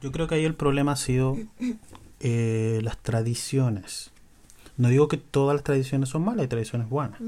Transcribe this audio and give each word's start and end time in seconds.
Yo 0.00 0.12
creo 0.12 0.26
que 0.26 0.36
ahí 0.36 0.44
el 0.44 0.54
problema 0.54 0.92
ha 0.92 0.96
sido 0.96 1.36
eh, 2.20 2.80
las 2.82 2.98
tradiciones. 2.98 4.10
No 4.76 4.88
digo 4.88 5.08
que 5.08 5.18
todas 5.18 5.54
las 5.54 5.64
tradiciones 5.64 6.08
son 6.08 6.24
malas, 6.24 6.42
hay 6.42 6.48
tradiciones 6.48 6.88
buenas. 6.88 7.20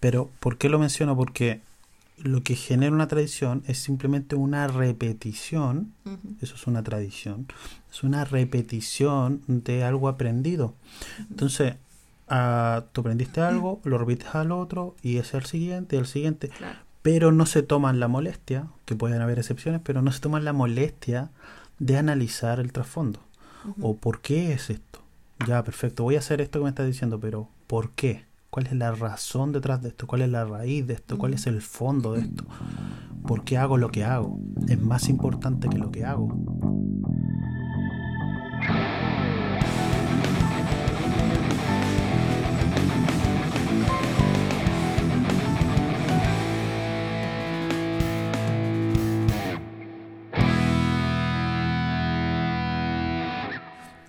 Pero, 0.00 0.30
¿por 0.40 0.56
qué 0.56 0.68
lo 0.68 0.78
menciono? 0.78 1.16
Porque 1.16 1.60
lo 2.18 2.42
que 2.42 2.54
genera 2.54 2.94
una 2.94 3.08
tradición 3.08 3.62
es 3.66 3.78
simplemente 3.78 4.36
una 4.36 4.68
repetición, 4.68 5.92
eso 6.40 6.54
es 6.54 6.66
una 6.66 6.82
tradición, 6.82 7.46
es 7.90 8.02
una 8.02 8.24
repetición 8.24 9.42
de 9.46 9.84
algo 9.84 10.08
aprendido. 10.08 10.74
Entonces, 11.30 11.74
ah, 12.28 12.84
tú 12.92 13.00
aprendiste 13.00 13.40
algo, 13.40 13.80
lo 13.84 13.98
repites 13.98 14.34
al 14.34 14.52
otro 14.52 14.94
y 15.02 15.18
es 15.18 15.34
el 15.34 15.44
siguiente, 15.44 15.96
el 15.96 16.06
siguiente, 16.06 16.50
pero 17.02 17.32
no 17.32 17.46
se 17.46 17.62
toman 17.62 18.00
la 18.00 18.08
molestia, 18.08 18.68
que 18.84 18.94
pueden 18.94 19.20
haber 19.20 19.38
excepciones, 19.38 19.80
pero 19.84 20.00
no 20.00 20.12
se 20.12 20.20
toman 20.20 20.44
la 20.44 20.52
molestia 20.52 21.30
de 21.78 21.98
analizar 21.98 22.60
el 22.60 22.72
trasfondo. 22.72 23.20
O 23.80 23.96
por 23.96 24.20
qué 24.20 24.52
es 24.52 24.70
esto. 24.70 25.00
Ya, 25.46 25.62
perfecto, 25.64 26.02
voy 26.04 26.16
a 26.16 26.18
hacer 26.18 26.40
esto 26.40 26.58
que 26.58 26.64
me 26.64 26.68
estás 26.68 26.86
diciendo, 26.86 27.18
pero 27.18 27.48
¿por 27.66 27.90
qué? 27.90 28.26
¿Cuál 28.50 28.66
es 28.66 28.72
la 28.74 28.92
razón 28.92 29.52
detrás 29.52 29.82
de 29.82 29.88
esto? 29.88 30.06
¿Cuál 30.06 30.22
es 30.22 30.28
la 30.28 30.44
raíz 30.44 30.86
de 30.86 30.94
esto? 30.94 31.18
¿Cuál 31.18 31.34
es 31.34 31.46
el 31.46 31.60
fondo 31.60 32.12
de 32.12 32.20
esto? 32.20 32.44
¿Por 33.26 33.42
qué 33.42 33.58
hago 33.58 33.78
lo 33.78 33.90
que 33.90 34.04
hago? 34.04 34.38
Es 34.68 34.80
más 34.80 35.08
importante 35.08 35.68
que 35.68 35.78
lo 35.78 35.90
que 35.90 36.04
hago. 36.04 36.28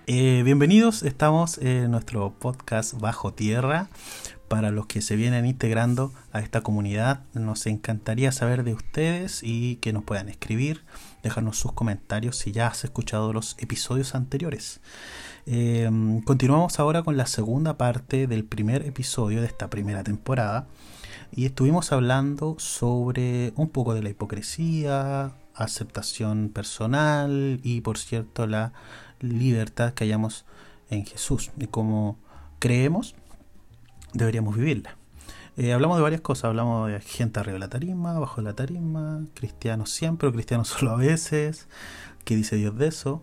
Eh, 0.08 0.42
bienvenidos, 0.44 1.02
estamos 1.02 1.58
en 1.58 1.90
nuestro 1.90 2.32
podcast 2.38 2.94
Bajo 3.00 3.32
Tierra. 3.32 3.88
Para 4.46 4.70
los 4.70 4.86
que 4.86 5.02
se 5.02 5.16
vienen 5.16 5.46
integrando 5.46 6.12
a 6.30 6.38
esta 6.38 6.60
comunidad, 6.60 7.24
nos 7.34 7.66
encantaría 7.66 8.30
saber 8.30 8.62
de 8.62 8.74
ustedes 8.74 9.40
y 9.42 9.76
que 9.76 9.92
nos 9.92 10.04
puedan 10.04 10.28
escribir, 10.28 10.84
dejarnos 11.24 11.58
sus 11.58 11.72
comentarios 11.72 12.36
si 12.38 12.52
ya 12.52 12.68
has 12.68 12.84
escuchado 12.84 13.32
los 13.32 13.56
episodios 13.58 14.14
anteriores. 14.14 14.80
Eh, 15.44 15.90
continuamos 16.24 16.78
ahora 16.78 17.02
con 17.02 17.16
la 17.16 17.26
segunda 17.26 17.76
parte 17.76 18.28
del 18.28 18.44
primer 18.44 18.86
episodio 18.86 19.40
de 19.40 19.48
esta 19.48 19.70
primera 19.70 20.04
temporada 20.04 20.68
y 21.32 21.46
estuvimos 21.46 21.90
hablando 21.90 22.54
sobre 22.60 23.52
un 23.56 23.70
poco 23.70 23.92
de 23.94 24.04
la 24.04 24.10
hipocresía, 24.10 25.32
aceptación 25.56 26.50
personal 26.50 27.58
y 27.64 27.80
por 27.80 27.98
cierto 27.98 28.46
la 28.46 28.72
libertad 29.20 29.94
que 29.94 30.04
hayamos 30.04 30.44
en 30.90 31.04
Jesús 31.04 31.50
y 31.58 31.66
como 31.66 32.18
creemos 32.58 33.14
deberíamos 34.12 34.56
vivirla. 34.56 34.96
Eh, 35.56 35.72
hablamos 35.72 35.96
de 35.96 36.02
varias 36.02 36.20
cosas, 36.20 36.44
hablamos 36.44 36.90
de 36.90 37.00
gente 37.00 37.40
arriba 37.40 37.54
de 37.54 37.60
la 37.60 37.68
tarima, 37.68 38.14
abajo 38.16 38.42
de 38.42 38.42
la 38.42 38.52
tarima, 38.52 39.24
cristianos 39.34 39.90
siempre 39.90 40.28
o 40.28 40.32
cristianos 40.32 40.68
solo 40.78 40.92
a 40.92 40.96
veces, 40.96 41.66
qué 42.24 42.36
dice 42.36 42.56
Dios 42.56 42.76
de 42.76 42.88
eso. 42.88 43.22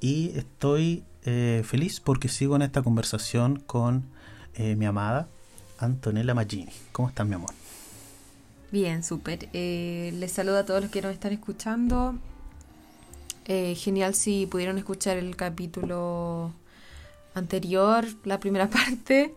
Y 0.00 0.30
estoy 0.38 1.04
eh, 1.24 1.62
feliz 1.66 2.00
porque 2.00 2.28
sigo 2.28 2.56
en 2.56 2.62
esta 2.62 2.82
conversación 2.82 3.60
con 3.60 4.04
eh, 4.54 4.76
mi 4.76 4.86
amada 4.86 5.28
Antonella 5.78 6.34
Magini. 6.34 6.72
¿Cómo 6.92 7.08
estás, 7.08 7.26
mi 7.26 7.34
amor? 7.34 7.50
Bien, 8.70 9.02
súper. 9.02 9.48
les 9.52 10.32
saludo 10.32 10.58
a 10.58 10.64
todos 10.64 10.82
los 10.82 10.90
que 10.90 11.02
nos 11.02 11.12
están 11.12 11.32
escuchando. 11.32 12.14
Eh, 13.48 13.74
genial 13.76 14.14
si 14.14 14.46
pudieron 14.46 14.76
escuchar 14.76 15.16
el 15.16 15.34
capítulo 15.34 16.52
anterior, 17.34 18.04
la 18.24 18.38
primera 18.38 18.68
parte. 18.70 19.34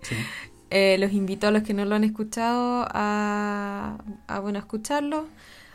Eh, 0.70 0.98
los 1.00 1.14
invito 1.14 1.48
a 1.48 1.52
los 1.52 1.64
que 1.64 1.74
no 1.74 1.86
lo 1.86 1.96
han 1.96 2.04
escuchado 2.04 2.86
a, 2.90 3.98
bueno, 4.42 4.60
escucharlo. 4.60 5.28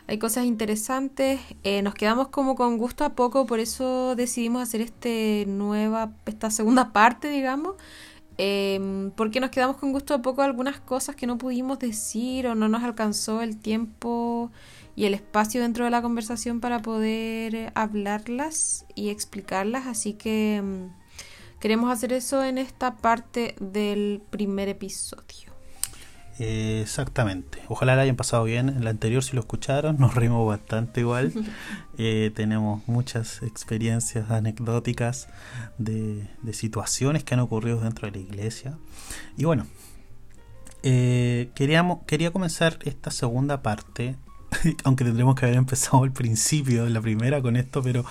Hay 0.07 0.19
cosas 0.19 0.45
interesantes. 0.45 1.41
Eh, 1.65 1.81
nos 1.81 1.95
quedamos 1.95 2.29
como 2.29 2.57
con 2.57 2.77
gusto 2.77 3.05
a 3.05 3.15
poco, 3.15 3.47
por 3.47 3.59
eso 3.59 4.15
decidimos 4.17 4.63
hacer 4.63 4.83
este 4.83 5.45
nueva, 5.49 6.13
esta 6.27 6.51
segunda 6.51 6.93
parte, 6.93 7.31
digamos. 7.31 7.75
Em, 8.39 9.11
porque 9.13 9.41
nos 9.41 9.51
quedamos 9.51 9.79
con 9.79 9.93
gusto 9.93 10.13
a 10.13 10.21
poco 10.21 10.43
algunas 10.43 10.79
cosas 10.79 11.17
que 11.17 11.27
no 11.27 11.39
pudimos 11.39 11.79
decir 11.79 12.47
o 12.47 12.55
no 12.55 12.69
nos 12.69 12.83
alcanzó 12.83 13.41
el 13.41 13.57
tiempo 13.57 14.51
y 14.97 15.05
el 15.05 15.13
espacio 15.13 15.61
dentro 15.61 15.85
de 15.85 15.91
la 15.91 16.01
conversación 16.01 16.61
para 16.61 16.81
poder 16.81 17.55
eh, 17.55 17.71
hablarlas 17.75 18.87
y 18.95 19.11
explicarlas. 19.11 19.87
Así 19.87 20.15
que 20.15 20.63
mm, 20.65 21.61
queremos 21.61 21.93
hacer 21.93 22.15
eso 22.15 22.43
en 22.43 22.57
esta 22.57 22.97
parte 22.97 23.55
del 23.61 24.23
primer 24.31 24.71
episodio. 24.71 25.53
exactamente. 26.39 27.59
Ojalá 27.69 27.95
la 27.95 28.03
hayan 28.03 28.17
pasado 28.17 28.45
bien. 28.45 28.71
En 28.71 28.85
la 28.85 28.91
anterior, 28.91 29.23
si 29.23 29.35
lo 29.35 29.41
escucharon, 29.41 29.97
nos 30.01 30.15
rimos 30.15 30.45
bastante 30.49 31.01
igual. 31.01 31.33
Eh, 31.99 32.31
tenemos 32.35 32.87
muchas 32.87 33.43
experiencias 33.43 34.31
anecdóticas 34.31 35.29
de, 35.79 36.29
situaciones 36.53 37.25
que 37.25 37.33
han 37.33 37.41
ocurrido 37.41 37.81
dentro 37.81 38.07
de 38.07 38.13
la 38.13 38.19
iglesia. 38.19 38.77
Y 39.39 39.47
bueno, 39.47 39.67
eh, 40.83 41.49
queríamos, 41.55 42.01
quería 42.07 42.33
comenzar 42.33 42.79
esta 42.85 43.11
segunda 43.11 43.63
parte 43.63 44.17
aunque 44.85 45.05
tendremos 45.05 45.35
que 45.35 45.47
haber 45.47 45.59
empezado 45.59 46.03
al 46.03 46.13
principio 46.13 46.89
la 46.89 47.01
primera 47.01 47.41
con 47.43 47.57
esto, 47.57 47.83
pero 47.83 48.05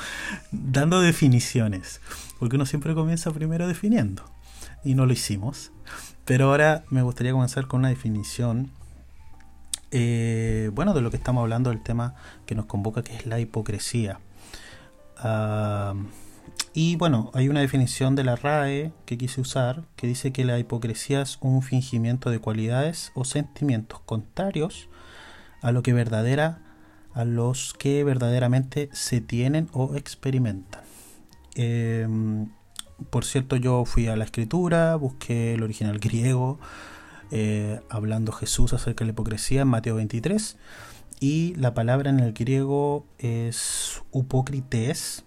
dando 0.52 1.02
definiciones, 1.02 2.02
porque 2.40 2.56
uno 2.56 2.66
siempre 2.66 2.94
comienza 2.94 3.32
primero 3.32 3.68
definiendo, 3.68 4.24
y 4.84 4.96
no 4.96 5.06
lo 5.06 5.14
hicimos. 5.14 5.72
Pero 6.26 6.50
ahora 6.50 6.84
me 6.90 7.04
gustaría 7.04 7.32
comenzar 7.32 7.68
con 7.68 7.82
una 7.82 7.90
definición, 7.90 8.72
eh, 9.92 10.72
bueno, 10.74 10.94
de 10.94 11.02
lo 11.02 11.12
que 11.12 11.18
estamos 11.18 11.42
hablando, 11.42 11.70
del 11.70 11.84
tema 11.84 12.16
que 12.46 12.56
nos 12.56 12.66
convoca, 12.66 13.04
que 13.04 13.16
es 13.16 13.26
la 13.26 13.40
hipocresía. 13.40 14.20
Ah, 15.18 15.94
y 16.74 16.96
bueno, 16.96 17.32
hay 17.34 17.48
una 17.48 17.62
definición 17.62 18.16
de 18.16 18.24
la 18.24 18.36
RAE 18.36 18.92
que 19.06 19.18
quise 19.18 19.40
usar, 19.40 19.84
que 19.96 20.08
dice 20.08 20.34
que 20.34 20.44
la 20.44 20.60
hipocresía 20.60 21.22
es 21.22 21.38
un 21.42 21.62
fingimiento 21.62 22.30
de 22.30 22.40
cualidades 22.40 23.12
o 23.14 23.24
sentimientos 23.24 24.02
contrarios 24.02 24.90
a 25.66 25.72
lo 25.72 25.82
que 25.82 25.94
verdadera, 25.94 26.60
a 27.16 27.26
los 27.26 27.74
que 27.74 28.04
verdaderamente 28.04 28.88
se 28.94 29.20
tienen 29.20 29.68
o 29.74 29.96
experimentan. 29.96 30.84
Em, 31.56 32.50
por 33.10 33.26
cierto, 33.26 33.56
yo 33.56 33.84
fui 33.84 34.06
a 34.06 34.16
la 34.16 34.26
escritura, 34.26 34.96
busqué 34.96 35.56
el 35.56 35.64
original 35.64 35.98
griego, 36.08 36.60
eh, 37.32 37.80
hablando 37.90 38.32
Jesús 38.32 38.74
acerca 38.74 39.04
de 39.04 39.08
la 39.08 39.14
hipocresía 39.14 39.64
en 39.64 39.70
Mateo 39.70 39.96
23, 39.96 40.56
y 41.20 41.56
la 41.56 41.74
palabra 41.74 42.12
en 42.12 42.20
el 42.20 42.34
griego 42.34 43.08
es 43.18 44.04
hipócrites, 44.14 45.26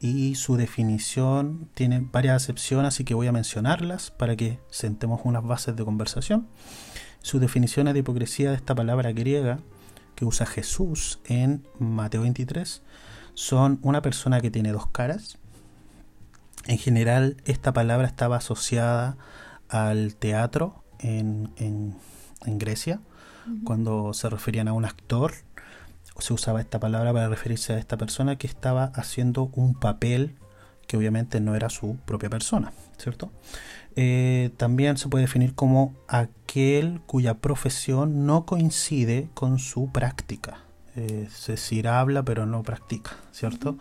y 0.00 0.34
su 0.34 0.56
definición 0.56 1.68
tiene 1.74 2.04
varias 2.10 2.42
acepciones, 2.42 2.94
así 2.94 3.04
que 3.04 3.14
voy 3.14 3.28
a 3.28 3.32
mencionarlas 3.32 4.10
para 4.10 4.34
que 4.34 4.58
sentemos 4.70 5.20
unas 5.22 5.44
bases 5.44 5.76
de 5.76 5.84
conversación 5.84 6.48
sus 7.28 7.42
definiciones 7.42 7.92
de 7.92 8.00
hipocresía 8.00 8.48
de 8.48 8.56
esta 8.56 8.74
palabra 8.74 9.12
griega 9.12 9.58
que 10.14 10.24
usa 10.24 10.46
Jesús 10.46 11.20
en 11.26 11.62
Mateo 11.78 12.22
23 12.22 12.80
son 13.34 13.78
una 13.82 14.00
persona 14.00 14.40
que 14.40 14.50
tiene 14.50 14.72
dos 14.72 14.86
caras. 14.86 15.36
En 16.66 16.78
general, 16.78 17.36
esta 17.44 17.74
palabra 17.74 18.06
estaba 18.06 18.36
asociada 18.36 19.18
al 19.68 20.14
teatro 20.14 20.82
en, 21.00 21.52
Grecia, 22.46 23.00
cuando 23.62 24.14
se 24.14 24.30
referían 24.30 24.68
a 24.68 24.72
un 24.72 24.86
actor, 24.86 25.34
se 26.18 26.32
usaba 26.32 26.62
esta 26.62 26.80
palabra 26.80 27.12
para 27.12 27.28
referirse 27.28 27.74
a 27.74 27.78
esta 27.78 27.98
persona 27.98 28.36
que 28.36 28.46
estaba 28.46 28.84
haciendo 28.94 29.50
un 29.52 29.74
papel 29.74 30.38
que 30.86 30.96
obviamente 30.96 31.40
no 31.40 31.54
era 31.54 31.68
su 31.68 31.98
propia 32.06 32.30
persona, 32.30 32.72
¿cierto? 32.96 33.30
Eh, 34.00 34.50
también 34.56 34.96
se 34.96 35.08
puede 35.08 35.24
definir 35.24 35.56
como 35.56 35.92
aquel 36.06 37.00
cuya 37.06 37.34
profesión 37.38 38.26
no 38.26 38.46
coincide 38.46 39.28
con 39.34 39.58
su 39.58 39.90
práctica. 39.90 40.58
es 40.94 41.48
decir, 41.48 41.88
habla 41.88 42.22
pero 42.22 42.46
no 42.46 42.62
practica, 42.62 43.16
¿cierto? 43.32 43.76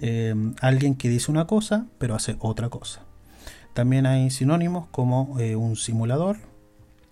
Eh, 0.00 0.32
alguien 0.60 0.94
que 0.94 1.08
dice 1.08 1.32
una 1.32 1.48
cosa 1.48 1.86
pero 1.98 2.14
hace 2.14 2.36
otra 2.38 2.68
cosa. 2.68 3.02
También 3.74 4.06
hay 4.06 4.30
sinónimos 4.30 4.86
como 4.92 5.40
eh, 5.40 5.56
un 5.56 5.74
simulador, 5.74 6.36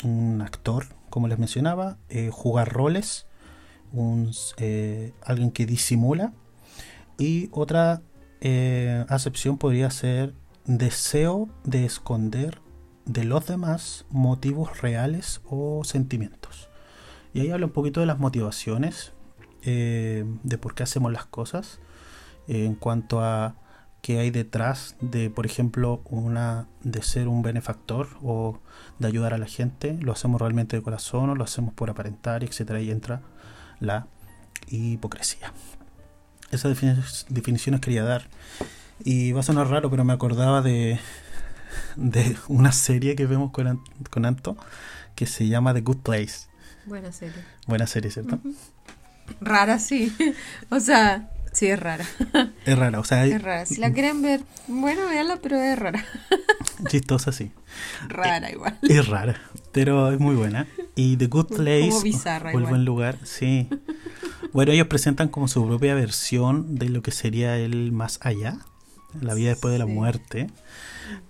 un 0.05 0.41
actor, 0.41 0.87
como 1.11 1.27
les 1.27 1.41
mencionaba, 1.41 1.99
jugar 2.31 2.73
roles, 2.73 3.27
un, 3.93 4.31
alguien 5.25 5.51
que 5.51 5.67
disimula 5.67 6.33
y 7.19 7.49
otra 7.51 8.03
acepción 9.09 9.59
podría 9.59 9.91
ser 9.91 10.33
deseo 10.65 11.49
de 11.65 11.85
esconder 11.85 12.61
de 13.05 13.25
los 13.25 13.47
demás 13.47 14.07
motivos 14.11 14.81
reales 14.81 15.41
o 15.45 15.85
sentimientos. 15.85 16.69
Y 17.33 17.41
ahí 17.41 17.51
habla 17.51 17.67
un 17.67 17.73
poquito 17.73 18.01
de 18.01 18.07
las 18.07 18.19
motivaciones, 18.19 19.13
eh, 19.63 20.25
de 20.43 20.59
por 20.59 20.75
qué 20.75 20.83
hacemos 20.85 21.13
las 21.13 21.27
cosas. 21.27 21.81
eh, 22.47 22.67
en 22.67 22.75
cuanto 22.75 23.23
a 23.23 23.57
qué 24.03 24.19
hay 24.19 24.31
detrás 24.31 24.97
de, 25.01 25.31
por 25.31 25.47
ejemplo, 25.47 26.03
una 26.05 26.69
de 26.83 27.03
ser 27.03 27.27
un 27.27 27.41
benefactor 27.41 28.09
o 28.23 28.61
de 28.99 29.09
ayudar 29.09 29.33
a 29.33 29.39
la 29.39 29.47
gente. 29.47 29.97
Lo 30.03 30.13
hacemos 30.13 30.41
realmente 30.41 30.77
de 30.77 30.83
corazón 30.83 31.31
o 31.31 31.35
lo 31.35 31.43
hacemos 31.43 31.73
por 31.73 31.89
aparentar, 31.89 32.45
etcétera. 32.45 32.83
Y 32.83 32.91
entra 32.91 33.23
la 33.81 34.07
hipocresía. 34.69 35.55
Esas 36.51 36.77
definiciones 37.31 37.81
quería 37.81 38.05
dar. 38.05 38.29
Y 39.03 39.33
va 39.33 39.41
a 39.41 39.43
sonar 39.43 39.69
raro, 39.69 39.91
pero 39.91 40.05
me 40.05 40.13
acordaba 40.13 40.63
de, 40.63 41.01
de 41.97 42.37
una 42.49 42.73
serie 42.73 43.17
que 43.17 43.27
vemos 43.27 43.51
con, 43.51 43.83
con 44.11 44.25
Anto 44.25 44.57
que 45.15 45.27
se 45.27 45.49
llama 45.49 45.75
The 45.75 45.81
Good 45.81 45.99
Place. 45.99 46.49
Buena 46.87 47.13
serie. 47.13 47.43
Buena 47.67 47.87
serie, 47.87 48.11
¿cierto? 48.11 48.39
Rara, 49.41 49.79
sí. 49.79 50.15
O 50.71 50.81
sea, 50.81 51.31
sí, 51.53 51.67
es 51.67 51.79
rara. 51.79 52.05
Es 52.65 52.79
rara, 52.79 53.01
o 53.01 53.05
sea... 53.05 53.25
Es 53.27 53.41
rara. 53.41 53.67
Si 53.67 53.77
la 53.77 53.93
quieren 53.93 54.23
ver, 54.23 54.43
bueno, 54.67 55.09
véanla, 55.09 55.39
pero 55.43 55.61
es 55.61 55.79
rara. 55.79 56.05
Chistosa, 56.89 57.33
sí. 57.33 57.53
Rara 58.09 58.51
igual. 58.51 58.79
Es 58.83 59.09
rara, 59.09 59.41
pero 59.73 60.13
es 60.13 60.21
muy 60.21 60.35
buena. 60.35 60.67
Y 60.95 61.17
The 61.17 61.27
Good 61.27 61.57
Place, 61.57 61.89
Como 61.89 62.03
bizarra 62.03 62.53
o 62.53 62.59
El 62.59 62.67
Buen 62.67 62.85
Lugar, 62.85 63.19
sí. 63.23 63.69
Bueno, 64.53 64.73
ellos 64.73 64.87
presentan 64.89 65.29
como 65.29 65.49
su 65.49 65.67
propia 65.67 65.95
versión 65.95 66.77
de 66.77 66.89
lo 66.89 67.03
que 67.03 67.11
sería 67.11 67.57
el 67.57 67.93
más 67.93 68.19
allá, 68.23 68.59
la 69.21 69.35
vida 69.35 69.51
después 69.51 69.73
de 69.73 69.79
la 69.79 69.87
muerte. 69.87 70.49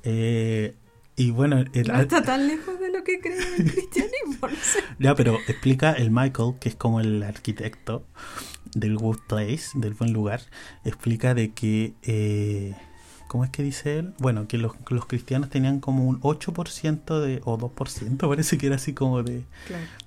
Eh, 0.02 0.74
y 1.16 1.30
bueno, 1.30 1.64
el, 1.72 1.88
no 1.88 2.00
está 2.00 2.22
tan 2.22 2.48
lejos 2.48 2.78
de 2.80 2.90
lo 2.90 3.04
que 3.04 3.20
cree 3.20 3.38
el 3.58 3.70
cristianismo. 3.72 4.48
Ya, 4.98 5.14
pero 5.14 5.38
explica 5.46 5.92
el 5.92 6.10
Michael, 6.10 6.54
que 6.58 6.68
es 6.68 6.74
como 6.74 7.00
el 7.00 7.22
arquitecto 7.22 8.04
del 8.74 8.96
Good 8.96 9.18
Place, 9.28 9.70
del 9.74 9.94
buen 9.94 10.12
lugar, 10.12 10.40
explica 10.84 11.34
de 11.34 11.52
que, 11.52 11.94
eh, 12.02 12.74
¿cómo 13.28 13.44
es 13.44 13.50
que 13.50 13.62
dice 13.62 13.98
él? 13.98 14.14
Bueno, 14.18 14.48
que 14.48 14.58
los, 14.58 14.72
los 14.90 15.06
cristianos 15.06 15.50
tenían 15.50 15.78
como 15.78 16.04
un 16.04 16.20
8% 16.20 17.20
de, 17.20 17.40
o 17.44 17.58
2%, 17.58 18.16
parece 18.28 18.58
que 18.58 18.66
era 18.66 18.76
así 18.76 18.92
como 18.92 19.22
de, 19.22 19.44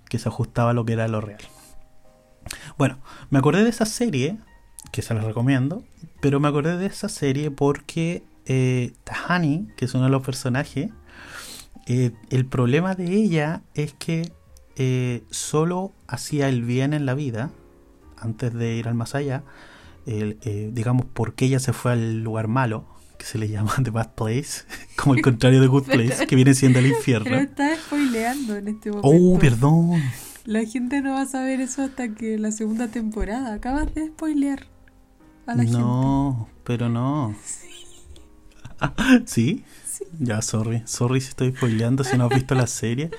que 0.09 0.19
se 0.19 0.27
ajustaba 0.27 0.71
a 0.71 0.73
lo 0.73 0.85
que 0.85 0.93
era 0.93 1.07
lo 1.07 1.21
real. 1.21 1.41
Bueno, 2.77 2.99
me 3.29 3.39
acordé 3.39 3.63
de 3.63 3.69
esa 3.69 3.85
serie, 3.85 4.37
que 4.97 5.03
se 5.03 5.13
la 5.13 5.21
recomiendo, 5.21 5.83
pero 6.21 6.39
me 6.39 6.47
acordé 6.47 6.75
de 6.75 6.87
esa 6.87 7.07
serie 7.07 7.51
porque 7.51 8.23
eh, 8.47 8.93
Tahani, 9.03 9.67
que 9.77 9.85
es 9.85 9.93
uno 9.93 10.05
de 10.05 10.09
los 10.09 10.23
personajes, 10.23 10.89
eh, 11.85 12.13
el 12.31 12.47
problema 12.47 12.95
de 12.95 13.13
ella 13.13 13.61
es 13.75 13.93
que 13.93 14.31
eh, 14.75 15.21
solo 15.29 15.93
hacía 16.07 16.49
el 16.49 16.63
bien 16.63 16.95
en 16.95 17.05
la 17.05 17.13
vida, 17.13 17.51
antes 18.17 18.55
de 18.55 18.73
ir 18.73 18.87
al 18.87 18.95
más 18.95 19.13
allá, 19.13 19.43
eh, 20.07 20.71
digamos, 20.73 21.05
porque 21.13 21.45
ella 21.45 21.59
se 21.59 21.73
fue 21.73 21.91
al 21.91 22.23
lugar 22.23 22.47
malo, 22.47 22.87
que 23.19 23.27
se 23.27 23.37
le 23.37 23.49
llama 23.49 23.75
The 23.83 23.91
Bad 23.91 24.15
Place, 24.15 24.63
como 24.95 25.13
el 25.13 25.21
contrario 25.21 25.61
de 25.61 25.67
Good 25.67 25.83
Place, 25.91 26.25
que 26.25 26.35
viene 26.35 26.55
siendo 26.55 26.79
el 26.79 26.87
infierno. 26.87 27.25
Pero 27.25 27.41
está 27.41 27.75
spoileando 27.75 28.55
en 28.55 28.69
este 28.69 28.89
momento. 28.89 29.07
Oh, 29.07 29.37
perdón. 29.37 30.01
La 30.43 30.65
gente 30.65 31.01
no 31.01 31.11
va 31.11 31.21
a 31.21 31.27
saber 31.27 31.61
eso 31.61 31.83
hasta 31.83 32.15
que 32.15 32.39
la 32.39 32.51
segunda 32.51 32.87
temporada. 32.87 33.53
Acabas 33.53 33.93
de 33.93 34.07
spoilear 34.07 34.65
a 35.47 35.55
la 35.55 35.63
gente. 35.63 35.77
No, 35.77 36.49
pero 36.63 36.89
no. 36.89 37.35
¿Sí? 39.25 39.63
Ya, 40.19 40.41
sorry. 40.41 40.83
Sorry 40.85 41.21
si 41.21 41.29
estoy 41.29 41.51
spoileando 41.55 42.03
si 42.03 42.17
no 42.17 42.25
has 42.25 42.29
visto 42.29 42.55
la 42.55 42.67
serie. 42.67 43.09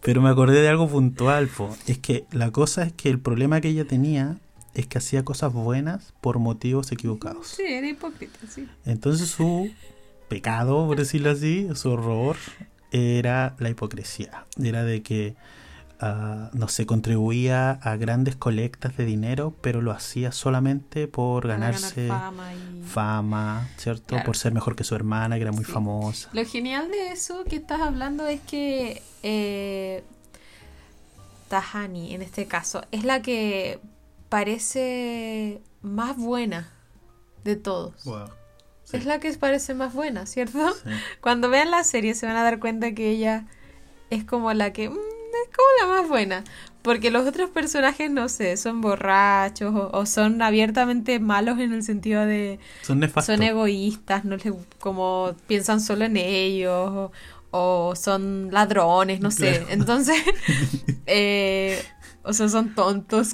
Pero 0.00 0.22
me 0.22 0.30
acordé 0.30 0.60
de 0.60 0.68
algo 0.68 0.88
puntual, 0.88 1.48
po. 1.48 1.76
Es 1.86 1.98
que 1.98 2.24
la 2.30 2.50
cosa 2.50 2.84
es 2.84 2.92
que 2.92 3.10
el 3.10 3.18
problema 3.18 3.60
que 3.60 3.68
ella 3.68 3.84
tenía 3.84 4.38
es 4.74 4.86
que 4.86 4.98
hacía 4.98 5.24
cosas 5.24 5.52
buenas 5.52 6.14
por 6.20 6.38
motivos 6.38 6.92
equivocados. 6.92 7.48
Sí, 7.48 7.64
era 7.66 7.88
hipócrita, 7.88 8.38
sí. 8.48 8.68
Entonces 8.84 9.28
su 9.28 9.70
pecado, 10.28 10.86
por 10.86 10.96
decirlo 10.98 11.30
así, 11.30 11.68
su 11.74 11.90
horror, 11.90 12.36
era 12.92 13.56
la 13.58 13.70
hipocresía. 13.70 14.46
Era 14.62 14.84
de 14.84 15.02
que 15.02 15.34
no 16.00 16.68
sé, 16.68 16.86
contribuía 16.86 17.72
a 17.72 17.96
grandes 17.96 18.36
colectas 18.36 18.96
de 18.96 19.04
dinero, 19.04 19.54
pero 19.60 19.82
lo 19.82 19.92
hacía 19.92 20.32
solamente 20.32 21.08
por 21.08 21.46
ganarse 21.46 22.10
fama, 22.86 23.68
¿cierto? 23.76 24.16
Por 24.24 24.36
ser 24.36 24.52
mejor 24.52 24.76
que 24.76 24.84
su 24.84 24.94
hermana, 24.94 25.36
que 25.36 25.42
era 25.42 25.52
muy 25.52 25.64
famosa. 25.64 26.30
Lo 26.32 26.44
genial 26.44 26.90
de 26.90 27.08
eso 27.08 27.44
que 27.44 27.56
estás 27.56 27.80
hablando 27.80 28.26
es 28.26 28.40
que 28.40 29.02
eh, 29.22 30.02
Tahani, 31.48 32.14
en 32.14 32.22
este 32.22 32.46
caso, 32.46 32.82
es 32.92 33.04
la 33.04 33.20
que 33.20 33.78
parece 34.28 35.60
más 35.82 36.16
buena 36.16 36.72
de 37.44 37.56
todos. 37.56 37.94
Es 38.92 39.04
la 39.04 39.20
que 39.20 39.32
parece 39.34 39.74
más 39.74 39.92
buena, 39.92 40.26
¿cierto? 40.26 40.58
Cuando 41.20 41.50
vean 41.50 41.70
la 41.70 41.84
serie 41.84 42.14
se 42.14 42.26
van 42.26 42.36
a 42.36 42.42
dar 42.42 42.58
cuenta 42.58 42.92
que 42.92 43.10
ella 43.10 43.46
es 44.08 44.24
como 44.24 44.52
la 44.54 44.72
que... 44.72 44.88
Mm, 44.88 45.19
es 45.44 45.56
como 45.56 45.92
la 45.92 46.00
más 46.00 46.08
buena. 46.08 46.44
Porque 46.82 47.10
los 47.10 47.26
otros 47.26 47.50
personajes, 47.50 48.10
no 48.10 48.28
sé, 48.30 48.56
son 48.56 48.80
borrachos 48.80 49.74
o, 49.74 50.06
son 50.06 50.40
abiertamente 50.40 51.18
malos 51.20 51.58
en 51.58 51.74
el 51.74 51.82
sentido 51.82 52.24
de... 52.24 52.58
Son 52.82 53.00
nefastos. 53.00 53.36
Son 53.36 53.42
egoístas, 53.42 54.24
no 54.24 54.36
les, 54.36 54.52
como 54.78 55.34
piensan 55.46 55.82
solo 55.82 56.06
en 56.06 56.16
ellos 56.16 57.10
o, 57.50 57.94
son 57.96 58.48
ladrones, 58.50 59.20
no 59.20 59.30
sé. 59.30 59.66
Entonces, 59.68 60.16
eh, 61.06 61.82
o 62.22 62.32
sea, 62.32 62.48
son 62.48 62.74
tontos. 62.74 63.32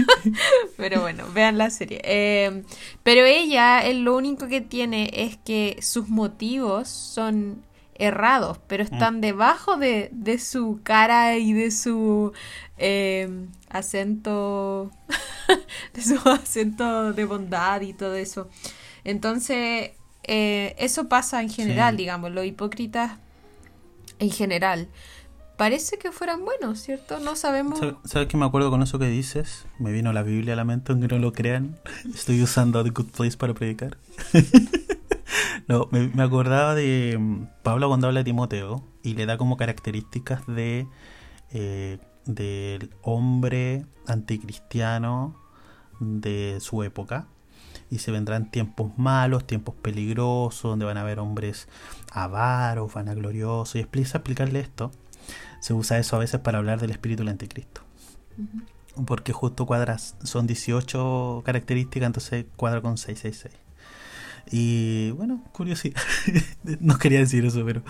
pero 0.76 1.00
bueno, 1.00 1.26
vean 1.32 1.58
la 1.58 1.70
serie. 1.70 2.00
Eh, 2.04 2.64
pero 3.04 3.24
ella, 3.24 3.82
lo 3.92 4.16
único 4.16 4.48
que 4.48 4.60
tiene 4.60 5.10
es 5.12 5.36
que 5.36 5.78
sus 5.80 6.08
motivos 6.08 6.88
son 6.88 7.62
errados, 7.96 8.58
pero 8.66 8.84
mm. 8.84 8.92
están 8.92 9.20
debajo 9.20 9.76
de, 9.76 10.10
de 10.12 10.38
su 10.38 10.80
cara 10.82 11.36
y 11.36 11.52
de 11.52 11.70
su 11.70 12.32
eh, 12.78 13.46
acento, 13.68 14.90
de 15.94 16.02
su 16.02 16.16
acento 16.28 17.12
de 17.12 17.24
bondad 17.24 17.80
y 17.80 17.92
todo 17.92 18.14
eso. 18.14 18.48
Entonces, 19.04 19.92
eh, 20.24 20.74
eso 20.78 21.08
pasa 21.08 21.42
en 21.42 21.50
general, 21.50 21.96
digamos, 21.96 22.32
los 22.32 22.44
hipócritas 22.44 23.18
en 24.18 24.30
general. 24.30 24.88
Parece 25.56 25.98
que 25.98 26.10
fueran 26.10 26.44
buenos, 26.44 26.80
¿cierto? 26.80 27.20
No 27.20 27.36
sabemos. 27.36 27.78
¿Sabes 28.04 28.26
qué 28.26 28.36
me 28.36 28.44
acuerdo 28.44 28.70
con 28.70 28.82
eso 28.82 28.98
que 28.98 29.06
dices? 29.06 29.66
Me 29.78 29.92
vino 29.92 30.12
la 30.12 30.24
Biblia 30.24 30.54
a 30.54 30.56
la 30.56 30.64
mente, 30.64 30.90
aunque 30.90 31.06
no 31.06 31.18
lo 31.18 31.32
crean. 31.32 31.78
Estoy 32.12 32.42
usando 32.42 32.82
The 32.82 32.90
Good 32.90 33.10
Place 33.10 33.36
para 33.36 33.54
predicar. 33.54 33.96
no, 35.68 35.88
me, 35.90 36.22
acordaba 36.22 36.74
de 36.74 37.16
mm, 37.18 37.46
Pablo 37.62 37.88
cuando 37.88 38.06
habla 38.06 38.20
de 38.20 38.24
Timoteo 38.24 38.84
y 39.02 39.14
le 39.14 39.26
da 39.26 39.38
como 39.38 39.56
características 39.56 40.46
de 40.46 40.86
eh, 41.52 41.98
del 42.26 42.90
hombre 43.02 43.86
anticristiano 44.06 45.40
de 46.00 46.58
su 46.60 46.82
época. 46.82 47.28
Y 47.90 47.98
se 47.98 48.10
vendrán 48.10 48.50
tiempos 48.50 48.92
malos, 48.96 49.46
tiempos 49.46 49.74
peligrosos, 49.74 50.70
donde 50.70 50.84
van 50.84 50.96
a 50.96 51.02
haber 51.02 51.20
hombres 51.20 51.68
avaros, 52.12 52.92
vanagloriosos. 52.92 53.76
Y 53.76 53.80
explica 53.80 54.18
explicarle 54.18 54.60
esto. 54.60 54.90
Se 55.60 55.74
usa 55.74 55.98
eso 55.98 56.16
a 56.16 56.18
veces 56.18 56.40
para 56.40 56.58
hablar 56.58 56.80
del 56.80 56.90
espíritu 56.90 57.22
del 57.22 57.30
anticristo. 57.30 57.82
Porque 59.06 59.32
justo 59.32 59.66
cuadras, 59.66 60.16
son 60.22 60.46
18 60.46 61.42
características, 61.44 62.06
entonces 62.06 62.46
cuadra 62.56 62.80
con 62.80 62.96
666. 62.96 63.63
Y 64.50 65.10
bueno, 65.12 65.42
curiosidad. 65.52 66.00
no 66.80 66.98
quería 66.98 67.18
decir 67.18 67.44
eso, 67.44 67.64
pero 67.64 67.82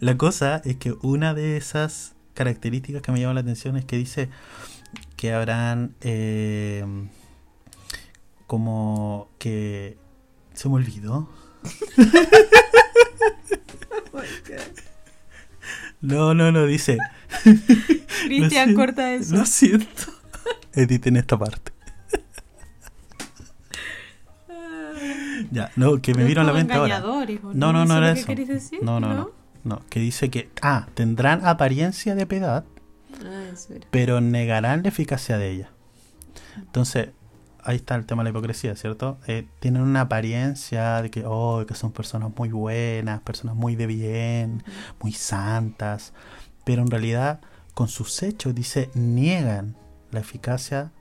la 0.00 0.16
cosa 0.16 0.62
es 0.64 0.76
que 0.76 0.94
una 1.02 1.34
de 1.34 1.56
esas 1.56 2.14
características 2.34 3.02
que 3.02 3.12
me 3.12 3.20
llama 3.20 3.34
la 3.34 3.40
atención 3.40 3.76
es 3.76 3.84
que 3.84 3.96
dice 3.96 4.28
que 5.16 5.32
habrán 5.32 5.94
eh, 6.00 6.84
como 8.46 9.28
que 9.38 9.96
se 10.54 10.68
me 10.68 10.74
olvidó. 10.76 11.30
no, 16.00 16.34
no, 16.34 16.52
no, 16.52 16.66
dice. 16.66 16.98
Cristian, 18.26 18.74
corta 18.74 19.14
eso. 19.14 19.36
Lo 19.36 19.46
siento. 19.46 20.12
Editen 20.74 21.16
esta 21.16 21.38
parte. 21.38 21.71
Ya, 25.52 25.70
no, 25.76 26.00
que 26.00 26.14
me 26.14 26.24
vino 26.24 26.40
a 26.40 26.44
la 26.44 26.52
mente 26.52 26.72
ahora. 26.72 27.00
No, 27.52 27.72
no, 27.72 27.84
no 27.84 27.98
era 27.98 28.12
eso. 28.12 28.32
No, 28.80 29.00
no, 29.00 29.12
no, 29.12 29.30
no. 29.64 29.82
que 29.90 30.00
dice 30.00 30.30
que, 30.30 30.50
ah, 30.62 30.86
tendrán 30.94 31.44
apariencia 31.46 32.14
de 32.14 32.26
piedad, 32.26 32.64
ah, 33.24 33.52
pero 33.90 34.20
negarán 34.22 34.82
la 34.82 34.88
eficacia 34.88 35.36
de 35.36 35.50
ella. 35.50 35.70
Entonces, 36.56 37.10
ahí 37.62 37.76
está 37.76 37.94
el 37.96 38.06
tema 38.06 38.22
de 38.22 38.24
la 38.24 38.30
hipocresía, 38.30 38.74
¿cierto? 38.76 39.18
Eh, 39.26 39.46
tienen 39.60 39.82
una 39.82 40.02
apariencia 40.02 41.02
de 41.02 41.10
que, 41.10 41.24
oh, 41.26 41.64
que 41.66 41.74
son 41.74 41.92
personas 41.92 42.32
muy 42.34 42.48
buenas, 42.48 43.20
personas 43.20 43.54
muy 43.54 43.76
de 43.76 43.86
bien, 43.86 44.64
muy 45.00 45.12
santas, 45.12 46.14
pero 46.64 46.80
en 46.80 46.90
realidad 46.90 47.40
con 47.74 47.88
sus 47.88 48.22
hechos, 48.22 48.54
dice, 48.54 48.90
niegan 48.94 49.76
la 50.10 50.20
eficacia 50.20 50.92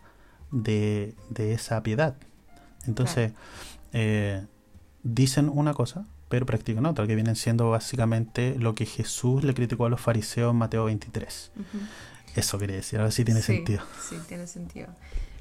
de, 0.52 1.16
de 1.30 1.54
esa 1.54 1.82
piedad. 1.84 2.16
Entonces, 2.86 3.34
eh, 3.94 4.46
dicen 5.04 5.50
una 5.50 5.74
cosa, 5.74 6.06
pero 6.30 6.46
practican 6.46 6.86
otra, 6.86 7.06
que 7.08 7.16
vienen 7.16 7.36
siendo 7.36 7.70
básicamente 7.70 8.56
lo 8.58 8.74
que 8.74 8.86
Jesús 8.86 9.44
le 9.44 9.54
criticó 9.54 9.86
a 9.86 9.90
los 9.90 10.00
fariseos 10.00 10.52
en 10.52 10.58
Mateo 10.58 10.86
23. 10.86 11.52
Eso 12.36 12.58
quiere 12.58 12.76
decir, 12.76 13.00
a 13.00 13.04
ver 13.04 13.12
si 13.12 13.26
tiene 13.26 13.42
sentido. 13.42 13.84
Sí, 14.02 14.16
tiene 14.28 14.48
sentido. 14.48 14.88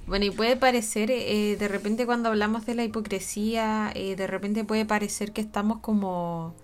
Bueno, 0.06 0.24
y 0.24 0.30
puede 0.30 0.56
parecer, 0.56 1.10
eh, 1.12 1.56
de 1.56 1.68
repente 1.68 2.06
cuando 2.06 2.30
hablamos 2.30 2.66
de 2.66 2.74
la 2.74 2.82
hipocresía, 2.82 3.92
eh, 3.94 4.16
de 4.16 4.26
repente 4.26 4.64
puede 4.64 4.84
parecer 4.84 5.30
que 5.32 5.40
estamos 5.40 5.78
como 5.78 6.56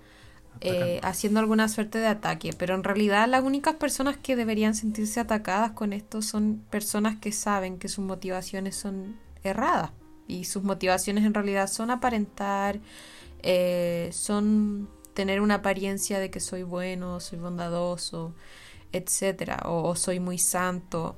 eh, 0.61 0.99
haciendo 1.05 1.38
alguna 1.38 1.69
suerte 1.69 1.99
de 1.99 2.09
ataque, 2.09 2.50
pero 2.59 2.75
en 2.75 2.83
realidad 2.83 3.28
las 3.28 3.45
únicas 3.45 3.76
personas 3.76 4.16
que 4.16 4.35
deberían 4.35 4.75
sentirse 4.75 5.21
atacadas 5.21 5.73
con 5.73 5.93
esto 5.93 6.23
son 6.23 6.64
personas 6.71 7.19
que 7.19 7.31
saben 7.31 7.78
que 7.78 7.88
sus 7.88 8.05
motivaciones 8.05 8.75
son 8.75 9.14
erradas 9.45 9.93
y 10.26 10.45
sus 10.45 10.62
motivaciones 10.62 11.25
en 11.25 11.35
realidad 11.35 11.68
son 11.68 11.90
aparentar, 11.90 12.80
son 14.11 14.88
tener 15.14 15.40
una 15.40 15.56
apariencia 15.56 16.18
de 16.18 16.30
que 16.30 16.40
soy 16.40 16.62
bueno, 16.62 17.21
soy 17.21 17.38
bondadoso, 17.38 18.35
etcétera, 18.92 19.62
o 19.64 19.97
soy 19.97 20.21
muy 20.21 20.38
santo. 20.38 21.16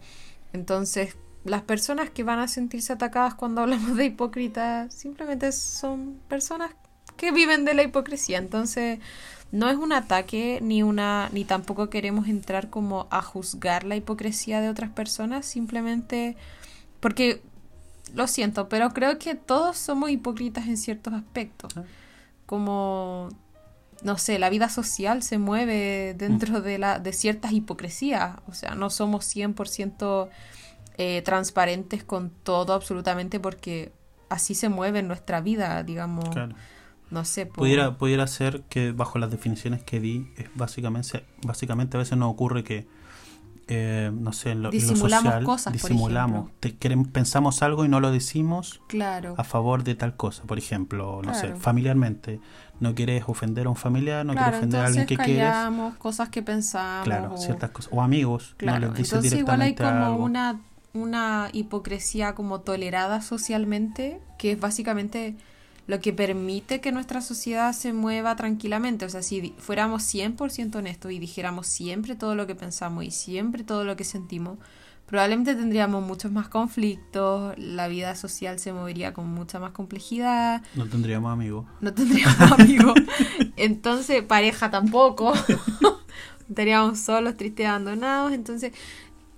Entonces, 0.53 1.17
las 1.45 1.63
personas 1.63 2.11
que 2.11 2.23
van 2.23 2.39
a 2.39 2.49
sentirse 2.49 2.93
atacadas 2.93 3.35
cuando 3.35 3.61
hablamos 3.63 3.97
de 3.97 4.07
hipócrita 4.07 4.91
simplemente 4.91 5.53
son 5.53 6.21
personas 6.29 6.71
que 7.17 7.33
viven 7.33 7.65
de 7.65 7.75
la 7.75 7.83
hipocresía. 7.83 8.39
Entonces, 8.39 9.01
no 9.51 9.69
es 9.69 9.77
un 9.77 9.93
ataque 9.93 10.61
ni 10.63 10.83
una 10.83 11.31
ni 11.33 11.45
tampoco 11.45 11.91
queremos 11.91 12.29
entrar 12.29 12.71
como 12.71 13.09
a 13.11 13.23
juzgar 13.23 13.85
la 13.85 13.97
hipocresía 13.97 14.61
de 14.61 14.69
otras 14.69 14.91
personas, 14.91 15.47
simplemente 15.47 16.37
porque 17.01 17.43
lo 18.15 18.27
siento, 18.27 18.69
pero 18.69 18.91
creo 18.91 19.19
que 19.19 19.35
todos 19.35 19.77
somos 19.77 20.11
hipócritas 20.11 20.67
en 20.67 20.77
ciertos 20.77 21.15
aspectos. 21.15 21.77
Ah. 21.77 21.85
Como 22.47 23.29
no 24.03 24.17
sé, 24.17 24.39
la 24.39 24.49
vida 24.51 24.69
social 24.69 25.23
se 25.23 25.39
mueve 25.39 26.15
dentro 26.17 26.61
mm. 26.61 26.63
de 26.63 26.79
la 26.79 26.99
de 26.99 27.13
ciertas 27.13 27.53
hipocresías, 27.53 28.37
o 28.47 28.55
sea, 28.55 28.75
no 28.75 28.91
somos 28.91 29.25
100% 29.35 30.29
eh, 30.99 31.23
transparentes 31.23 32.05
con 32.05 32.31
todo 32.31 32.75
absolutamente 32.75 33.41
porque 33.41 33.93
así 34.29 34.55
se 34.55 34.69
mueve 34.69 35.03
nuestra 35.03 35.41
vida, 35.41 35.83
digamos. 35.83 36.29
No 37.11 37.25
sé. 37.25 37.47
Pudiera, 37.47 37.97
pudiera 37.97 38.27
ser 38.27 38.63
que 38.69 38.93
bajo 38.93 39.19
las 39.19 39.31
definiciones 39.31 39.83
que 39.83 39.99
di, 39.99 40.31
es 40.37 40.47
básicamente, 40.55 41.25
básicamente 41.43 41.97
a 41.97 42.01
veces 42.01 42.19
nos 42.19 42.31
ocurre 42.31 42.65
que, 42.65 42.87
eh, 43.69 44.11
no 44.13 44.33
sé, 44.33 44.53
en 44.53 44.63
lo, 44.63 44.73
social, 44.73 45.45
cosas, 45.45 45.73
disimulamos, 45.73 46.51
pensamos 47.13 47.63
algo 47.63 47.85
y 47.85 47.89
no 47.89 48.01
lo 48.01 48.11
decimos 48.11 48.81
claro. 48.89 49.35
a 49.37 49.45
favor 49.45 49.85
de 49.85 49.95
tal 49.95 50.17
cosa. 50.17 50.45
Por 50.45 50.59
ejemplo, 50.59 51.21
no 51.23 51.35
sé, 51.35 51.55
familiarmente, 51.55 52.41
no 52.81 52.95
quieres 52.95 53.25
ofender 53.27 53.67
a 53.67 53.71
un 53.71 53.77
familiar, 53.77 54.25
no 54.25 54.35
quieres 54.35 54.57
ofender 54.57 54.81
a 54.81 54.87
alguien 54.87 55.07
que 55.07 55.17
quieres. 55.17 55.55
cosas 55.99 56.31
que 56.31 56.43
pensamos. 56.43 57.05
Claro, 57.05 57.37
ciertas 57.37 57.71
cosas. 57.71 57.93
O 57.93 58.01
amigos, 58.03 58.55
claro. 58.57 58.95
entonces 58.97 59.33
igual 59.35 59.61
hay 59.61 59.75
como 59.75 60.17
una 60.17 60.61
una 60.95 61.51
hipocresía 61.53 62.35
como 62.35 62.61
tolerada 62.61 63.21
socialmente, 63.21 64.21
que 64.39 64.53
es 64.53 64.61
básicamente 64.61 65.37
lo 65.89 66.01
que 66.01 66.13
permite 66.13 66.83
que 66.83 66.93
nuestra 66.93 67.23
sociedad 67.23 67.73
se 67.73 67.95
mueva 67.95 68.37
tranquilamente. 68.37 69.07
O 69.07 69.09
sea, 69.09 69.23
si 69.23 69.55
fuéramos 69.57 70.03
100% 70.03 70.77
honestos 70.77 71.11
y 71.11 71.19
dijéramos 71.19 71.67
siempre 71.67 72.15
todo 72.15 72.35
lo 72.35 72.47
que 72.47 72.55
pensamos 72.55 73.05
y 73.05 73.11
siempre 73.11 73.65
todo 73.65 73.85
lo 73.85 73.97
que 73.97 74.05
sentimos, 74.05 74.59
probablemente 75.07 75.55
tendríamos 75.55 76.07
muchos 76.07 76.31
más 76.31 76.49
conflictos, 76.49 77.57
la 77.57 77.89
vida 77.89 78.15
social 78.17 78.59
se 78.59 78.75
movería 78.75 79.15
con 79.15 79.29
mucha 79.29 79.59
más 79.61 79.73
complejidad. 79.73 80.63
No 80.75 80.87
tendríamos 80.87 81.33
amigos. 81.33 81.65
No 81.81 81.95
tendríamos 81.95 82.53
amigos. 82.59 82.95
Entonces, 83.57 84.23
pareja 84.23 84.71
tampoco. 84.71 85.33
Estaríamos 86.51 86.99
solos, 86.99 87.39
tristes, 87.39 87.67
abandonados. 87.67 88.33
Entonces, 88.35 88.75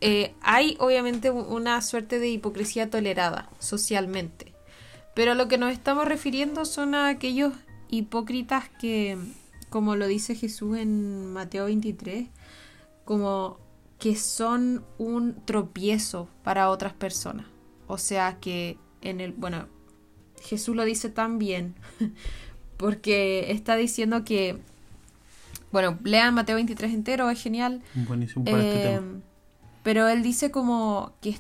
eh, 0.01 0.35
hay 0.43 0.77
obviamente 0.81 1.31
una 1.31 1.81
suerte 1.81 2.19
de 2.19 2.29
hipocresía 2.29 2.91
tolerada 2.91 3.49
socialmente. 3.61 4.50
Pero 5.21 5.35
lo 5.35 5.49
que 5.49 5.59
nos 5.59 5.71
estamos 5.71 6.09
refiriendo 6.09 6.65
son 6.65 6.95
a 6.95 7.09
aquellos 7.11 7.53
hipócritas 7.91 8.71
que, 8.71 9.19
como 9.69 9.95
lo 9.95 10.07
dice 10.07 10.35
Jesús 10.35 10.79
en 10.79 11.31
Mateo 11.31 11.67
23, 11.67 12.27
como 13.05 13.59
que 13.99 14.17
son 14.17 14.83
un 14.97 15.35
tropiezo 15.45 16.27
para 16.43 16.71
otras 16.71 16.95
personas. 16.95 17.45
O 17.87 17.99
sea 17.99 18.39
que 18.41 18.79
en 19.03 19.21
el, 19.21 19.33
bueno, 19.33 19.67
Jesús 20.41 20.75
lo 20.75 20.87
dice 20.87 21.11
también, 21.11 21.75
porque 22.79 23.53
está 23.53 23.77
diciendo 23.77 24.25
que, 24.25 24.57
bueno, 25.71 25.99
lean 26.03 26.33
Mateo 26.33 26.57
23 26.57 26.95
entero, 26.95 27.29
es 27.29 27.43
genial. 27.43 27.83
Buenísimo 27.95 28.47
para 28.47 28.63
este 28.63 28.83
tema 28.85 28.97
em, 28.97 29.21
pero 29.83 30.09
él 30.09 30.23
dice 30.23 30.51
como 30.51 31.13
que, 31.21 31.37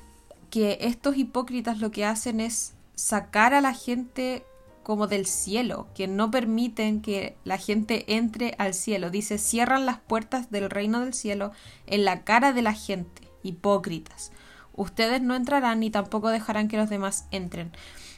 que 0.50 0.76
estos 0.82 1.16
hipócritas 1.16 1.78
lo 1.78 1.90
que 1.90 2.04
hacen 2.04 2.40
es 2.40 2.75
sacar 3.00 3.54
a 3.54 3.61
la 3.61 3.73
gente 3.73 4.45
como 4.83 5.07
del 5.07 5.26
cielo, 5.26 5.88
que 5.95 6.07
no 6.07 6.30
permiten 6.30 7.00
que 7.00 7.37
la 7.45 7.59
gente 7.59 8.04
entre 8.14 8.54
al 8.59 8.75
cielo. 8.75 9.11
Dice, 9.11 9.38
cierran 9.38 9.87
las 9.87 10.00
puertas 10.00 10.50
del 10.50 10.69
reino 10.69 11.00
del 11.00 11.14
cielo 11.14 11.52
en 11.87 12.04
la 12.04 12.25
cara 12.25 12.52
de 12.52 12.62
la 12.62 12.75
gente, 12.75 13.23
hipócritas. 13.42 14.33
Ustedes 14.75 15.23
no 15.23 15.35
entrarán 15.35 15.80
ni 15.80 15.90
tampoco 15.90 16.28
dejarán 16.28 16.69
que 16.69 16.76
los 16.76 16.90
demás 16.90 17.26
entren. 17.30 17.73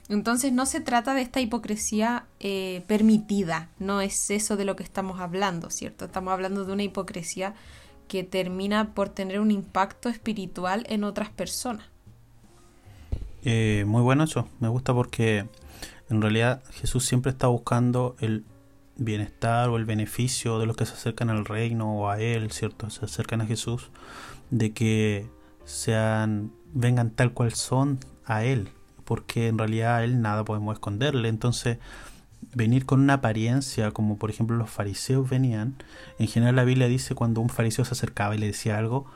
Entonces 0.09 0.53
no 0.53 0.67
se 0.67 0.81
trata 0.81 1.15
de 1.15 1.23
esta 1.23 1.41
hipocresía 1.41 2.27
eh, 2.41 2.83
permitida, 2.89 3.71
no 3.79 4.01
es 4.01 4.31
eso 4.31 4.57
de 4.57 4.65
lo 4.65 4.75
que 4.75 4.83
estamos 4.83 5.21
hablando, 5.21 5.71
¿cierto? 5.71 6.07
Estamos 6.07 6.33
hablando 6.33 6.65
de 6.65 6.73
una 6.73 6.83
hipocresía 6.83 7.55
que 8.09 8.25
termina 8.25 8.95
por 8.95 9.09
tener 9.09 9.39
un 9.39 9.53
impacto 9.53 10.09
espiritual 10.09 10.85
en 10.89 11.05
otras 11.05 11.31
personas. 11.31 11.92
Eh, 13.45 13.85
muy 13.87 14.03
bueno 14.03 14.25
eso, 14.25 14.49
me 14.61 14.69
gusta 14.69 14.95
porque 14.95 15.47
en 16.09 16.23
realidad 16.23 16.63
Jesús 16.71 17.05
siempre 17.05 17.33
está 17.33 17.49
buscando 17.49 18.17
el 18.21 18.45
bienestar 18.97 19.69
o 19.69 19.77
el 19.77 19.85
beneficio 19.85 20.59
de 20.59 20.67
los 20.67 20.77
que 20.77 20.87
se 20.87 20.93
acercan 20.93 21.31
al 21.31 21.45
reino 21.45 21.93
o 21.99 22.11
a 22.11 22.21
Él, 22.21 22.53
¿cierto? 22.53 22.91
Se 22.91 23.05
acercan 23.05 23.41
a 23.41 23.47
Jesús, 23.47 23.91
de 24.51 24.73
que 24.73 25.27
sean, 25.65 26.53
vengan 26.73 27.11
tal 27.11 27.33
cual 27.33 27.53
son 27.53 27.99
a 28.27 28.45
Él, 28.45 28.69
porque 29.05 29.49
en 29.49 29.59
realidad 29.59 29.97
a 29.97 30.05
Él 30.05 30.21
nada 30.21 30.45
podemos 30.45 30.75
esconderle. 30.75 31.29
Entonces, 31.29 31.79
venir 32.55 32.87
con 32.87 33.01
una 33.01 33.15
apariencia, 33.15 33.91
como 33.91 34.19
por 34.19 34.31
ejemplo 34.31 34.57
los 34.57 34.71
fariseos 34.71 35.29
venían, 35.29 35.77
en 36.19 36.29
general 36.29 36.57
la 36.57 36.65
Biblia 36.65 36.89
dice 36.89 37.15
cuando 37.15 37.41
un 37.41 37.49
fariseo 37.49 37.85
se 37.85 37.93
acercaba 37.93 38.35
y 38.35 38.39
le 38.39 38.47
decía 38.47 38.79
algo, 38.79 39.07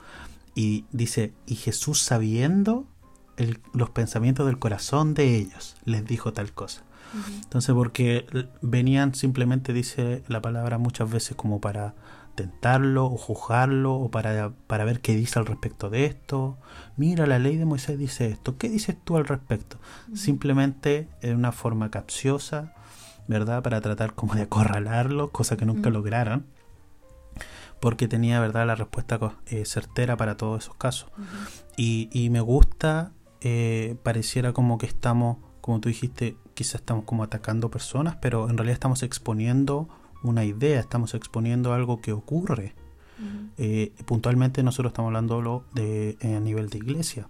y 0.55 0.87
dice, 0.91 1.35
y 1.47 1.57
Jesús 1.57 2.01
sabiendo 2.01 2.87
los 3.73 3.91
pensamientos 3.91 4.47
del 4.47 4.59
corazón 4.59 5.15
de 5.15 5.37
ellos, 5.37 5.77
les 5.85 6.05
dijo 6.05 6.33
tal 6.33 6.53
cosa. 6.53 6.83
Entonces, 7.43 7.75
porque 7.75 8.27
venían 8.63 9.15
simplemente, 9.15 9.73
dice 9.73 10.23
la 10.29 10.43
palabra 10.43 10.79
muchas 10.79 11.11
veces, 11.11 11.37
como 11.37 11.61
para 11.61 11.95
tentarlo 12.35 13.07
o 13.07 13.17
juzgarlo 13.17 13.95
o 13.95 14.11
para, 14.11 14.53
para 14.67 14.85
ver 14.85 15.01
qué 15.01 15.17
dice 15.17 15.39
al 15.39 15.47
respecto 15.47 15.91
de 15.91 16.05
esto. 16.05 16.59
Mira, 16.97 17.27
la 17.27 17.39
ley 17.39 17.57
de 17.57 17.65
Moisés 17.65 17.99
dice 17.99 18.29
esto. 18.29 18.57
¿Qué 18.59 18.69
dices 18.69 18.97
tú 19.03 19.17
al 19.17 19.27
respecto? 19.27 19.79
Simplemente 20.15 21.09
en 21.23 21.37
una 21.37 21.53
forma 21.53 21.91
capciosa, 21.91 22.75
¿verdad? 23.27 23.63
Para 23.63 23.81
tratar 23.81 24.15
como 24.15 24.35
de 24.35 24.43
acorralarlo, 24.43 25.31
cosa 25.31 25.57
que 25.57 25.65
nunca 25.65 25.91
lograron, 25.91 26.47
porque 27.81 28.07
tenía, 28.07 28.39
¿verdad?, 28.41 28.67
la 28.67 28.75
respuesta 28.75 29.19
eh, 29.47 29.65
certera 29.65 30.17
para 30.17 30.37
todos 30.37 30.65
esos 30.65 30.77
casos. 30.77 31.11
y, 31.77 32.09
y, 32.13 32.31
me 32.31 32.41
gusta, 32.41 33.13
eh, 33.41 33.97
pareciera 34.03 34.53
como 34.53 34.79
que 34.79 34.87
estamos, 34.87 35.39
como 35.61 35.81
tú 35.81 35.89
dijiste, 35.89 36.37
quizás 36.55 36.77
estamos 36.77 37.05
como 37.05 37.23
atacando 37.23 37.71
personas, 37.71 38.17
pero 38.21 38.49
en 38.49 38.57
realidad 38.57 38.75
estamos 38.75 39.03
exponiendo 39.03 39.89
una 40.23 40.45
idea, 40.45 40.81
estamos 40.81 41.15
exponiendo 41.15 41.73
algo 41.73 42.01
que 42.01 42.13
ocurre. 42.13 42.75
Eh, 43.57 43.95
puntualmente 44.05 44.63
nosotros 44.63 44.91
estamos 44.91 45.09
hablando 45.09 45.65
de, 45.75 46.19
a 46.23 46.41
nivel 46.41 46.69
de 46.69 46.79
iglesia. 46.79 47.29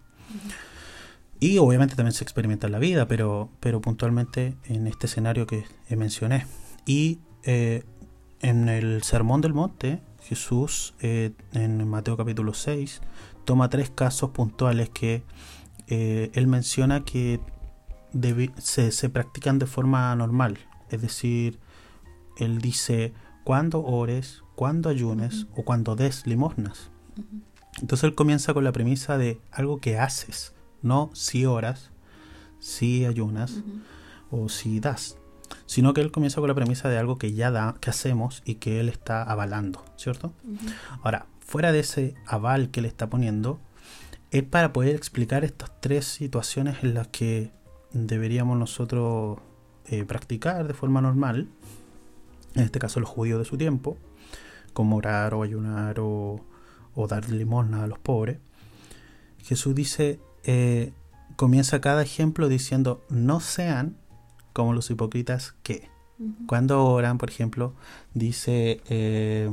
Y 1.39 1.59
obviamente 1.59 1.95
también 1.95 2.15
se 2.15 2.25
experimenta 2.25 2.67
en 2.67 2.73
la 2.73 2.79
vida, 2.79 3.07
pero, 3.07 3.51
pero 3.61 3.81
puntualmente 3.81 4.57
en 4.65 4.87
este 4.87 5.07
escenario 5.07 5.47
que 5.47 5.65
mencioné. 5.91 6.47
Y 6.87 7.21
eh, 7.45 7.85
en 8.41 8.69
el 8.69 9.03
Sermón 9.03 9.41
del 9.41 9.55
Monte, 9.55 10.01
Jesús, 10.23 10.95
eh, 11.01 11.33
en 11.53 11.87
Mateo 11.89 12.17
capítulo 12.17 12.55
6, 12.55 13.01
toma 13.45 13.69
tres 13.69 13.91
casos 13.91 14.31
puntuales 14.31 14.89
que 14.91 15.23
eh, 15.89 16.31
él 16.35 16.47
menciona 16.47 17.05
que 17.05 17.41
se, 18.59 18.93
se, 18.93 19.09
practican 19.09 19.59
de 19.59 19.67
forma 19.67 20.15
normal. 20.17 20.59
Es 20.91 21.03
decir, 21.03 21.59
él 22.39 22.59
dice 22.61 23.13
cuando 23.45 23.83
ores, 23.85 24.43
cuando 24.55 24.89
ayunes 24.89 25.47
o 25.55 25.65
cuando 25.65 25.97
des 25.97 26.27
limosnas. 26.27 26.91
Entonces 27.81 28.05
él 28.05 28.15
comienza 28.15 28.55
con 28.55 28.65
la 28.65 28.73
premisa 28.73 29.19
de 29.19 29.41
algo 29.53 29.81
que 29.81 29.99
haces 29.99 30.55
no 30.83 31.11
si 31.15 31.47
oras, 31.47 31.91
si 32.59 33.05
ayunas 33.05 33.63
o 34.31 34.49
si 34.49 34.81
das, 34.81 35.19
sino 35.67 35.93
que 35.93 36.01
él 36.01 36.11
comienza 36.11 36.41
con 36.41 36.49
la 36.49 36.55
premisa 36.55 36.89
de 36.89 36.99
algo 36.99 37.19
que 37.19 37.33
ya 37.33 37.51
da, 37.51 37.77
que 37.81 37.91
hacemos 37.91 38.43
y 38.45 38.57
que 38.57 38.81
él 38.81 38.89
está 38.89 39.23
avalando, 39.23 39.85
¿cierto? 39.97 40.33
Ahora, 41.03 41.27
fuera 41.41 41.73
de 41.73 41.81
ese 41.81 42.15
aval 42.27 42.71
que 42.71 42.81
él 42.81 42.87
está 42.87 43.09
poniendo, 43.09 43.61
es 44.39 44.45
para 44.45 44.73
poder 44.73 44.95
explicar 44.95 45.45
estas 45.45 45.71
tres 45.81 46.05
situaciones 46.05 46.83
en 46.83 46.95
las 46.95 47.09
que 47.09 47.53
deberíamos 47.93 48.59
nosotros 48.59 49.39
eh, 49.87 50.05
practicar 50.05 50.67
de 50.67 50.75
forma 50.75 51.01
normal, 51.01 51.49
en 52.55 52.63
este 52.63 52.79
caso 52.79 53.01
los 53.01 53.09
judíos 53.09 53.39
de 53.39 53.45
su 53.45 53.57
tiempo, 53.57 53.97
como 54.73 54.97
orar 54.97 55.35
o 55.35 55.43
ayunar 55.43 56.01
o, 56.01 56.41
dar 57.09 57.29
limosna 57.29 57.85
a 57.85 57.87
los 57.87 57.99
pobres, 57.99 58.39
Jesús 59.45 59.75
dice, 59.75 60.19
eh, 60.45 60.93
comienza 61.37 61.81
cada 61.81 62.03
ejemplo 62.03 62.49
diciendo, 62.49 63.05
no 63.09 63.41
sean 63.41 63.97
como 64.53 64.73
los 64.73 64.91
hipócritas 64.91 65.55
que. 65.63 65.95
Cuando 66.47 66.83
oran, 66.87 67.19
por 67.19 67.29
ejemplo, 67.29 67.75
dice 68.15 68.81
eh, 68.89 69.51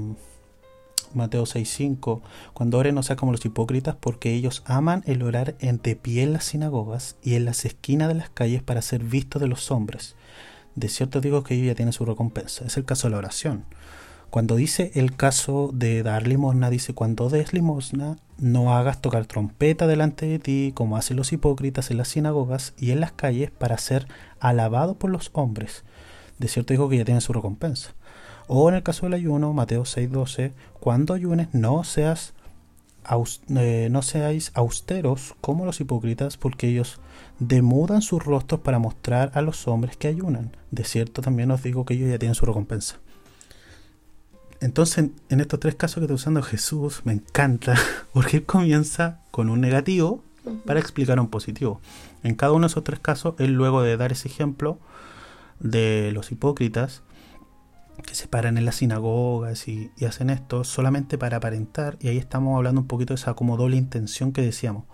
Mateo 1.14 1.46
6:5, 1.46 2.22
cuando 2.54 2.78
oren 2.78 2.96
no 2.96 3.04
sean 3.04 3.18
como 3.18 3.32
los 3.32 3.46
hipócritas 3.46 3.96
porque 4.00 4.34
ellos 4.34 4.64
aman 4.66 5.04
el 5.06 5.24
orar 5.24 5.56
en 5.60 5.82
de 5.82 5.96
pie 5.96 6.24
en 6.24 6.34
las 6.34 6.46
sinagogas 6.46 7.16
y 7.22 7.36
en 7.36 7.46
las 7.46 7.66
esquinas 7.66 8.08
de 8.08 8.16
las 8.16 8.30
calles 8.30 8.64
para 8.64 8.82
ser 8.82 9.04
vistos 9.04 9.42
de 9.42 9.48
los 9.48 9.72
hombres. 9.72 10.16
De 10.76 10.90
cierto 10.90 11.22
digo 11.22 11.44
que 11.44 11.54
ellos 11.54 11.68
ya 11.68 11.76
tienen 11.76 11.94
su 11.94 12.06
recompensa. 12.06 12.66
Es 12.66 12.78
el 12.78 12.86
caso 12.86 13.08
de 13.08 13.12
la 13.12 13.18
oración. 13.20 13.66
Cuando 14.34 14.56
dice 14.56 14.92
el 14.96 15.16
caso 15.16 15.70
de 15.72 16.02
dar 16.02 16.26
limosna, 16.26 16.72
dice, 16.72 16.96
cuando 16.96 17.30
des 17.30 17.54
limosna, 17.54 18.18
no 18.40 18.76
hagas 18.76 19.00
tocar 19.00 19.28
trompeta 19.28 19.86
delante 19.86 20.26
de 20.26 20.40
ti, 20.40 20.72
como 20.74 20.98
hacen 20.98 21.18
los 21.18 21.32
hipócritas 21.32 21.92
en 21.92 21.98
las 21.98 22.08
sinagogas 22.08 22.74
y 22.80 22.90
en 22.90 23.00
las 23.00 23.12
calles, 23.12 23.52
para 23.52 23.78
ser 23.78 24.08
alabado 24.40 24.96
por 24.96 25.12
los 25.12 25.30
hombres. 25.34 25.84
De 26.40 26.48
cierto 26.48 26.74
digo 26.74 26.90
que 26.90 26.98
ya 26.98 27.06
tienen 27.06 27.22
su 27.22 27.32
recompensa. 27.32 27.94
O 28.48 28.70
en 28.70 28.76
el 28.76 28.84
caso 28.84 29.06
del 29.06 29.14
ayuno, 29.14 29.54
Mateo 29.54 29.84
6:12, 29.84 30.54
cuando 30.80 31.14
ayunes, 31.14 31.54
no 31.54 31.84
seas 31.84 32.34
eh, 33.50 33.90
no 33.92 34.02
seáis 34.02 34.52
austeros 34.54 35.36
como 35.42 35.66
los 35.66 35.82
hipócritas, 35.82 36.38
porque 36.38 36.70
ellos 36.70 37.00
demudan 37.40 38.02
sus 38.02 38.24
rostros 38.24 38.62
para 38.62 38.80
mostrar 38.80 39.32
a 39.34 39.42
los 39.42 39.68
hombres 39.68 39.98
que 39.98 40.08
ayunan. 40.08 40.56
De 40.72 40.86
cierto 40.86 41.22
también 41.22 41.52
os 41.52 41.64
digo 41.64 41.86
que 41.86 41.96
ellos 41.96 42.10
ya 42.10 42.20
tienen 42.20 42.36
su 42.36 42.46
recompensa. 42.46 42.98
Entonces, 44.62 45.10
en 45.28 45.42
estos 45.42 45.60
tres 45.60 45.76
casos 45.76 45.96
que 45.96 46.06
está 46.06 46.14
usando 46.14 46.42
Jesús, 46.42 47.02
me 47.04 47.12
encanta, 47.12 47.76
porque 48.14 48.38
él 48.38 48.46
comienza 48.46 49.20
con 49.32 49.50
un 49.50 49.60
negativo 49.60 50.24
para 50.66 50.80
explicar 50.80 51.20
un 51.20 51.28
positivo. 51.28 51.82
En 52.24 52.36
cada 52.36 52.54
uno 52.54 52.68
de 52.68 52.72
esos 52.72 52.84
tres 52.86 53.00
casos, 53.00 53.36
él 53.40 53.54
luego 53.54 53.82
de 53.82 53.98
dar 53.98 54.14
ese 54.14 54.30
ejemplo 54.30 54.80
de 55.60 56.12
los 56.14 56.32
hipócritas, 56.32 57.02
que 58.02 58.16
se 58.16 58.28
paran 58.28 58.58
en 58.58 58.66
las 58.66 58.76
sinagogas 58.76 59.68
y, 59.68 59.92
hacen 60.06 60.30
esto 60.30 60.64
solamente 60.64 61.18
para 61.18 61.38
aparentar, 61.38 61.98
y 62.00 62.08
ahí 62.08 62.18
estamos 62.18 62.58
hablando 62.58 62.82
un 62.82 62.88
poquito 62.88 63.14
de 63.14 63.20
esa 63.20 63.34
como 63.34 63.58
doble 63.58 63.78
intención 63.78 64.32
que 64.34 64.42
decíamos, 64.42 64.86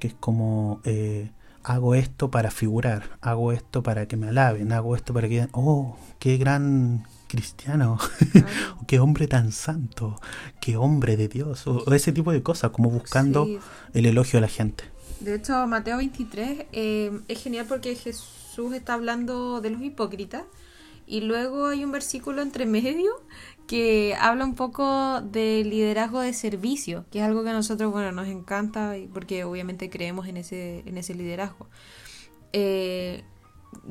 que 0.00 0.08
es 0.08 0.14
como 0.14 0.80
eh, 0.84 1.30
hago 1.62 1.94
esto 1.94 2.30
para 2.30 2.50
figurar, 2.50 3.18
hago 3.20 3.52
esto 3.52 3.82
para 3.82 4.06
que 4.06 4.16
me 4.16 4.28
alaben, 4.28 4.72
hago 4.72 4.94
esto 4.94 5.12
para 5.12 5.28
que 5.28 5.34
digan, 5.34 5.50
oh, 5.52 5.96
qué 6.18 6.36
gran 6.38 7.04
cristiano, 7.26 7.98
qué 8.86 9.00
hombre 9.00 9.26
tan 9.26 9.52
santo, 9.52 10.20
qué 10.60 10.76
hombre 10.76 11.16
de 11.16 11.28
Dios, 11.28 11.66
o, 11.66 11.92
ese 11.92 12.12
tipo 12.12 12.32
de 12.32 12.42
cosas, 12.42 12.70
como 12.70 12.90
buscando 12.90 13.48
el 13.92 14.06
elogio 14.06 14.38
de 14.38 14.42
la 14.42 14.48
gente. 14.48 14.84
De 15.20 15.34
hecho, 15.34 15.66
Mateo 15.66 15.96
23 15.96 16.66
eh, 16.72 17.20
es 17.26 17.42
genial 17.42 17.66
porque 17.68 17.94
Jesús 17.96 18.72
está 18.72 18.94
hablando 18.94 19.60
de 19.60 19.70
los 19.70 19.82
hipócritas 19.82 20.44
y 21.06 21.20
luego 21.20 21.66
hay 21.66 21.84
un 21.84 21.92
versículo 21.92 22.42
entre 22.42 22.66
medio 22.66 23.12
que 23.66 24.16
habla 24.20 24.44
un 24.44 24.54
poco 24.54 25.20
del 25.20 25.70
liderazgo 25.70 26.20
de 26.20 26.32
servicio, 26.32 27.04
que 27.10 27.18
es 27.18 27.24
algo 27.24 27.42
que 27.42 27.50
a 27.50 27.52
nosotros, 27.52 27.92
bueno, 27.92 28.12
nos 28.12 28.28
encanta 28.28 28.94
porque 29.12 29.44
obviamente 29.44 29.90
creemos 29.90 30.28
en 30.28 30.36
ese, 30.36 30.82
en 30.86 30.98
ese 30.98 31.14
liderazgo. 31.14 31.68
Eh, 32.52 33.24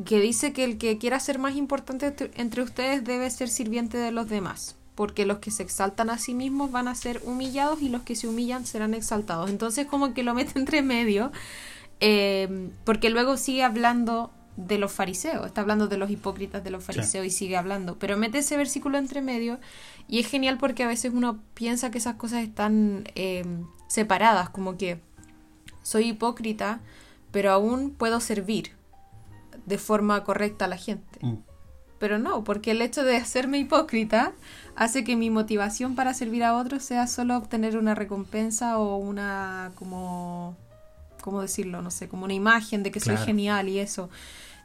que 0.06 0.20
dice 0.20 0.54
que 0.54 0.64
el 0.64 0.78
que 0.78 0.98
quiera 0.98 1.20
ser 1.20 1.40
más 1.40 1.56
importante 1.56 2.14
entre 2.36 2.64
ustedes 2.64 3.04
debe 3.04 3.30
ser 3.30 3.50
sirviente 3.50 3.98
de 3.98 4.12
los 4.12 4.28
demás, 4.28 4.78
porque 4.96 5.26
los 5.26 5.40
que 5.40 5.52
se 5.52 5.64
exaltan 5.64 6.10
a 6.10 6.18
sí 6.18 6.34
mismos 6.34 6.72
van 6.72 6.88
a 6.88 6.96
ser 6.96 7.22
humillados 7.26 7.82
y 7.82 7.90
los 7.90 8.02
que 8.04 8.16
se 8.16 8.28
humillan 8.28 8.66
serán 8.66 8.94
exaltados. 8.94 9.50
Entonces 9.50 9.86
como 9.86 10.14
que 10.14 10.24
lo 10.24 10.34
mete 10.34 10.54
entre 10.60 10.82
medio, 10.82 11.32
eh, 12.00 12.70
porque 12.84 13.10
luego 13.10 13.38
sigue 13.38 13.64
hablando 13.64 14.32
de 14.58 14.78
los 14.78 14.92
fariseos, 14.92 15.46
está 15.46 15.62
hablando 15.62 15.88
de 15.88 15.98
los 15.98 16.10
hipócritas 16.10 16.64
de 16.64 16.70
los 16.70 16.84
fariseos 16.84 17.26
y 17.26 17.30
sigue 17.30 17.58
hablando, 17.58 18.00
pero 18.00 18.18
mete 18.18 18.38
ese 18.38 18.56
versículo 18.56 18.98
entre 18.98 19.22
medio 19.22 19.60
y 20.08 20.20
es 20.20 20.28
genial 20.28 20.58
porque 20.58 20.84
a 20.84 20.88
veces 20.88 21.12
uno 21.14 21.40
piensa 21.54 21.92
que 21.92 21.98
esas 21.98 22.16
cosas 22.16 22.44
están 22.44 23.04
eh, 23.16 23.44
separadas, 23.88 24.50
como 24.50 24.78
que 24.78 25.00
soy 25.82 26.10
hipócrita, 26.10 26.80
pero 27.32 27.52
aún 27.52 27.92
puedo 27.92 28.20
servir 28.22 28.72
de 29.66 29.78
forma 29.78 30.24
correcta 30.24 30.66
a 30.66 30.68
la 30.70 30.78
gente. 30.78 31.20
Mm. 31.22 31.36
Pero 32.00 32.20
no, 32.20 32.44
porque 32.44 32.72
el 32.72 32.82
hecho 32.82 33.04
de 33.04 33.18
hacerme 33.18 33.58
hipócrita 33.58 34.34
hace 34.76 35.04
que 35.04 35.16
mi 35.16 35.30
motivación 35.30 35.96
para 35.96 36.14
servir 36.14 36.44
a 36.44 36.56
otros 36.56 36.84
sea 36.84 37.08
solo 37.08 37.38
obtener 37.38 37.78
una 37.78 37.96
recompensa 37.96 38.78
o 38.78 38.98
una 38.98 39.72
como 39.76 40.56
¿cómo 41.26 41.42
decirlo? 41.42 41.82
No 41.82 41.90
sé, 41.90 42.08
como 42.08 42.26
una 42.26 42.36
imagen 42.36 42.84
de 42.84 42.92
que 42.92 43.00
soy 43.00 43.18
genial 43.18 43.68
y 43.68 43.80
eso. 43.80 44.12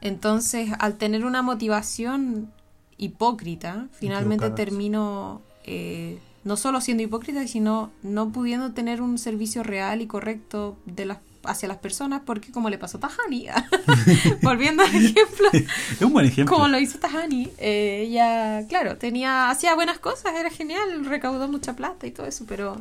Entonces, 0.02 0.70
al 0.78 0.98
tener 0.98 1.24
una 1.24 1.40
motivación 1.40 2.52
hipócrita, 2.98 3.88
finalmente 3.92 4.50
termino 4.50 5.40
eh, 5.64 6.18
no 6.44 6.58
solo 6.58 6.82
siendo 6.82 7.02
hipócrita, 7.02 7.46
sino 7.46 7.90
no 8.02 8.28
pudiendo 8.30 8.72
tener 8.72 9.00
un 9.00 9.16
servicio 9.16 9.62
real 9.62 10.02
y 10.02 10.06
correcto 10.06 10.76
de 10.84 11.06
las 11.06 11.18
hacia 11.44 11.68
las 11.68 11.78
personas 11.78 12.20
porque 12.26 12.52
como 12.52 12.68
le 12.68 12.76
pasó 12.76 12.98
a 12.98 13.00
Tahani, 13.00 13.46
volviendo 14.42 14.82
al 14.82 14.94
ejemplo, 14.94 15.48
es 15.52 16.02
un 16.02 16.12
buen 16.12 16.26
ejemplo. 16.26 16.54
Como 16.54 16.68
lo 16.68 16.78
hizo 16.78 16.98
Tahani, 16.98 17.50
eh, 17.56 18.04
ella, 18.06 18.66
claro, 18.68 18.98
tenía, 18.98 19.48
hacía 19.48 19.74
buenas 19.74 19.98
cosas, 19.98 20.34
era 20.34 20.50
genial, 20.50 21.06
recaudó 21.06 21.48
mucha 21.48 21.74
plata 21.74 22.06
y 22.06 22.10
todo 22.10 22.26
eso, 22.26 22.44
pero, 22.46 22.78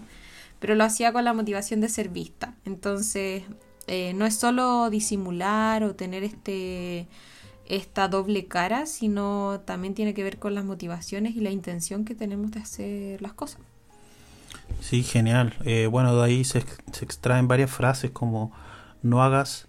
pero 0.59 0.75
lo 0.75 0.83
hacía 0.83 1.13
con 1.13 1.23
la 1.23 1.31
motivación 1.31 1.79
de 1.79 1.87
ser 1.87 2.09
vista. 2.09 2.53
Entonces, 2.65 3.43
eh, 3.89 4.13
no 4.13 4.25
es 4.25 4.35
solo 4.35 4.89
disimular 4.89 5.83
o 5.83 5.95
tener 5.95 6.23
este 6.23 7.07
esta 7.69 8.07
doble 8.07 8.47
cara, 8.47 8.87
sino 8.87 9.61
también 9.63 9.93
tiene 9.93 10.15
que 10.15 10.23
ver 10.23 10.39
con 10.39 10.55
las 10.55 10.65
motivaciones 10.65 11.35
y 11.35 11.39
la 11.39 11.51
intención 11.51 12.03
que 12.03 12.15
tenemos 12.15 12.51
de 12.51 12.59
hacer 12.59 13.21
las 13.21 13.33
cosas. 13.33 13.61
Sí, 14.81 15.03
genial. 15.03 15.55
Eh, 15.65 15.87
bueno, 15.87 16.15
de 16.15 16.23
ahí 16.23 16.43
se, 16.43 16.59
extraen 16.59 17.47
varias 17.47 17.69
frases 17.69 18.11
como 18.11 18.51
no 19.03 19.23
hagas 19.23 19.67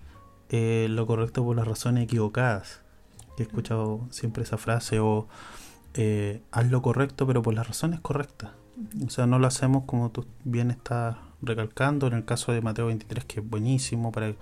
eh, 0.48 0.87
lo 0.90 1.06
correcto 1.06 1.44
por 1.44 1.56
las 1.56 1.68
razones 1.68 2.04
equivocadas. 2.04 2.80
He 3.38 3.42
escuchado 3.42 4.06
siempre 4.11 4.42
esa 4.44 4.56
frase 4.56 4.98
o 4.98 5.28
eh, 5.94 6.42
haz 6.52 6.70
lo 6.70 6.83
correcto 6.83 7.26
pero 7.26 7.42
por 7.42 7.54
las 7.54 7.68
razones 7.68 8.00
correctas. 8.00 8.52
O 9.06 9.11
sea, 9.11 9.26
no 9.26 9.38
lo 9.38 9.46
hacemos 9.46 9.85
como 9.85 10.11
tú 10.11 10.26
bien 10.44 10.70
estás 10.70 11.16
recalcando 11.42 12.07
en 12.07 12.14
el 12.14 12.24
caso 12.24 12.53
de 12.53 12.61
Mateo 12.61 12.87
23 12.87 13.24
que 13.24 13.40
es 13.40 13.48
buenísimo 13.48 14.12
para, 14.12 14.35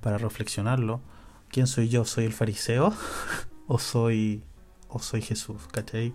para 0.00 0.18
reflexionarlo. 0.18 1.00
¿Quién 1.48 1.66
soy 1.66 1.88
yo? 1.88 2.04
¿Soy 2.04 2.24
el 2.24 2.32
fariseo 2.32 2.92
o 3.66 3.78
soy 3.78 4.44
o 4.88 4.98
soy 4.98 5.22
Jesús? 5.22 5.62
¿Cachai? 5.72 6.12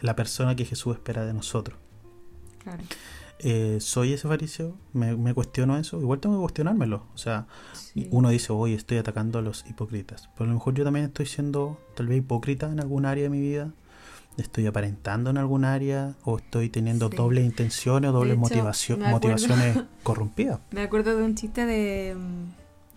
la 0.00 0.16
persona 0.16 0.56
que 0.56 0.64
Jesús 0.64 0.94
espera 0.96 1.24
de 1.24 1.32
nosotros. 1.32 1.78
Eh, 3.38 3.78
¿Soy 3.80 4.12
ese 4.12 4.28
fariseo? 4.28 4.76
¿Me, 4.92 5.34
cuestiono 5.34 5.76
eso? 5.76 6.00
Igual 6.00 6.20
tengo 6.20 6.36
que 6.36 6.42
cuestionármelo. 6.42 7.06
O 7.14 7.18
sea, 7.18 7.46
uno 8.10 8.30
dice, 8.30 8.52
hoy 8.52 8.74
estoy 8.74 8.98
atacando 8.98 9.38
a 9.38 9.42
los 9.42 9.64
hipócritas. 9.68 10.28
Pero 10.34 10.44
a 10.44 10.48
lo 10.48 10.54
mejor 10.54 10.74
yo 10.74 10.84
también 10.84 11.06
estoy 11.06 11.26
siendo 11.26 11.80
tal 11.94 12.06
vez 12.06 12.18
hipócrita 12.18 12.70
en 12.70 12.80
algún 12.80 13.04
área 13.04 13.24
de 13.24 13.30
mi 13.30 13.40
vida. 13.40 13.72
Estoy 14.38 14.66
aparentando 14.66 15.30
en 15.30 15.36
algún 15.36 15.64
área 15.64 16.14
o 16.24 16.38
estoy 16.38 16.70
teniendo 16.70 17.10
dobles 17.10 17.44
intenciones 17.44 18.10
o 18.10 18.12
dobles 18.12 18.38
motivaciones 18.38 19.78
corrompidas. 20.02 20.60
Me 20.70 20.82
acuerdo 20.82 21.16
de 21.16 21.22
un 21.22 21.34
chiste 21.34 21.66
de, 21.66 22.16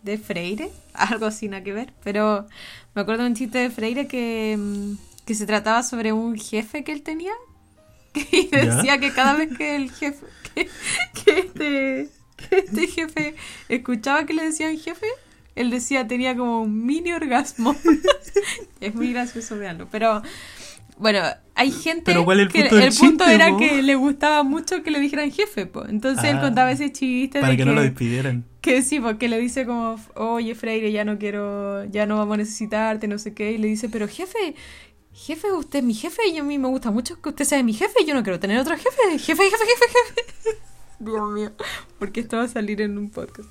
de 0.04 0.18
Freire, 0.18 0.72
algo 0.94 1.32
sin 1.32 1.52
nada 1.52 1.64
que 1.64 1.74
ver, 1.74 1.94
pero 2.04 2.48
me 2.94 3.02
acuerdo 3.02 3.24
de 3.24 3.30
un 3.30 3.36
chiste 3.36 3.58
de 3.58 3.70
Freire 3.70 4.08
que, 4.08 4.56
mm, 4.58 4.94
que 5.26 5.36
se 5.36 5.46
trataba 5.46 5.84
sobre 5.84 6.14
un 6.14 6.38
jefe 6.38 6.84
que 6.84 6.94
él 6.94 7.02
tenía 7.02 7.34
y 8.32 8.48
decía 8.48 8.98
que 9.00 9.12
cada 9.12 9.34
vez 9.34 9.58
que 9.58 9.76
el 9.76 9.92
jefe, 9.92 10.26
que, 10.54 11.40
este, 11.40 12.10
este 12.50 12.88
jefe 12.88 13.36
escuchaba 13.68 14.26
que 14.26 14.34
le 14.34 14.44
decían 14.44 14.78
jefe, 14.78 15.08
él 15.56 15.70
decía 15.70 16.08
tenía 16.08 16.36
como 16.36 16.62
un 16.62 16.86
mini 16.86 17.12
orgasmo. 17.12 17.76
es 18.80 18.96
muy 18.96 19.12
gracioso 19.12 19.58
verlo, 19.58 19.88
pero 19.92 20.22
bueno, 20.98 21.20
hay 21.56 21.72
gente 21.72 22.14
que 22.52 22.62
el 22.62 22.94
punto 22.94 23.26
era 23.26 23.56
que 23.58 23.82
le 23.82 23.96
gustaba 23.96 24.44
mucho 24.44 24.84
que 24.84 24.92
le 24.92 25.00
dijeran 25.00 25.32
jefe, 25.32 25.70
entonces 25.90 26.24
él 26.26 26.38
ah, 26.38 26.42
contaba 26.42 26.72
ese 26.72 26.92
chiste 26.92 27.42
para 27.42 27.56
que 27.56 27.66
no 27.66 27.74
lo 27.74 27.82
despidieran. 27.82 28.46
Que 28.62 28.82
sí, 28.82 29.00
porque 29.00 29.30
le 29.30 29.40
dice 29.40 29.66
como, 29.66 29.96
oye 30.16 30.56
Freire, 30.56 30.92
ya 30.92 31.06
no 31.06 31.18
quiero, 31.18 31.86
ya 31.86 32.06
no 32.06 32.18
vamos 32.18 32.36
a 32.36 32.38
necesitarte, 32.38 33.08
no 33.08 33.20
sé 33.20 33.34
qué. 33.34 33.52
Y 33.52 33.58
le 33.58 33.68
dice, 33.68 33.90
pero 33.90 34.08
jefe, 34.08 34.56
jefe, 35.14 35.52
usted 35.52 35.80
es 35.80 35.86
mi 35.86 35.94
jefe 35.94 36.28
y 36.28 36.38
a 36.38 36.44
mí 36.44 36.58
me 36.58 36.68
gusta 36.68 36.92
mucho 36.92 37.22
que 37.22 37.30
usted 37.30 37.46
sea 37.46 37.64
mi 37.64 37.74
jefe 37.74 38.06
yo 38.06 38.14
no 38.14 38.24
quiero 38.24 38.40
tener 38.40 38.60
otro 38.60 38.76
jefe. 38.76 39.20
Jefe, 39.20 39.44
jefe, 39.44 39.66
jefe, 39.66 39.86
jefe. 40.16 40.35
Dios 41.00 41.30
mío, 41.32 41.52
porque 42.00 42.22
esto 42.22 42.38
va 42.38 42.44
a 42.44 42.48
salir 42.48 42.82
en 42.82 42.98
un 42.98 43.10
podcast. 43.10 43.50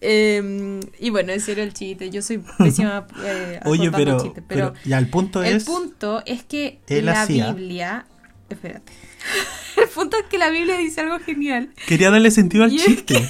Eh, 0.00 0.80
y 0.98 1.10
bueno, 1.10 1.32
ese 1.32 1.52
era 1.52 1.62
el 1.62 1.72
chiste. 1.74 2.10
Yo 2.10 2.22
soy 2.22 2.42
pésima 2.58 3.06
eh, 3.24 3.60
Oye, 3.64 3.90
pero, 3.90 4.20
chistes, 4.20 4.42
pero 4.46 4.74
ya 4.84 4.98
el 4.98 5.08
punto 5.08 5.42
el 5.42 5.56
es... 5.56 5.64
punto 5.64 6.22
es 6.26 6.42
que 6.44 6.80
la 6.88 7.22
hacía- 7.22 7.52
Biblia. 7.52 8.06
Espérate. 8.48 8.92
El 9.76 9.88
punto 9.88 10.16
es 10.16 10.24
que 10.26 10.38
la 10.38 10.50
Biblia 10.50 10.78
dice 10.78 11.00
algo 11.00 11.18
genial. 11.18 11.70
Quería 11.86 12.10
darle 12.10 12.30
sentido 12.30 12.62
al 12.64 12.72
Y 12.72 12.76
es 12.76 12.84
chiste. 12.84 13.28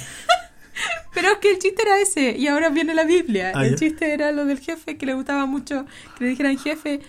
Pero 1.13 1.31
es 1.31 1.37
que 1.39 1.49
el 1.51 1.57
chiste 1.59 1.81
era 1.81 1.99
ese. 1.99 2.37
Y 2.37 2.47
ahora 2.47 2.69
viene 2.69 2.93
la 2.93 3.03
Biblia. 3.03 3.51
Ah, 3.55 3.65
el 3.65 3.71
ya. 3.71 3.77
chiste 3.77 4.13
era 4.13 4.31
lo 4.31 4.45
del 4.45 4.59
jefe, 4.59 4.95
que 4.97 5.05
le 5.07 5.15
gustaba 5.15 5.45
mucho 5.47 5.85
que 6.17 6.23
le 6.25 6.29
dijeran 6.29 6.57
jefe. 6.59 6.99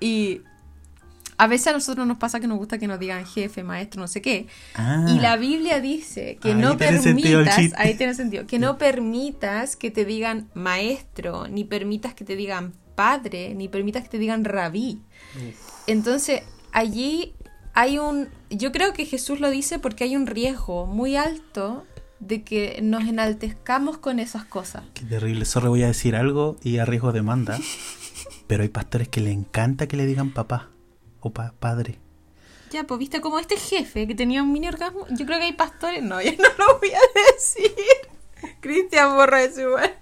Y 0.00 0.42
a 1.38 1.46
veces 1.46 1.68
a 1.68 1.72
nosotros 1.72 2.06
nos 2.06 2.18
pasa 2.18 2.40
que 2.40 2.46
nos 2.46 2.58
gusta 2.58 2.78
que 2.78 2.86
nos 2.86 2.98
digan 2.98 3.26
jefe, 3.26 3.62
maestro, 3.62 4.00
no 4.00 4.08
sé 4.08 4.22
qué. 4.22 4.46
Ah, 4.74 5.04
Y 5.08 5.18
la 5.20 5.36
Biblia 5.36 5.80
dice 5.80 6.38
que 6.40 6.54
no 6.54 6.76
permitas, 6.76 7.58
ahí 7.76 7.94
tiene 7.94 8.14
sentido, 8.14 8.46
que 8.46 8.58
no 8.58 8.78
permitas 8.78 9.76
que 9.76 9.90
te 9.90 10.04
digan 10.04 10.48
maestro, 10.54 11.48
ni 11.48 11.64
permitas 11.64 12.14
que 12.14 12.24
te 12.24 12.36
digan 12.36 12.72
padre, 12.94 13.54
ni 13.54 13.68
permitas 13.68 14.04
que 14.04 14.08
te 14.10 14.18
digan 14.18 14.44
rabí. 14.44 15.02
Entonces, 15.86 16.42
allí 16.72 17.34
hay 17.74 17.98
un, 17.98 18.28
yo 18.48 18.72
creo 18.72 18.94
que 18.94 19.04
Jesús 19.04 19.40
lo 19.40 19.50
dice 19.50 19.78
porque 19.78 20.04
hay 20.04 20.16
un 20.16 20.26
riesgo 20.26 20.86
muy 20.86 21.16
alto 21.16 21.84
de 22.18 22.42
que 22.42 22.80
nos 22.82 23.04
enaltezcamos 23.04 23.98
con 23.98 24.18
esas 24.18 24.46
cosas. 24.46 24.84
Qué 24.94 25.04
terrible. 25.04 25.44
Sorry, 25.44 25.68
voy 25.68 25.82
a 25.82 25.88
decir 25.88 26.16
algo 26.16 26.56
y 26.62 26.78
a 26.78 26.86
riesgo 26.86 27.12
de 27.12 27.18
demanda. 27.18 27.58
pero 28.46 28.62
hay 28.62 28.70
pastores 28.70 29.08
que 29.08 29.20
le 29.20 29.32
encanta 29.32 29.86
que 29.86 29.98
le 29.98 30.06
digan 30.06 30.30
papá 30.30 30.70
o 31.26 31.30
pa- 31.32 31.52
padre. 31.58 31.98
Ya, 32.70 32.84
pues 32.84 32.98
viste 32.98 33.20
como 33.20 33.38
este 33.38 33.56
jefe 33.56 34.06
que 34.06 34.14
tenía 34.14 34.42
un 34.42 34.52
mini 34.52 34.68
orgasmo. 34.68 35.06
Yo 35.10 35.24
creo 35.26 35.38
que 35.38 35.44
hay 35.46 35.52
pastores. 35.52 36.02
No, 36.02 36.20
ya 36.20 36.32
no 36.38 36.48
lo 36.58 36.78
voy 36.78 36.90
a 36.92 37.32
decir. 37.32 37.72
Cristian 38.60 39.14
borra 39.16 39.42
eso 39.42 39.60
igual. 39.62 39.94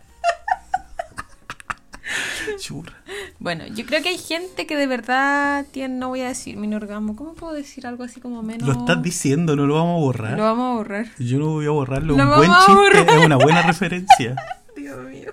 Churra. 2.58 2.92
Bueno, 3.38 3.66
yo 3.66 3.84
creo 3.86 4.02
que 4.02 4.10
hay 4.10 4.18
gente 4.18 4.66
que 4.66 4.76
de 4.76 4.86
verdad 4.86 5.66
tiene, 5.72 5.94
no 5.96 6.08
voy 6.08 6.20
a 6.20 6.28
decir 6.28 6.56
mini 6.56 6.74
orgasmo. 6.74 7.16
¿Cómo 7.16 7.34
puedo 7.34 7.52
decir 7.54 7.86
algo 7.86 8.04
así 8.04 8.20
como 8.20 8.42
menos? 8.42 8.66
Lo 8.68 8.72
estás 8.74 9.02
diciendo, 9.02 9.56
no 9.56 9.66
lo 9.66 9.74
vamos 9.74 9.98
a 9.98 10.04
borrar. 10.04 10.36
Lo 10.36 10.44
vamos 10.44 10.72
a 10.72 10.76
borrar. 10.76 11.06
Yo 11.18 11.38
no 11.38 11.46
voy 11.52 11.66
a 11.66 11.70
borrarlo. 11.70 12.16
Lo 12.16 12.22
Un 12.22 12.36
buen 12.36 12.50
chiste 12.66 13.14
es 13.18 13.24
una 13.24 13.36
buena 13.36 13.62
referencia. 13.62 14.36
Dios 14.76 14.98
mío. 15.08 15.32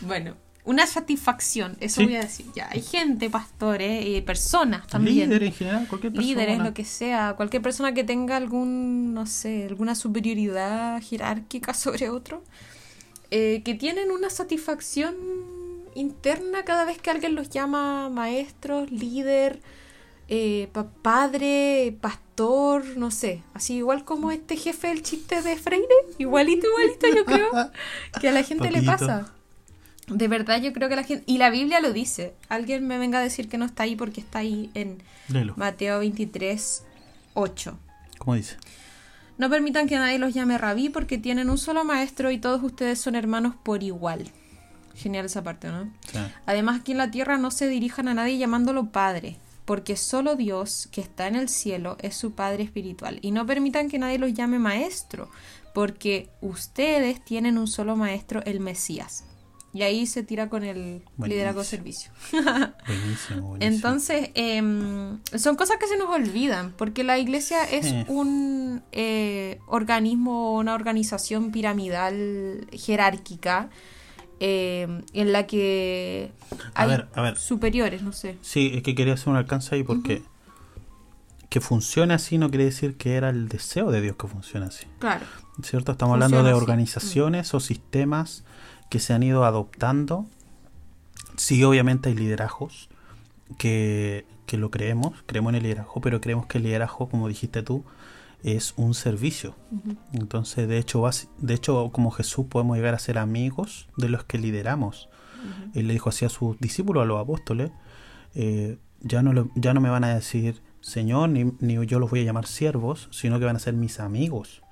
bueno, 0.00 0.34
una 0.68 0.86
satisfacción, 0.86 1.76
eso 1.80 2.00
Sí. 2.00 2.06
voy 2.06 2.16
a 2.16 2.20
decir. 2.20 2.46
Ya, 2.54 2.68
hay 2.70 2.82
gente, 2.82 3.28
pastores, 3.30 4.06
y 4.06 4.20
personas 4.20 4.86
también. 4.86 5.30
Líder 5.30 5.42
en 5.42 5.52
general, 5.52 5.86
cualquier 5.88 6.12
persona. 6.12 6.26
líderes, 6.34 6.58
lo 6.60 6.74
que 6.74 6.84
sea, 6.84 7.34
cualquier 7.36 7.62
persona 7.62 7.94
que 7.94 8.04
tenga 8.04 8.36
algún, 8.36 9.14
no 9.14 9.26
sé, 9.26 9.64
alguna 9.66 9.94
superioridad 9.94 11.02
jerárquica 11.02 11.72
sobre 11.74 12.10
otro, 12.10 12.42
eh, 13.30 13.62
que 13.64 13.74
tienen 13.74 14.10
una 14.10 14.30
satisfacción 14.30 15.14
interna 15.94 16.64
cada 16.64 16.84
vez 16.84 16.98
que 16.98 17.10
alguien 17.10 17.34
los 17.34 17.50
llama 17.50 18.08
maestros, 18.10 18.90
líder, 18.90 19.60
eh, 20.28 20.68
pa- 20.72 20.88
padre, 21.02 21.96
pastor, 22.00 22.84
no 22.96 23.10
sé, 23.10 23.42
así 23.54 23.76
igual 23.76 24.04
como 24.04 24.30
este 24.30 24.56
jefe 24.56 24.88
del 24.88 25.02
chiste 25.02 25.40
de 25.42 25.56
Freire, 25.56 25.86
igualito, 26.18 26.66
igualito 26.68 27.06
yo 27.16 27.24
creo 27.24 27.48
que 28.20 28.28
a 28.28 28.32
la 28.32 28.42
gente 28.42 28.70
le 28.70 28.82
pasa. 28.82 29.32
De 30.08 30.28
verdad 30.28 30.60
yo 30.60 30.72
creo 30.72 30.88
que 30.88 30.96
la 30.96 31.04
gente, 31.04 31.24
y 31.26 31.38
la 31.38 31.50
Biblia 31.50 31.80
lo 31.80 31.92
dice, 31.92 32.34
alguien 32.48 32.86
me 32.86 32.98
venga 32.98 33.18
a 33.18 33.22
decir 33.22 33.48
que 33.48 33.58
no 33.58 33.64
está 33.64 33.82
ahí 33.84 33.96
porque 33.96 34.20
está 34.20 34.40
ahí 34.40 34.70
en 34.74 35.02
Léelo. 35.28 35.54
Mateo 35.56 35.98
23, 36.00 36.84
8. 37.34 37.78
¿Cómo 38.18 38.34
dice? 38.34 38.56
No 39.38 39.48
permitan 39.48 39.86
que 39.86 39.96
nadie 39.96 40.18
los 40.18 40.34
llame 40.34 40.58
rabí 40.58 40.88
porque 40.88 41.16
tienen 41.16 41.48
un 41.48 41.58
solo 41.58 41.84
maestro 41.84 42.32
y 42.32 42.38
todos 42.38 42.62
ustedes 42.62 43.00
son 43.00 43.14
hermanos 43.14 43.54
por 43.62 43.84
igual. 43.84 44.30
Genial 44.96 45.26
esa 45.26 45.44
parte, 45.44 45.68
¿no? 45.68 45.92
Sea, 46.10 46.34
Además, 46.44 46.80
aquí 46.80 46.92
en 46.92 46.98
la 46.98 47.12
tierra 47.12 47.38
no 47.38 47.52
se 47.52 47.68
dirijan 47.68 48.08
a 48.08 48.14
nadie 48.14 48.36
llamándolo 48.36 48.90
Padre, 48.90 49.36
porque 49.64 49.96
solo 49.96 50.34
Dios, 50.34 50.88
que 50.90 51.00
está 51.00 51.28
en 51.28 51.36
el 51.36 51.48
cielo, 51.48 51.98
es 52.00 52.16
su 52.16 52.32
Padre 52.32 52.64
espiritual. 52.64 53.20
Y 53.22 53.30
no 53.30 53.46
permitan 53.46 53.88
que 53.88 54.00
nadie 54.00 54.18
los 54.18 54.34
llame 54.34 54.58
Maestro, 54.58 55.30
porque 55.72 56.30
ustedes 56.40 57.24
tienen 57.24 57.58
un 57.58 57.68
solo 57.68 57.94
Maestro, 57.94 58.42
el 58.44 58.58
Mesías. 58.58 59.24
Y 59.78 59.82
ahí 59.84 60.06
se 60.06 60.24
tira 60.24 60.48
con 60.48 60.64
el 60.64 61.02
liderazgo 61.24 61.62
Buenísimo. 61.62 61.64
servicio. 61.64 62.10
buenísimo, 62.32 63.48
buenísimo. 63.50 63.56
Entonces, 63.60 64.30
em, 64.34 65.20
son 65.36 65.54
cosas 65.54 65.76
que 65.78 65.86
se 65.86 65.96
nos 65.96 66.08
olvidan, 66.08 66.72
porque 66.76 67.04
la 67.04 67.16
iglesia 67.16 67.62
es 67.62 67.94
un 68.08 68.82
eh, 68.90 69.60
organismo, 69.68 70.54
una 70.56 70.74
organización 70.74 71.52
piramidal 71.52 72.66
jerárquica 72.72 73.70
em, 74.40 75.02
en 75.12 75.32
la 75.32 75.46
que 75.46 76.32
A 76.74 76.82
hay 76.82 76.88
ver, 76.88 77.08
a 77.14 77.22
ver. 77.22 77.36
superiores, 77.36 78.02
no 78.02 78.12
sé. 78.12 78.36
Sí, 78.42 78.72
es 78.74 78.82
que 78.82 78.96
quería 78.96 79.14
hacer 79.14 79.28
un 79.28 79.36
alcance 79.36 79.76
ahí 79.76 79.84
porque 79.84 80.22
que 81.48 81.60
funcione 81.60 82.12
así 82.14 82.36
no 82.36 82.50
quiere 82.50 82.64
decir 82.64 82.96
que 82.96 83.14
era 83.14 83.30
el 83.30 83.48
deseo 83.48 83.90
de 83.92 84.00
Dios 84.00 84.16
que 84.16 84.26
funcione 84.26 84.66
así. 84.66 84.86
Claro, 84.98 85.24
¿Cierto? 85.62 85.92
Estamos 85.92 86.14
Funciona 86.18 86.26
hablando 86.26 86.42
de 86.48 86.50
así. 86.54 86.60
organizaciones 86.60 87.54
o 87.54 87.60
sistemas 87.60 88.44
que 88.88 88.98
se 89.00 89.12
han 89.14 89.22
ido 89.22 89.44
adoptando. 89.44 90.26
Sí, 91.36 91.62
obviamente 91.64 92.08
hay 92.08 92.14
liderazgos 92.14 92.88
que, 93.58 94.26
que 94.46 94.56
lo 94.56 94.70
creemos, 94.70 95.12
creemos 95.26 95.50
en 95.50 95.56
el 95.56 95.62
liderazgo, 95.64 96.00
pero 96.00 96.20
creemos 96.20 96.46
que 96.46 96.58
el 96.58 96.64
liderazgo, 96.64 97.08
como 97.08 97.28
dijiste 97.28 97.62
tú, 97.62 97.84
es 98.42 98.74
un 98.76 98.94
servicio. 98.94 99.54
Entonces, 100.12 100.68
de 100.68 100.78
hecho, 100.78 101.08
de 101.38 101.54
hecho, 101.54 101.90
como 101.92 102.10
Jesús 102.10 102.46
podemos 102.48 102.76
llegar 102.76 102.94
a 102.94 102.98
ser 102.98 103.18
amigos 103.18 103.88
de 103.96 104.08
los 104.08 104.24
que 104.24 104.38
lideramos. 104.38 105.08
Él 105.74 105.86
le 105.86 105.92
dijo 105.92 106.08
así 106.08 106.24
a 106.24 106.28
sus 106.28 106.58
discípulos, 106.58 107.02
a 107.02 107.06
los 107.06 107.20
apóstoles, 107.20 107.70
eh, 108.34 108.78
ya, 109.00 109.22
no 109.22 109.32
lo- 109.32 109.50
ya 109.54 109.72
no 109.74 109.80
me 109.80 109.88
van 109.90 110.04
a 110.04 110.14
decir 110.14 110.60
Señor, 110.80 111.28
ni, 111.28 111.52
ni 111.60 111.84
yo 111.86 111.98
los 111.98 112.10
voy 112.10 112.20
a 112.20 112.24
llamar 112.24 112.46
siervos, 112.46 113.08
sino 113.10 113.38
que 113.38 113.44
van 113.44 113.56
a 113.56 113.60
ser 113.60 113.74
mis 113.74 114.00
amigos. 114.00 114.62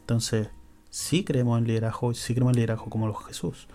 Entonces, 0.00 0.48
sí 0.90 1.24
creemos 1.24 1.58
en 1.58 1.66
liderazgo, 1.66 2.12
sí 2.14 2.34
creemos 2.34 2.52
en 2.52 2.56
liderazgo 2.56 2.90
como 2.90 3.06
los 3.06 3.24
Jesús. 3.24 3.68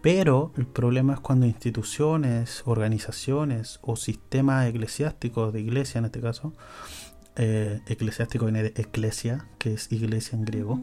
Pero 0.00 0.52
el 0.56 0.66
problema 0.66 1.14
es 1.14 1.20
cuando 1.20 1.46
instituciones, 1.46 2.62
organizaciones 2.66 3.80
o 3.82 3.96
sistemas 3.96 4.68
eclesiásticos 4.68 5.52
de 5.52 5.60
iglesia 5.60 5.98
en 5.98 6.04
este 6.04 6.20
caso, 6.20 6.52
eh, 7.34 7.80
eclesiástico 7.86 8.44
viene 8.44 8.62
de 8.62 8.80
eclesia, 8.80 9.48
que 9.58 9.74
es 9.74 9.90
iglesia 9.90 10.36
en 10.36 10.44
griego, 10.44 10.80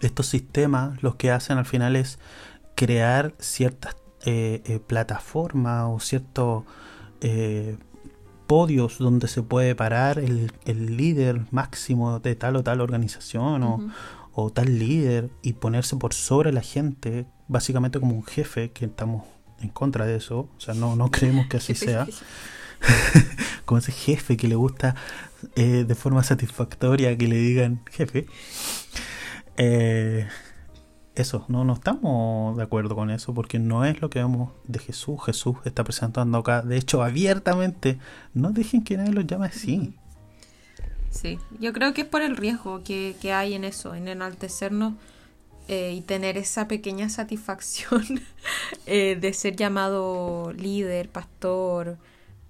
estos 0.00 0.26
sistemas 0.26 1.02
lo 1.02 1.16
que 1.16 1.30
hacen 1.30 1.58
al 1.58 1.66
final 1.66 1.96
es 1.96 2.18
crear 2.74 3.34
ciertas 3.38 3.96
eh, 4.24 4.62
eh, 4.64 4.80
plataformas 4.80 5.86
o 5.88 6.00
ciertos 6.00 6.64
eh, 7.20 7.76
podios 8.46 8.98
donde 8.98 9.28
se 9.28 9.42
puede 9.42 9.74
parar 9.74 10.18
el, 10.18 10.52
el 10.64 10.96
líder 10.96 11.42
máximo 11.50 12.18
de 12.20 12.34
tal 12.34 12.56
o 12.56 12.62
tal 12.62 12.80
organización 12.80 13.62
o, 13.62 13.74
Ujú. 13.76 13.90
O 14.34 14.50
tal 14.50 14.78
líder 14.78 15.30
y 15.42 15.54
ponerse 15.54 15.96
por 15.96 16.14
sobre 16.14 16.52
la 16.52 16.60
gente, 16.60 17.26
básicamente 17.48 18.00
como 18.00 18.14
un 18.14 18.24
jefe, 18.24 18.72
que 18.72 18.86
estamos 18.86 19.24
en 19.60 19.68
contra 19.68 20.06
de 20.06 20.16
eso, 20.16 20.50
o 20.56 20.60
sea, 20.60 20.74
no, 20.74 20.96
no 20.96 21.10
creemos 21.10 21.46
que 21.46 21.58
así 21.58 21.74
sea, 21.74 22.06
como 23.64 23.78
ese 23.78 23.92
jefe 23.92 24.36
que 24.36 24.48
le 24.48 24.56
gusta 24.56 24.94
eh, 25.56 25.84
de 25.86 25.94
forma 25.94 26.22
satisfactoria 26.22 27.16
que 27.16 27.28
le 27.28 27.36
digan 27.36 27.82
jefe. 27.90 28.26
Eh, 29.56 30.26
eso, 31.14 31.44
no, 31.46 31.64
no 31.64 31.74
estamos 31.74 32.56
de 32.56 32.64
acuerdo 32.64 32.96
con 32.96 33.10
eso 33.10 33.32
porque 33.34 33.60
no 33.60 33.84
es 33.84 34.00
lo 34.00 34.10
que 34.10 34.18
vemos 34.18 34.52
de 34.64 34.80
Jesús. 34.80 35.20
Jesús 35.24 35.56
está 35.64 35.84
presentando 35.84 36.38
acá, 36.38 36.62
de 36.62 36.76
hecho, 36.76 37.04
abiertamente, 37.04 37.98
no 38.32 38.50
dejen 38.50 38.82
que 38.82 38.96
nadie 38.96 39.12
los 39.12 39.26
llame 39.26 39.46
así. 39.46 39.94
Sí, 41.14 41.38
yo 41.60 41.72
creo 41.72 41.94
que 41.94 42.02
es 42.02 42.08
por 42.08 42.22
el 42.22 42.36
riesgo 42.36 42.82
que, 42.82 43.14
que 43.22 43.32
hay 43.32 43.54
en 43.54 43.64
eso, 43.64 43.94
en 43.94 44.08
enaltecernos 44.08 44.94
eh, 45.68 45.92
y 45.92 46.00
tener 46.00 46.36
esa 46.36 46.66
pequeña 46.66 47.08
satisfacción 47.08 48.04
eh, 48.86 49.16
de 49.20 49.32
ser 49.32 49.54
llamado 49.54 50.52
líder, 50.52 51.08
pastor, 51.08 51.98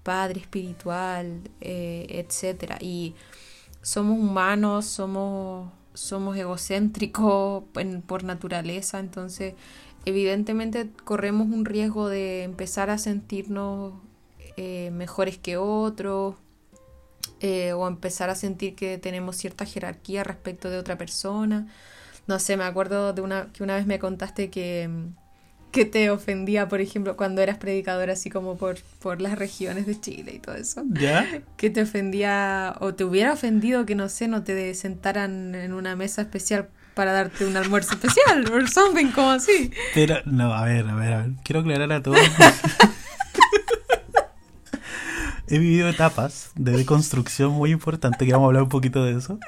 padre 0.03 0.41
espiritual, 0.41 1.43
eh, 1.61 2.07
etcétera. 2.09 2.79
Y 2.81 3.15
somos 3.83 4.19
humanos, 4.19 4.87
somos, 4.87 5.71
somos 5.93 6.37
egocéntricos 6.37 7.65
por 8.07 8.25
naturaleza, 8.25 8.99
entonces 8.99 9.55
evidentemente 10.07 10.91
corremos 11.05 11.49
un 11.49 11.65
riesgo 11.67 12.09
de 12.09 12.45
empezar 12.45 12.91
a 12.91 12.99
sentirnos 12.99 13.95
eh, 14.57 14.91
mejores 14.93 15.39
que 15.39 15.57
otros 15.57 16.37
eh, 17.41 17.73
o 17.73 17.87
empezar 17.87 18.31
a 18.31 18.35
sentir 18.35 18.75
que 18.75 18.99
tenemos 18.99 19.37
cierta 19.37 19.67
jerarquía 19.67 20.25
respecto 20.25 20.71
de 20.71 20.79
otra 20.79 20.97
persona. 20.97 21.67
No 22.27 22.39
sé, 22.39 22.57
me 22.57 22.65
acuerdo 22.65 23.13
de 23.13 23.21
una 23.21 23.53
que 23.53 23.63
una 23.63 23.77
vez 23.77 23.87
me 23.87 23.99
contaste 23.99 24.51
que, 24.51 24.89
que 25.71 25.85
te 25.85 26.11
ofendía, 26.11 26.69
por 26.69 26.81
ejemplo, 26.81 27.17
cuando 27.17 27.43
eras 27.43 27.59
predicador 27.59 28.11
así 28.11 28.31
como 28.31 28.57
por, 28.57 28.79
por 29.01 29.21
las 29.21 29.39
regiones 29.39 29.87
de 29.87 30.01
Chile 30.01 30.33
y 30.37 30.39
todo 30.39 30.55
eso. 30.55 30.85
¿Ya? 30.91 31.27
Que 31.57 31.69
te 31.69 31.83
ofendía 31.83 32.77
o 32.81 32.95
te 32.95 33.05
hubiera 33.05 33.33
ofendido 33.33 33.85
que 33.85 33.95
no 33.95 34.09
sé, 34.09 34.29
no 34.29 34.43
te 34.43 34.73
sentaran 34.75 35.55
en 35.55 35.73
una 35.73 35.97
mesa 35.97 36.23
especial 36.23 36.69
para 36.95 37.13
darte 37.13 37.45
un 37.45 37.57
almuerzo 37.57 37.95
especial 37.95 38.45
o 38.53 38.67
something 38.67 39.11
como 39.11 39.33
así. 39.33 39.71
Pero, 39.95 40.17
no, 40.25 40.55
a 40.55 40.65
ver, 40.65 40.89
a 40.89 40.95
ver, 40.95 41.13
a 41.13 41.23
ver. 41.23 41.31
Quiero 41.43 41.61
aclarar 41.61 41.93
a 41.93 42.03
todos. 42.03 42.19
He 45.49 45.59
vivido 45.59 45.89
etapas 45.89 46.51
de 46.55 46.73
deconstrucción 46.73 47.53
muy 47.53 47.71
importantes, 47.71 48.25
que 48.27 48.33
vamos 48.33 48.47
a 48.47 48.49
hablar 48.49 48.63
un 48.63 48.69
poquito 48.71 49.05
de 49.05 49.19
eso. 49.19 49.39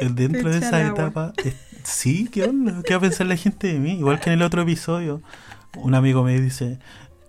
Dentro 0.00 0.50
de 0.50 0.58
esa 0.58 0.86
etapa, 0.86 1.32
sí, 1.84 2.28
¿qué 2.30 2.44
onda? 2.44 2.82
¿Qué 2.84 2.92
va 2.94 2.98
a 2.98 3.00
pensar 3.00 3.26
la 3.26 3.36
gente 3.36 3.68
de 3.68 3.78
mí? 3.78 3.92
Igual 3.98 4.20
que 4.20 4.28
en 4.30 4.34
el 4.34 4.42
otro 4.42 4.62
episodio, 4.62 5.22
un 5.76 5.94
amigo 5.94 6.22
me 6.22 6.38
dice, 6.38 6.78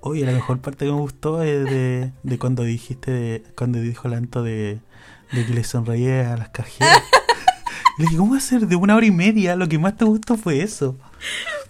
oye, 0.02 0.26
la 0.26 0.34
mejor 0.34 0.60
parte 0.60 0.86
que 0.86 0.92
me 0.92 0.98
gustó 1.00 1.42
es 1.44 1.64
de, 1.66 2.12
de 2.24 2.38
cuando 2.40 2.64
dijiste, 2.64 3.12
de- 3.12 3.44
cuando 3.56 3.80
dijo 3.80 4.08
Lanto 4.10 4.44
de, 4.44 4.80
de 5.32 5.46
que 5.46 5.54
le 5.54 5.64
sonreía 5.64 6.34
a 6.34 6.38
las 6.38 6.50
cajeras. 6.50 7.02
Le 7.98 8.06
dije, 8.06 8.18
¿cómo 8.18 8.32
va 8.32 8.38
a 8.38 8.42
ser 8.42 8.68
de 8.68 8.76
una 8.78 8.96
hora 8.96 9.06
y 9.06 9.12
media? 9.12 9.56
Lo 9.58 9.68
que 9.68 9.78
más 9.78 9.96
te 9.98 10.06
gustó 10.06 10.36
fue 10.38 10.62
eso. 10.64 10.98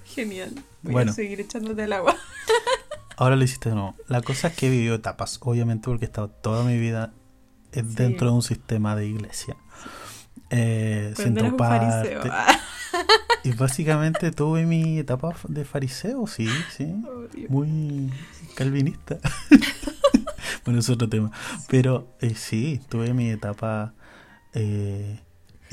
Genial. 0.05 0.53
Voy 0.83 0.93
Bueno. 0.93 1.11
a 1.11 1.13
seguir 1.15 1.41
echándote 1.41 1.83
el 1.83 1.93
agua. 1.93 2.15
Ahora 3.17 3.35
lo 3.35 3.43
hiciste 3.43 3.69
de 3.69 3.75
nuevo. 3.75 3.95
La 4.07 4.21
cosa 4.21 4.47
es 4.49 4.55
que 4.55 4.67
he 4.67 4.69
vivido 4.69 4.95
etapas, 4.95 5.39
obviamente 5.41 5.85
porque 5.89 6.05
he 6.05 6.07
estado 6.07 6.29
toda 6.29 6.63
mi 6.63 6.77
vida 6.77 7.13
eh, 7.71 7.83
Sí. 7.87 7.95
dentro 7.95 8.27
de 8.27 8.33
un 8.33 8.41
sistema 8.41 8.95
de 8.95 9.07
iglesia. 9.07 9.55
Eh, 10.49 11.13
un 11.25 11.55
parte. 11.57 11.89
fariseo. 11.89 12.23
Y 13.43 13.51
básicamente 13.53 14.31
tuve 14.31 14.65
mi 14.65 14.99
etapa 14.99 15.33
de 15.47 15.63
fariseo, 15.65 16.27
sí, 16.27 16.47
sí. 16.75 16.93
Oh. 17.07 17.27
Muy 17.49 18.11
calvinista. 18.55 19.17
bueno, 20.65 20.79
es 20.79 20.89
otro 20.89 21.07
tema. 21.09 21.31
Pero 21.69 22.13
eh, 22.19 22.35
sí, 22.35 22.81
tuve 22.89 23.13
mi 23.13 23.29
etapa... 23.29 23.93
eh, 24.53 25.19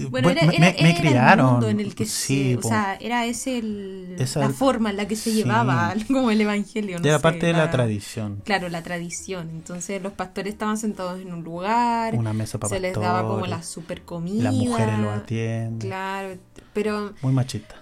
Bueno, 0.07 0.31
era, 0.31 0.47
me, 0.47 0.57
era- 0.57 0.73
me- 0.73 0.83
me 0.83 0.91
era 0.91 1.01
criaron. 1.01 1.47
el 1.47 1.53
mundo 1.53 1.69
en 1.69 1.81
el 1.81 1.95
que 1.95 2.07
sí, 2.07 2.51
se, 2.53 2.57
o 2.57 2.61
po. 2.61 2.69
sea, 2.69 2.97
era 3.01 3.27
ese 3.27 3.59
el, 3.59 4.17
Esa- 4.19 4.41
la 4.41 4.51
forma 4.51 4.91
en 4.91 4.97
la 4.97 5.09
que 5.09 5.17
se 5.17 5.31
sí. 5.31 5.37
llevaba 5.37 5.95
como 6.09 6.31
el 6.31 6.41
evangelio. 6.41 6.99
No 6.99 7.05
era 7.07 7.17
sé, 7.19 7.23
parte 7.23 7.47
de 7.47 7.53
la 7.53 7.71
tradición. 7.71 8.43
Claro, 8.45 8.69
la 8.69 8.83
tradición. 8.83 9.51
Entonces 9.51 10.03
los 10.03 10.13
pastores 10.13 10.53
estaban 10.53 10.79
sentados 10.79 11.21
en 11.21 11.33
un 11.33 11.43
lugar, 11.45 12.15
Una 12.15 12.33
mesa 12.33 12.59
para 12.59 12.75
se 12.75 12.81
les 12.81 12.95
daba 12.95 13.27
como 13.27 13.47
la 13.47 13.63
super 13.63 14.03
comida. 14.03 14.45
Las 14.45 14.55
mujeres 14.55 14.99
lo 14.99 15.11
atienden. 15.11 15.79
Claro, 15.79 16.37
pero 16.73 17.15
Muy 17.23 17.33
machista. 17.33 17.75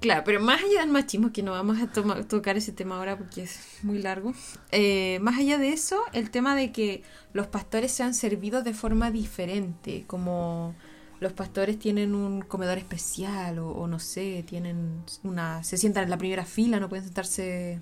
Claro, 0.00 0.22
pero 0.24 0.40
más 0.40 0.62
allá 0.62 0.80
del 0.80 0.88
machismo, 0.88 1.32
que 1.32 1.42
no 1.42 1.52
vamos 1.52 1.78
a 1.82 1.86
toma- 1.86 2.22
tocar 2.22 2.56
ese 2.56 2.72
tema 2.72 2.96
ahora 2.96 3.18
porque 3.18 3.42
es 3.42 3.58
muy 3.82 3.98
largo, 3.98 4.32
eh, 4.70 5.18
más 5.20 5.38
allá 5.38 5.58
de 5.58 5.68
eso, 5.68 6.00
el 6.14 6.30
tema 6.30 6.56
de 6.56 6.72
que 6.72 7.02
los 7.34 7.46
pastores 7.48 7.92
sean 7.92 8.14
servidos 8.14 8.64
de 8.64 8.72
forma 8.72 9.10
diferente, 9.10 10.04
como 10.06 10.74
los 11.22 11.32
pastores 11.32 11.78
tienen 11.78 12.14
un 12.14 12.42
comedor 12.42 12.76
especial 12.78 13.58
o, 13.60 13.70
o 13.70 13.86
no 13.86 13.98
sé, 13.98 14.44
tienen 14.46 15.02
una, 15.22 15.62
se 15.64 15.76
sientan 15.78 16.04
en 16.04 16.10
la 16.10 16.18
primera 16.18 16.44
fila, 16.44 16.78
no 16.80 16.88
pueden 16.88 17.04
sentarse, 17.04 17.80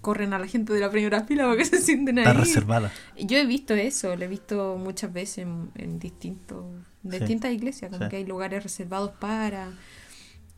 corren 0.00 0.32
a 0.34 0.38
la 0.38 0.46
gente 0.46 0.72
de 0.72 0.80
la 0.80 0.90
primera 0.90 1.22
fila 1.24 1.46
porque 1.48 1.64
se 1.72 1.78
sienten 1.80 2.18
ahí. 2.18 2.26
Está 2.26 2.38
reservada. 2.40 2.92
Yo 3.18 3.38
he 3.38 3.46
visto 3.46 3.74
eso, 3.74 4.14
lo 4.16 4.24
he 4.24 4.28
visto 4.28 4.76
muchas 4.78 5.12
veces 5.12 5.38
en, 5.38 5.70
en 5.76 5.98
distintos, 5.98 6.64
en 7.04 7.10
Sí. 7.12 7.18
distintas 7.18 7.52
iglesias, 7.52 7.90
como 7.90 8.04
Sí. 8.04 8.10
que 8.10 8.16
hay 8.16 8.24
lugares 8.26 8.62
reservados 8.62 9.12
para... 9.18 9.72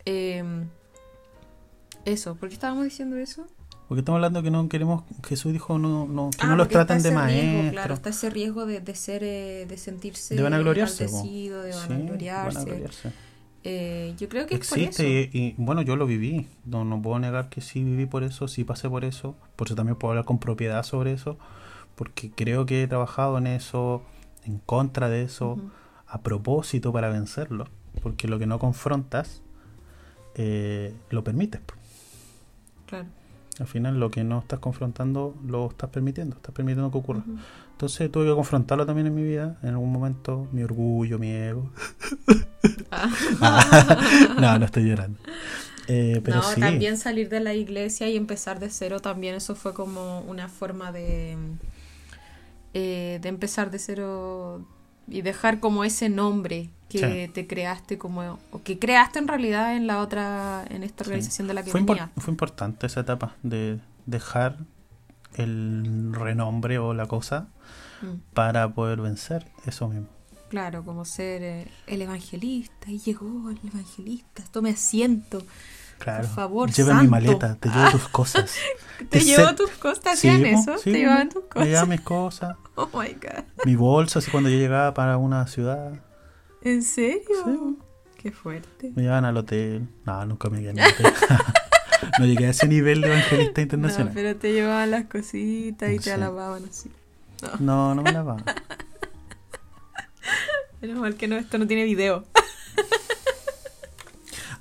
eh, 0.04 0.42
eso, 2.04 2.34
¿por 2.36 2.48
qué 2.48 2.54
estábamos 2.54 2.84
diciendo 2.84 3.16
eso? 3.16 3.46
Porque 3.88 4.00
estamos 4.00 4.16
hablando 4.18 4.42
que 4.42 4.50
no 4.50 4.68
queremos, 4.68 5.04
Jesús 5.26 5.52
dijo 5.52 5.78
no, 5.78 6.06
no, 6.06 6.30
que 6.30 6.38
Ah, 6.40 6.46
no 6.48 6.56
los 6.56 6.68
traten 6.68 7.02
de 7.02 7.10
maestro. 7.10 7.52
riesgo, 7.52 7.70
claro, 7.72 7.94
está 7.94 8.08
ese 8.10 8.30
riesgo 8.30 8.64
de, 8.66 8.80
de 8.80 8.94
ser, 8.94 9.22
eh, 9.22 9.66
de 9.68 9.76
sentirse 9.76 10.34
de 10.34 10.42
vanagloriarse. 10.42 11.04
de 11.04 11.10
Sí, 11.10 11.50
vanagloriarse. 11.50 12.58
vanagloriarse. 12.58 13.12
Eh, 13.66 14.14
yo 14.18 14.28
creo 14.28 14.46
que 14.46 14.56
es 14.56 14.68
por 14.68 14.78
eso. 14.78 15.02
y, 15.02 15.30
y, 15.32 15.54
bueno, 15.58 15.82
yo 15.82 15.96
lo 15.96 16.06
viví. 16.06 16.48
No, 16.64 16.84
no 16.84 17.00
puedo 17.00 17.18
negar 17.18 17.48
que 17.50 17.60
sí 17.60 17.82
viví 17.84 18.06
por 18.06 18.22
eso, 18.22 18.48
sí 18.48 18.64
pasé 18.64 18.88
por 18.88 19.04
eso. 19.04 19.36
Por 19.56 19.68
eso 19.68 19.74
también 19.74 19.96
puedo 19.96 20.12
hablar 20.12 20.24
con 20.24 20.38
propiedad 20.38 20.82
sobre 20.82 21.12
eso. 21.12 21.38
Porque 21.94 22.30
creo 22.30 22.66
que 22.66 22.82
he 22.82 22.88
trabajado 22.88 23.38
en 23.38 23.46
eso, 23.46 24.02
en 24.44 24.58
contra 24.58 25.08
de 25.08 25.22
eso, 25.22 25.58
a 26.06 26.20
propósito 26.22 26.92
para 26.92 27.08
vencerlo. 27.08 27.68
Porque 28.02 28.28
lo 28.28 28.38
que 28.38 28.46
no 28.46 28.58
confrontas, 28.58 29.42
eh, 30.34 30.94
lo 31.10 31.22
permites. 31.22 31.60
Claro. 32.86 33.06
Al 33.60 33.66
final 33.66 34.00
lo 34.00 34.10
que 34.10 34.24
no 34.24 34.40
estás 34.40 34.58
confrontando 34.58 35.34
lo 35.46 35.70
estás 35.70 35.90
permitiendo, 35.90 36.36
estás 36.36 36.54
permitiendo 36.54 36.90
que 36.90 36.98
ocurra. 36.98 37.22
Entonces 37.72 38.10
tuve 38.10 38.26
que 38.26 38.34
confrontarlo 38.34 38.84
también 38.84 39.06
en 39.06 39.14
mi 39.14 39.22
vida, 39.22 39.58
en 39.62 39.70
algún 39.70 39.92
momento, 39.92 40.48
mi 40.52 40.62
orgullo, 40.62 41.18
mi 41.18 41.30
ego. 41.30 41.70
Ah. 42.90 43.98
no, 44.40 44.58
no 44.58 44.64
estoy 44.64 44.84
llorando. 44.84 45.18
Eh, 45.86 46.22
pero 46.24 46.36
no, 46.36 46.42
sí, 46.42 46.60
también 46.60 46.96
salir 46.96 47.28
de 47.28 47.40
la 47.40 47.52
iglesia 47.52 48.08
y 48.08 48.16
empezar 48.16 48.58
de 48.58 48.70
cero 48.70 49.00
también 49.00 49.34
eso 49.34 49.54
fue 49.54 49.74
como 49.74 50.20
una 50.20 50.48
forma 50.48 50.92
de 50.92 51.36
eh, 52.72 53.18
de 53.20 53.28
empezar 53.28 53.70
de 53.70 53.78
cero 53.78 54.66
y 55.08 55.20
dejar 55.20 55.60
como 55.60 55.84
ese 55.84 56.08
nombre 56.08 56.70
que 57.00 57.26
Sí. 57.26 57.32
te 57.32 57.46
creaste 57.46 57.98
como 57.98 58.38
o 58.50 58.62
que 58.62 58.78
creaste 58.78 59.18
en 59.18 59.28
realidad 59.28 59.76
en 59.76 59.86
la 59.86 59.98
otra 60.00 60.64
en 60.70 60.82
esta 60.82 61.04
Sí. 61.04 61.10
organización 61.10 61.48
de 61.48 61.54
la 61.54 61.62
que 61.62 61.70
fue, 61.70 61.80
impor- 61.82 62.10
fue 62.16 62.30
importante 62.32 62.86
esa 62.86 63.00
etapa 63.00 63.34
de 63.42 63.80
dejar 64.06 64.58
el 65.36 66.12
renombre 66.12 66.78
o 66.78 66.94
la 66.94 67.06
cosa 67.06 67.48
Mm, 68.02 68.16
para 68.34 68.74
poder 68.74 69.00
vencer 69.00 69.46
eso 69.66 69.88
mismo. 69.88 70.08
Claro, 70.50 70.84
como 70.84 71.04
ser 71.04 71.42
eh, 71.42 71.68
el 71.86 72.02
evangelista 72.02 72.90
y 72.90 72.98
llegó 72.98 73.48
el 73.50 73.58
evangelista, 73.66 74.42
tome 74.50 74.70
asiento. 74.70 75.42
Claro. 75.98 76.26
favor, 76.28 76.70
Lleva 76.72 76.94
mi 76.94 76.96
santo. 76.98 77.10
maleta, 77.12 77.54
te 77.54 77.68
llevo 77.70 77.90
tus 77.92 78.08
cosas. 78.10 78.56
¿Te 79.08 79.20
sé- 79.20 79.54
tus 79.56 79.70
cosas? 79.70 80.18
Sí, 80.18 80.28
¿Hacían 80.28 80.44
eso? 80.44 80.76
sí, 80.76 80.90
¿Te 80.92 80.98
llevaban 80.98 81.28
tus 81.30 81.42
Me 81.44 81.48
cosas? 81.48 81.68
llevaba 81.68 81.86
mis 81.86 82.00
cosas, 82.00 82.56
Oh 82.74 82.88
my 82.92 83.08
god. 83.14 83.44
mi 83.64 83.76
bolsa, 83.76 84.18
así 84.18 84.30
cuando 84.30 84.50
yo 84.50 84.58
llegaba 84.58 84.92
para 84.92 85.16
una 85.16 85.46
ciudad, 85.46 85.92
¿En 86.64 86.82
serio? 86.82 87.20
Sí. 87.44 87.76
Qué 88.16 88.32
fuerte. 88.32 88.90
me 88.96 89.02
llevaban 89.02 89.26
al 89.26 89.36
hotel. 89.36 89.86
No, 90.06 90.24
nunca 90.24 90.48
me 90.48 90.58
en 90.66 90.78
el 90.78 90.90
hotel. 90.92 91.12
no 92.18 92.24
llegué 92.26 92.46
a 92.46 92.50
ese 92.50 92.66
nivel 92.66 93.02
de 93.02 93.08
evangelista 93.08 93.60
No, 93.60 93.62
internacional. 93.62 94.12
pero 94.14 94.36
te 94.36 94.52
llevaban 94.52 94.90
las 94.90 95.04
cositas 95.04 95.92
y 95.92 95.98
te 95.98 96.12
alababan 96.12 96.64
así. 96.64 96.90
No, 97.60 97.94
no 97.94 98.02
me 98.02 98.12
la 98.12 98.22
va. 98.22 98.36
Menos 100.80 100.98
mal 100.98 101.14
que 101.16 101.28
no, 101.28 101.36
esto 101.36 101.58
no 101.58 101.66
tiene 101.66 101.84
video. 101.84 102.24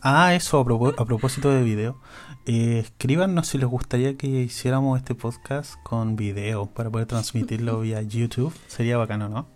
Ah, 0.06 0.36
eso, 0.36 0.58
a, 0.60 1.02
a 1.02 1.06
propósito 1.06 1.50
de 1.50 1.64
video. 1.64 1.98
Eh, 2.46 2.80
escríbanos 2.80 3.48
si 3.48 3.58
les 3.58 3.70
gustaría 3.70 4.18
que 4.18 4.28
hiciéramos 4.28 5.00
este 5.00 5.16
podcast 5.16 5.76
con 5.84 6.18
video 6.18 6.66
para 6.66 6.90
poder 6.90 7.08
transmitirlo 7.08 7.80
vía 7.80 8.02
YouTube. 8.02 8.54
Sería 8.68 8.98
bacano, 8.98 9.30
¿no? 9.30 9.48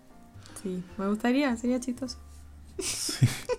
Sí, 0.62 0.82
me 0.96 1.06
gustaría, 1.06 1.54
sería 1.58 1.78
chistoso. 1.80 2.16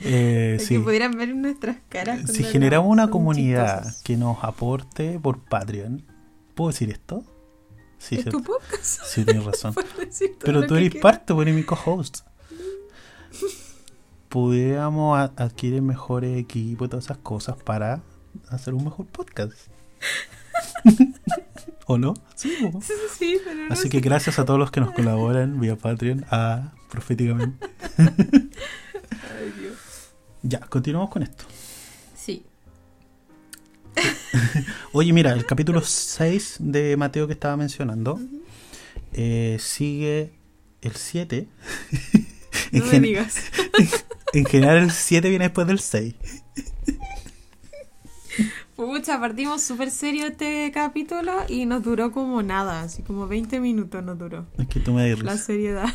Eh, 0.00 0.56
sí. 0.58 0.76
Que 0.76 0.80
pudieran 0.80 1.12
ver 1.12 1.34
nuestras 1.34 1.76
caras. 1.88 2.30
Si 2.32 2.42
generamos 2.44 2.90
una 2.90 3.10
comunidad 3.10 3.82
chistosos. 3.82 4.02
que 4.02 4.16
nos 4.16 4.42
aporte 4.42 5.20
por 5.20 5.40
Patreon, 5.40 6.02
¿puedo 6.54 6.70
decir 6.70 6.90
esto? 6.90 7.24
Sí, 7.98 8.16
¿Es 8.16 8.22
cierto. 8.22 8.38
tu 8.38 8.44
podcast? 8.44 9.02
Sí, 9.04 9.24
tienes 9.24 9.44
razón. 9.46 9.74
Pero 10.40 10.66
tú 10.66 10.76
eres 10.76 10.94
parte, 10.96 11.24
tú 11.26 11.42
eres 11.42 11.54
mi 11.54 11.62
co-host. 11.62 12.20
Pudiéramos 14.28 15.18
adquirir 15.36 15.82
mejores 15.82 16.38
equipos 16.38 16.86
y 16.86 16.90
todas 16.90 17.04
esas 17.04 17.18
cosas 17.18 17.56
para 17.62 18.00
hacer 18.48 18.74
un 18.74 18.84
mejor 18.84 19.06
podcast. 19.06 19.52
¿O 21.86 21.98
no? 21.98 22.14
Sí. 22.34 22.56
Sí, 22.82 22.92
sí, 23.16 23.38
pero 23.44 23.66
no 23.66 23.72
Así 23.72 23.88
que 23.88 24.00
gracias 24.00 24.38
a 24.38 24.44
todos 24.44 24.58
los 24.58 24.70
que 24.70 24.80
nos 24.80 24.92
colaboran 24.92 25.60
vía 25.60 25.76
Patreon 25.76 26.24
a 26.30 26.72
Proféticamente. 26.90 27.66
Ay, 27.98 29.52
Dios. 29.60 29.76
Ya, 30.42 30.60
continuamos 30.60 31.10
con 31.10 31.22
esto. 31.22 31.44
Sí. 32.16 32.44
Oye, 34.92 35.12
mira, 35.12 35.32
el 35.32 35.44
capítulo 35.46 35.82
6 35.82 36.56
de 36.60 36.96
Mateo 36.96 37.26
que 37.26 37.32
estaba 37.32 37.56
mencionando 37.56 38.20
eh, 39.12 39.56
sigue 39.60 40.32
el 40.82 40.94
7. 40.94 41.48
en, 42.72 42.80
No 42.80 42.86
me 42.86 43.00
digas. 43.00 43.36
en 44.32 44.44
general 44.44 44.78
el 44.78 44.90
7 44.90 45.28
viene 45.28 45.46
después 45.46 45.66
del 45.66 45.80
6. 45.80 46.14
Pucha, 48.76 49.18
partimos 49.18 49.62
súper 49.62 49.90
serio 49.90 50.26
este 50.26 50.70
capítulo 50.72 51.32
y 51.48 51.64
nos 51.64 51.82
duró 51.82 52.12
como 52.12 52.42
nada, 52.42 52.82
así 52.82 53.02
como 53.02 53.26
20 53.26 53.58
minutos 53.58 54.04
nos 54.04 54.18
duró. 54.18 54.46
Es 54.58 54.68
que 54.68 54.80
tú 54.80 54.92
me 54.92 55.08
das 55.08 55.22
La 55.22 55.38
seriedad. 55.38 55.88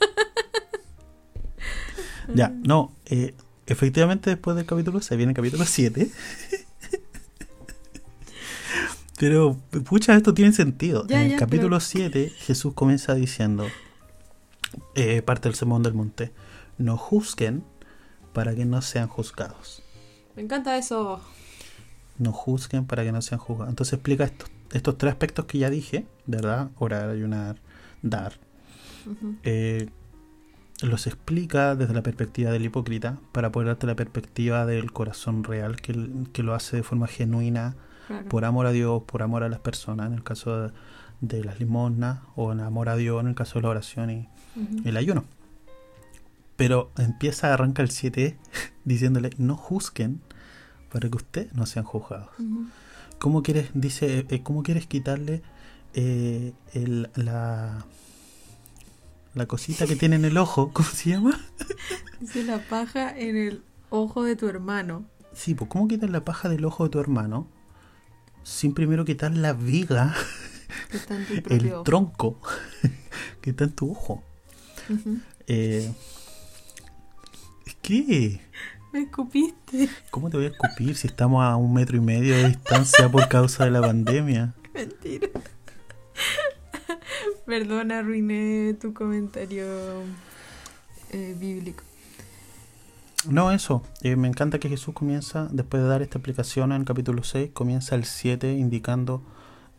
Ya, 2.34 2.48
no, 2.48 2.94
eh, 3.06 3.34
efectivamente 3.66 4.30
después 4.30 4.56
del 4.56 4.64
capítulo 4.64 5.00
6 5.00 5.16
viene 5.18 5.32
el 5.32 5.36
capítulo 5.36 5.64
7. 5.64 6.10
Pero, 9.18 9.58
pucha, 9.84 10.16
esto 10.16 10.32
tiene 10.32 10.52
sentido. 10.52 11.06
Ya, 11.06 11.20
en 11.20 11.26
el 11.26 11.30
ya, 11.32 11.38
capítulo 11.38 11.76
pero- 11.76 11.80
7, 11.80 12.30
Jesús 12.38 12.72
comienza 12.74 13.14
diciendo, 13.14 13.66
eh, 14.94 15.20
parte 15.22 15.48
del 15.48 15.56
sermón 15.56 15.82
del 15.82 15.92
monte, 15.94 16.32
no 16.78 16.96
juzguen 16.96 17.62
para 18.32 18.54
que 18.54 18.64
no 18.64 18.80
sean 18.80 19.08
juzgados. 19.08 19.82
Me 20.36 20.42
encanta 20.42 20.78
eso. 20.78 21.20
No 22.16 22.32
juzguen 22.32 22.86
para 22.86 23.02
que 23.04 23.12
no 23.12 23.20
sean 23.20 23.40
juzgados. 23.40 23.70
Entonces 23.70 23.94
explica 23.94 24.24
estos, 24.24 24.48
estos 24.72 24.96
tres 24.96 25.12
aspectos 25.12 25.44
que 25.46 25.58
ya 25.58 25.68
dije, 25.68 26.06
¿verdad? 26.26 26.70
Orar, 26.78 27.10
ayunar, 27.10 27.56
dar. 28.02 28.38
Eh, 29.44 29.88
los 30.82 31.06
explica 31.06 31.74
desde 31.76 31.92
la 31.94 32.02
perspectiva 32.02 32.50
del 32.50 32.64
hipócrita 32.64 33.18
para 33.32 33.52
poder 33.52 33.68
darte 33.68 33.86
la 33.86 33.96
perspectiva 33.96 34.64
del 34.64 34.92
corazón 34.92 35.44
real 35.44 35.76
que, 35.76 36.08
que 36.32 36.42
lo 36.42 36.54
hace 36.54 36.76
de 36.76 36.82
forma 36.82 37.06
genuina 37.06 37.76
Claro. 38.06 38.28
por 38.28 38.44
amor 38.44 38.66
a 38.66 38.72
Dios, 38.72 39.02
por 39.04 39.22
amor 39.22 39.44
a 39.44 39.48
las 39.48 39.60
personas, 39.60 40.08
en 40.08 40.14
el 40.14 40.24
caso 40.24 40.62
de, 40.62 40.72
de 41.20 41.44
las 41.44 41.60
limosnas, 41.60 42.20
o 42.34 42.50
en 42.50 42.58
amor 42.60 42.88
a 42.88 42.96
Dios 42.96 43.20
en 43.20 43.28
el 43.28 43.34
caso 43.36 43.58
de 43.58 43.62
la 43.62 43.68
oración 43.68 44.10
y 44.10 44.28
el 44.84 44.96
ayuno. 44.96 45.24
Pero 46.56 46.90
empieza, 46.98 47.54
arranca 47.54 47.82
el 47.82 47.90
7 47.90 48.36
diciéndole, 48.84 49.30
no 49.38 49.56
juzguen 49.56 50.20
para 50.92 51.08
que 51.08 51.16
ustedes 51.16 51.54
no 51.54 51.66
sean 51.66 51.84
juzgados. 51.84 52.30
¿Cómo 53.18 53.42
quieres, 53.42 53.70
dice, 53.74 54.26
eh, 54.28 54.42
cómo 54.42 54.62
quieres 54.62 54.86
quitarle 54.86 55.42
eh, 55.94 56.52
el- 56.74 57.10
la, 57.14 57.84
la 59.34 59.46
cosita 59.46 59.86
que 59.86 59.96
tiene 59.96 60.16
en 60.16 60.24
el 60.24 60.36
ojo? 60.38 60.70
¿Cómo 60.72 60.88
se 60.88 61.10
llama? 61.10 61.38
Dice 62.20 62.42
la 62.44 62.58
paja 62.58 63.16
en 63.16 63.36
el 63.36 63.62
ojo 63.90 64.24
de 64.24 64.36
tu 64.36 64.48
hermano. 64.48 65.04
Sí, 65.32 65.54
pues 65.54 65.70
¿cómo 65.70 65.86
quitar 65.88 66.10
la 66.10 66.24
paja 66.24 66.48
del 66.48 66.64
ojo 66.64 66.84
de 66.84 66.90
tu 66.90 66.98
hermano 67.00 67.46
sin 68.42 68.72
primero 68.74 69.04
quitar 69.04 69.32
la 69.36 69.52
viga, 69.52 70.14
Que 70.90 70.96
está 70.96 71.14
en 71.16 71.26
tu 71.26 71.34
el 71.54 71.72
ojo. 71.72 71.82
tronco 71.84 72.40
que 73.40 73.50
está 73.50 73.64
en 73.64 73.72
tu 73.72 73.92
ojo? 73.92 74.22
Ujú. 74.88 75.18
Eh, 75.46 75.92
¿Qué? 77.82 78.40
Me 78.92 79.02
escupiste. 79.02 79.88
¿Cómo 80.10 80.30
te 80.30 80.36
voy 80.36 80.46
a 80.46 80.48
escupir 80.50 80.96
si 80.96 81.06
estamos 81.06 81.44
a 81.44 81.54
un 81.56 81.72
metro 81.72 81.96
y 81.96 82.00
medio 82.00 82.34
de 82.36 82.48
distancia 82.48 83.08
por 83.08 83.28
causa 83.28 83.64
de 83.64 83.70
la 83.70 83.80
pandemia? 83.80 84.54
Perdona, 87.50 87.98
arruiné 87.98 88.74
tu 88.80 88.94
comentario 88.94 89.64
eh, 91.10 91.34
bíblico. 91.36 91.82
No, 93.28 93.50
eso. 93.50 93.82
Eh, 94.02 94.14
me 94.14 94.28
encanta 94.28 94.60
que 94.60 94.68
Jesús 94.68 94.94
comienza, 94.94 95.48
después 95.50 95.82
de 95.82 95.88
dar 95.88 96.00
esta 96.00 96.18
explicación 96.18 96.70
en 96.70 96.82
el 96.82 96.86
capítulo 96.86 97.24
6, 97.24 97.50
comienza 97.52 97.96
el 97.96 98.04
7 98.04 98.52
indicando 98.52 99.20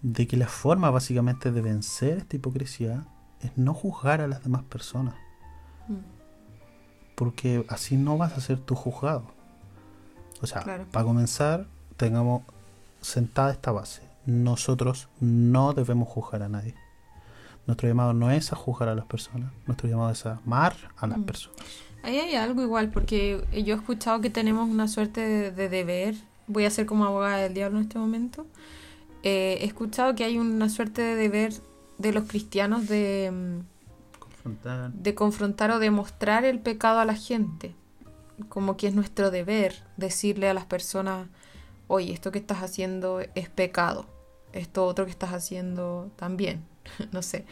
de 0.02 0.28
que 0.28 0.36
la 0.36 0.48
forma 0.48 0.90
básicamente 0.90 1.54
de 1.54 1.62
vencer 1.62 2.18
esta 2.18 2.36
hipocresía 2.36 3.06
es 3.40 3.52
no 3.58 3.74
juzgar 3.74 4.20
a 4.20 4.28
las 4.28 4.44
demás 4.44 4.64
personas, 4.64 5.16
Mm. 5.88 5.96
porque 7.16 7.66
así 7.70 7.96
no 7.96 8.18
vas 8.18 8.34
a 8.38 8.42
ser 8.42 8.60
tú 8.60 8.76
juzgado. 8.76 9.32
O 10.42 10.46
sea, 10.46 10.62
Claro. 10.64 10.88
para 10.92 11.06
comenzar, 11.06 11.68
tengamos 11.96 12.42
sentada 13.00 13.52
esta 13.52 13.72
base. 13.72 14.02
Nosotros 14.26 15.08
no 15.22 15.72
debemos 15.74 16.10
juzgar 16.10 16.44
a 16.44 16.50
nadie. 16.50 16.76
Nuestro 17.68 17.88
llamado 17.88 18.14
no 18.14 18.32
es 18.32 18.52
a 18.52 18.56
juzgar 18.56 18.90
a 18.90 18.96
las 18.96 19.06
personas, 19.06 19.52
nuestro 19.68 19.88
llamado 19.90 20.12
es 20.12 20.26
a 20.26 20.40
amar 20.46 20.76
a 20.98 21.08
las 21.08 21.18
Mm. 21.20 21.24
personas. 21.24 21.60
Ahí 22.04 22.18
hay 22.18 22.36
algo 22.36 22.62
igual, 22.64 22.90
porque 22.90 23.46
yo 23.64 23.76
he 23.76 23.78
escuchado 23.78 24.20
que 24.22 24.30
tenemos 24.32 24.68
una 24.70 24.88
suerte 24.88 25.22
de, 25.22 25.52
de 25.52 25.70
deber. 25.70 26.16
Voy 26.48 26.66
a 26.66 26.72
ser 26.72 26.86
como 26.88 27.06
abogada 27.06 27.38
del 27.38 27.54
diablo 27.54 27.78
en 27.78 27.84
este 27.84 28.00
momento. 28.00 28.48
Eh, 29.24 29.60
he 29.62 29.66
escuchado 29.66 30.16
que 30.16 30.24
hay 30.24 30.40
una 30.40 30.68
suerte 30.70 31.02
de 31.04 31.16
deber 31.16 31.54
de 32.00 32.12
los 32.12 32.24
cristianos 32.28 32.88
de, 32.88 33.30
mm, 33.32 34.20
Confrontar. 34.20 34.92
de 34.92 35.14
confrontar 35.16 35.70
o 35.72 35.78
demostrar 35.80 36.44
el 36.44 36.60
pecado 36.60 37.00
a 37.00 37.06
la 37.06 37.14
gente. 37.14 37.76
Como 38.50 38.76
que 38.78 38.88
es 38.88 38.96
nuestro 38.96 39.30
deber 39.30 39.76
decirle 39.98 40.50
a 40.50 40.56
las 40.56 40.66
personas, 40.66 41.28
oye, 41.88 42.12
esto 42.12 42.32
que 42.32 42.40
estás 42.40 42.64
haciendo 42.64 43.20
es 43.36 43.50
pecado. 43.50 44.08
Esto 44.54 44.86
otro 44.88 45.06
que 45.06 45.12
estás 45.12 45.34
haciendo 45.34 46.10
también. 46.16 46.66
no 47.12 47.22
sé. 47.22 47.46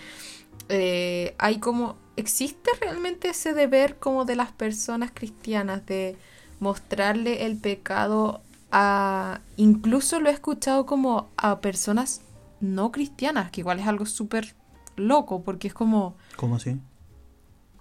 Eh, 0.69 1.35
hay 1.39 1.59
como, 1.59 1.97
¿existe 2.15 2.69
realmente 2.79 3.29
ese 3.29 3.53
deber 3.53 3.97
como 3.97 4.25
de 4.25 4.35
las 4.35 4.51
personas 4.51 5.11
cristianas 5.13 5.85
de 5.85 6.17
mostrarle 6.59 7.45
el 7.45 7.57
pecado 7.57 8.41
a, 8.71 9.41
incluso 9.57 10.19
lo 10.19 10.29
he 10.29 10.33
escuchado 10.33 10.85
como 10.85 11.29
a 11.37 11.59
personas 11.59 12.21
no 12.59 12.91
cristianas, 12.91 13.51
que 13.51 13.61
igual 13.61 13.79
es 13.79 13.87
algo 13.87 14.05
súper 14.05 14.55
loco, 14.95 15.43
porque 15.43 15.69
es 15.69 15.73
como, 15.73 16.15
¿Cómo 16.35 16.57
así? 16.57 16.77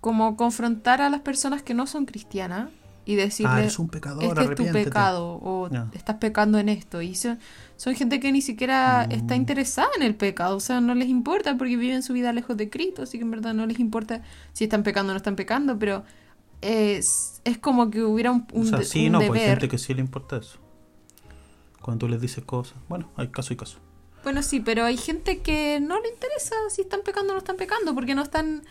como 0.01 0.37
confrontar 0.37 1.03
a 1.03 1.11
las 1.11 1.21
personas 1.21 1.63
que 1.63 1.75
no 1.75 1.87
son 1.87 2.07
cristianas 2.07 2.71
y 3.05 3.17
decirle, 3.17 3.53
Ah, 3.53 3.61
eres 3.61 3.79
un 3.79 3.89
pecador, 3.89 4.25
este 4.25 4.43
es 4.45 4.55
tu 4.55 4.73
pecado 4.73 5.41
o 5.43 5.69
estás 5.93 6.17
pecando 6.17 6.59
en 6.59 6.69
esto. 6.69 7.03
Y 7.03 7.15
son, 7.15 7.39
son 7.79 7.95
gente 7.95 8.21
que 8.21 8.31
ni 8.31 8.43
siquiera 8.43 9.07
Mm. 9.09 9.13
está 9.13 9.35
interesada 9.37 9.89
en 9.97 10.03
el 10.03 10.15
pecado, 10.15 10.57
o 10.57 10.61
sea, 10.61 10.81
no 10.83 10.95
les 10.95 11.09
importa 11.09 11.57
porque 11.57 11.77
viven 11.79 12.03
su 12.03 12.13
vida 12.13 12.33
lejos 12.35 12.57
de 12.59 12.69
Cristo, 12.69 13.03
así 13.05 13.17
que 13.19 13.25
en 13.25 13.31
verdad 13.31 13.55
no 13.55 13.65
les 13.67 13.79
importa 13.81 14.23
si 14.53 14.65
están 14.65 14.83
pecando 14.83 15.13
o 15.13 15.15
no 15.15 15.17
están 15.17 15.37
pecando, 15.37 15.79
pero 15.79 16.05
es, 16.61 17.41
es 17.45 17.57
como 17.59 17.89
que 17.91 18.03
hubiera 18.03 18.31
un, 18.33 18.47
un 18.53 18.63
o 18.63 18.67
sea, 18.69 18.79
de- 18.81 18.85
sí, 18.85 19.07
un 19.07 19.13
no, 19.13 19.19
pues 19.21 19.41
hay 19.43 19.49
gente 19.51 19.69
que 19.69 19.79
sí 19.79 19.95
le 19.95 20.01
importa 20.01 20.37
eso. 20.37 20.59
Cuando 21.81 22.05
tú 22.07 22.09
les 22.11 22.21
dices 22.21 22.45
cosas. 22.45 22.77
Bueno, 22.89 23.09
hay 23.17 23.29
caso 23.29 23.55
y 23.55 23.57
caso. 23.57 23.79
Bueno, 24.25 24.43
sí, 24.43 24.61
pero 24.61 24.85
hay 24.85 24.97
gente 24.97 25.39
que 25.39 25.79
no 25.81 26.01
le 26.01 26.09
interesa 26.09 26.55
si 26.71 26.83
están 26.83 27.01
pecando 27.05 27.31
o 27.31 27.35
no 27.35 27.39
están 27.39 27.57
pecando, 27.57 27.95
porque 27.95 28.15
no 28.15 28.23
están... 28.23 28.63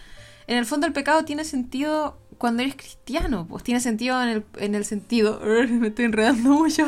En 0.46 0.58
el 0.58 0.66
fondo 0.66 0.86
el 0.86 0.94
pecado 0.94 1.24
tiene 1.26 1.44
sentido 1.46 2.20
cuando 2.38 2.62
eres 2.62 2.76
cristiano, 2.76 3.48
pues 3.50 3.64
tiene 3.64 3.80
sentido 3.80 4.22
en 4.22 4.28
el, 4.30 4.46
en 4.58 4.76
el 4.76 4.84
sentido... 4.86 5.40
Me 5.70 5.88
estoy 5.88 6.06
enredando 6.06 6.50
mucho. 6.52 6.88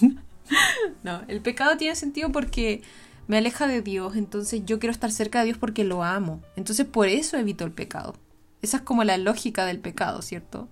no, 1.02 1.22
el 1.28 1.40
pecado 1.40 1.76
tiene 1.76 1.94
sentido 1.96 2.30
porque 2.32 2.82
me 3.26 3.36
aleja 3.36 3.66
de 3.66 3.82
Dios, 3.82 4.16
entonces 4.16 4.62
yo 4.64 4.78
quiero 4.78 4.92
estar 4.92 5.12
cerca 5.12 5.40
de 5.40 5.46
Dios 5.46 5.58
porque 5.58 5.84
lo 5.84 6.02
amo. 6.02 6.40
Entonces 6.56 6.86
por 6.86 7.08
eso 7.08 7.36
evito 7.36 7.64
el 7.64 7.72
pecado. 7.72 8.14
Esa 8.62 8.78
es 8.78 8.82
como 8.82 9.04
la 9.04 9.16
lógica 9.18 9.66
del 9.66 9.78
pecado, 9.78 10.22
¿cierto? 10.22 10.68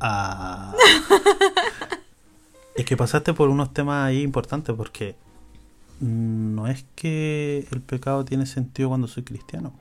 Ah. 0.00 0.74
es 2.74 2.84
que 2.84 2.96
pasaste 2.96 3.34
por 3.34 3.48
unos 3.48 3.74
temas 3.74 4.06
ahí 4.06 4.22
importantes 4.22 4.74
porque 4.74 5.16
no 6.00 6.66
es 6.66 6.84
que 6.94 7.66
el 7.70 7.80
pecado 7.80 8.24
tiene 8.24 8.46
sentido 8.46 8.88
cuando 8.88 9.06
soy 9.06 9.22
cristiano. 9.22 9.72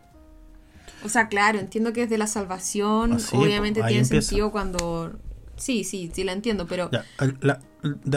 O 1.04 1.10
sea, 1.10 1.30
claro, 1.30 1.58
entiendo 1.60 1.94
que 1.94 2.02
desde 2.02 2.18
la 2.18 2.28
salvación, 2.28 3.14
Así, 3.14 3.36
obviamente 3.36 3.80
pues, 3.80 3.90
tiene 3.90 4.04
empieza. 4.04 4.28
sentido 4.28 4.52
cuando... 4.52 5.14
Sí, 5.56 5.84
sí, 5.84 6.12
sí 6.14 6.24
la 6.24 6.34
entiendo, 6.34 6.68
pero... 6.68 6.92
Ya, 6.92 7.06
a, 7.18 7.28
la- 7.42 7.60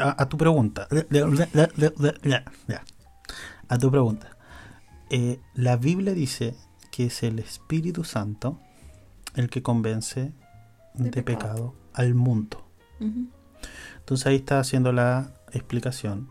a- 0.01 0.23
a 0.23 0.29
tu 0.29 0.37
pregunta. 0.37 0.89
A 3.69 3.79
tu 3.79 3.91
pregunta. 3.91 4.37
Eh, 5.11 5.41
la 5.55 5.77
Biblia 5.77 6.13
dice 6.13 6.55
que 6.91 7.07
es 7.07 7.23
el 7.23 7.39
Espíritu 7.39 8.05
Santo 8.05 8.59
el 9.35 9.49
que 9.51 9.63
convence 9.63 10.33
de, 10.95 11.11
De 11.11 11.23
pecado. 11.23 11.25
pecado. 11.55 11.75
al 11.95 12.15
mundo. 12.15 12.65
Entonces 13.99 14.27
ahí 14.27 14.37
está 14.37 14.59
haciendo 14.61 14.93
la 14.93 15.31
explicación 15.53 16.29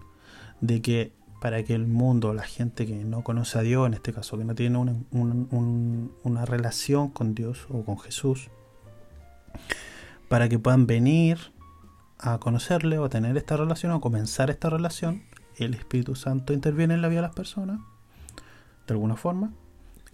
de 0.61 0.81
que 0.81 1.13
para 1.41 1.63
que 1.63 1.73
el 1.75 1.87
mundo, 1.87 2.33
la 2.33 2.43
gente 2.43 2.85
que 2.85 3.03
no 3.03 3.23
conoce 3.23 3.59
a 3.59 3.61
Dios, 3.61 3.87
en 3.87 3.93
este 3.93 4.13
caso, 4.13 4.37
que 4.37 4.45
no 4.45 4.55
tiene 4.55 4.77
una, 4.77 4.93
un- 5.11 5.47
un- 5.51 6.11
una 6.23 6.45
relación 6.45 7.09
con 7.09 7.35
Dios 7.35 7.65
o 7.69 7.83
con 7.83 7.97
Jesús, 7.99 8.49
para 10.29 10.47
que 10.49 10.57
puedan 10.59 10.87
venir 10.87 11.52
a 12.23 12.37
conocerle 12.39 12.97
o 12.97 13.05
a 13.05 13.09
tener 13.09 13.35
esta 13.35 13.57
relación 13.57 13.91
o 13.91 13.99
comenzar 13.99 14.49
esta 14.49 14.69
relación, 14.69 15.23
el 15.57 15.73
Espíritu 15.73 16.15
Santo 16.15 16.53
interviene 16.53 16.93
en 16.93 17.01
la 17.01 17.09
vida 17.09 17.19
de 17.19 17.27
las 17.27 17.35
personas, 17.35 17.81
de 18.87 18.93
alguna 18.93 19.17
forma, 19.17 19.51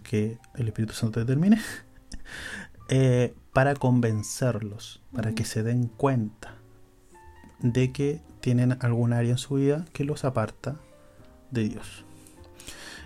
que 0.02 0.38
el 0.56 0.66
Espíritu 0.66 0.92
Santo 0.92 1.20
determine, 1.20 1.60
eh, 2.88 3.32
para 3.52 3.74
convencerlos, 3.74 5.00
para 5.12 5.32
que 5.36 5.44
se 5.44 5.62
den 5.62 5.86
cuenta 5.86 6.56
de 7.60 7.92
que 7.92 8.20
tienen 8.40 8.76
algún 8.80 9.12
área 9.12 9.30
en 9.30 9.38
su 9.38 9.54
vida 9.54 9.84
que 9.92 10.04
los 10.04 10.24
aparta 10.24 10.76
de 11.52 11.68
Dios. 11.68 12.04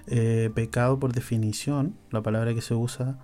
Eh, 0.07 0.51
pecado 0.55 0.99
por 0.99 1.13
definición, 1.13 1.95
la 2.11 2.23
palabra 2.23 2.55
que 2.55 2.63
se 2.63 2.75
usa 2.75 3.19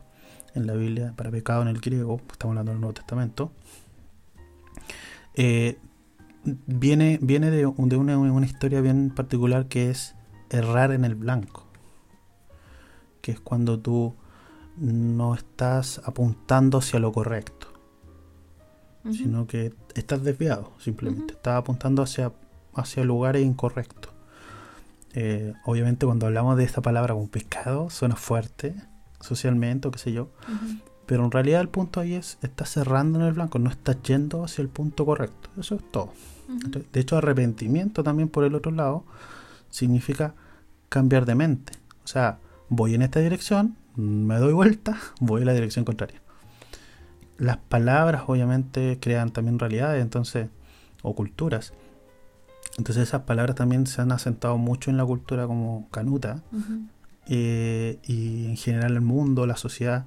en 0.54 0.66
la 0.66 0.74
Biblia 0.74 1.14
para 1.16 1.30
pecado 1.30 1.62
en 1.62 1.68
el 1.68 1.80
griego, 1.80 2.20
estamos 2.30 2.52
hablando 2.52 2.72
del 2.72 2.80
Nuevo 2.82 2.94
Testamento, 2.94 3.52
eh, 5.34 5.78
viene, 6.66 7.18
viene 7.22 7.50
de, 7.50 7.58
de 7.58 7.96
una, 7.96 8.18
una 8.18 8.46
historia 8.46 8.80
bien 8.80 9.10
particular 9.10 9.66
que 9.66 9.90
es 9.90 10.14
errar 10.50 10.92
en 10.92 11.04
el 11.04 11.14
blanco. 11.14 11.66
Que 13.20 13.32
es 13.32 13.40
cuando 13.40 13.78
tú 13.78 14.14
no 14.76 15.34
estás 15.34 16.00
apuntando 16.04 16.78
hacia 16.78 16.98
lo 16.98 17.12
correcto, 17.12 17.68
sino 19.12 19.46
que 19.46 19.74
estás 19.94 20.22
desviado, 20.24 20.72
simplemente. 20.78 21.34
Estás 21.34 21.58
apuntando 21.58 22.02
hacia, 22.02 22.32
hacia 22.74 23.04
lugares 23.04 23.44
incorrectos. 23.44 24.12
Eh, 25.12 25.54
obviamente 25.64 26.06
cuando 26.06 26.26
hablamos 26.26 26.56
de 26.56 26.64
esta 26.64 26.80
palabra 26.80 27.14
como 27.14 27.28
pecado, 27.28 27.90
suena 27.90 28.16
fuerte 28.16 28.74
socialmente 29.20 29.88
o 29.88 29.90
qué 29.90 29.98
sé 29.98 30.12
yo. 30.12 30.30
Pero 31.10 31.24
en 31.24 31.32
realidad 31.32 31.60
el 31.60 31.68
punto 31.68 31.98
ahí 31.98 32.14
es, 32.14 32.38
estás 32.40 32.70
cerrando 32.70 33.18
en 33.18 33.26
el 33.26 33.32
blanco, 33.32 33.58
no 33.58 33.68
estás 33.68 34.00
yendo 34.04 34.44
hacia 34.44 34.62
el 34.62 34.68
punto 34.68 35.04
correcto. 35.04 35.50
Eso 35.58 35.74
es 35.74 35.82
todo. 35.90 36.12
De 36.92 37.00
hecho, 37.00 37.16
arrepentimiento 37.16 38.04
también 38.04 38.28
por 38.28 38.44
el 38.44 38.54
otro 38.54 38.70
lado 38.70 39.02
significa 39.70 40.34
cambiar 40.88 41.26
de 41.26 41.34
mente. 41.34 41.72
O 42.04 42.06
sea, 42.06 42.38
voy 42.68 42.94
en 42.94 43.02
esta 43.02 43.18
dirección, 43.18 43.74
me 43.96 44.36
doy 44.36 44.52
vuelta, 44.52 44.98
voy 45.20 45.40
en 45.40 45.48
la 45.48 45.52
dirección 45.52 45.84
contraria. 45.84 46.22
Las 47.38 47.56
palabras 47.56 48.22
obviamente 48.28 48.98
crean 49.00 49.32
también 49.32 49.58
realidades, 49.58 50.00
entonces, 50.02 50.46
o 51.02 51.16
culturas. 51.16 51.72
Entonces 52.78 53.08
esas 53.08 53.22
palabras 53.22 53.56
también 53.56 53.88
se 53.88 54.00
han 54.00 54.12
asentado 54.12 54.58
mucho 54.58 54.92
en 54.92 54.96
la 54.96 55.04
cultura 55.04 55.48
como 55.48 55.88
canuta 55.90 56.44
eh, 57.26 57.98
y 58.06 58.46
en 58.46 58.56
general 58.56 58.92
el 58.92 59.00
mundo, 59.00 59.44
la 59.44 59.56
sociedad 59.56 60.06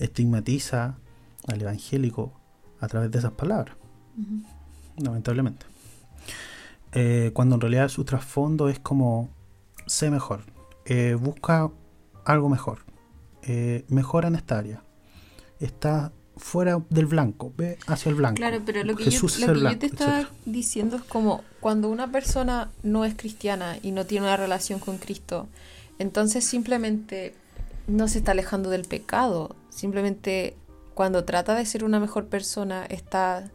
estigmatiza 0.00 0.98
al 1.46 1.60
evangélico 1.62 2.32
a 2.80 2.88
través 2.88 3.10
de 3.10 3.18
esas 3.18 3.32
palabras 3.32 3.76
lamentablemente. 5.02 5.66
Eh, 6.92 7.30
cuando 7.32 7.54
en 7.54 7.60
realidad 7.60 7.88
su 7.88 8.04
trasfondo 8.04 8.68
es 8.68 8.78
como, 8.78 9.30
sé 9.86 10.10
mejor, 10.10 10.42
eh, 10.84 11.16
busca 11.18 11.70
algo 12.24 12.48
mejor, 12.48 12.80
eh, 13.42 13.84
mejora 13.88 14.28
en 14.28 14.34
esta 14.34 14.58
área, 14.58 14.82
está 15.60 16.12
fuera 16.36 16.82
del 16.88 17.06
blanco, 17.06 17.52
ve 17.56 17.78
hacia 17.86 18.10
el 18.10 18.16
blanco. 18.16 18.36
Claro, 18.36 18.60
pero 18.64 18.82
lo 18.82 18.96
que, 18.96 19.04
Jesús 19.04 19.38
yo, 19.38 19.52
lo 19.54 19.76
te 19.76 19.86
estaba 19.86 20.20
etcétera. 20.20 20.36
diciendo 20.46 20.96
es 20.96 21.02
como 21.02 21.44
cuando 21.60 21.88
una 21.88 22.10
persona 22.10 22.70
no 22.82 23.04
es 23.04 23.14
cristiana 23.14 23.78
y 23.82 23.92
no 23.92 24.06
tiene 24.06 24.26
una 24.26 24.36
relación 24.36 24.80
con 24.80 24.98
Cristo, 24.98 25.48
entonces 25.98 26.44
simplemente 26.44 27.34
no 27.90 28.08
se 28.08 28.18
está 28.18 28.32
alejando 28.32 28.70
del 28.70 28.84
pecado, 28.84 29.56
simplemente 29.68 30.56
cuando 30.94 31.24
trata 31.24 31.54
de 31.54 31.66
ser 31.66 31.84
una 31.84 32.00
mejor 32.00 32.26
persona 32.26 32.84
está 32.86 33.50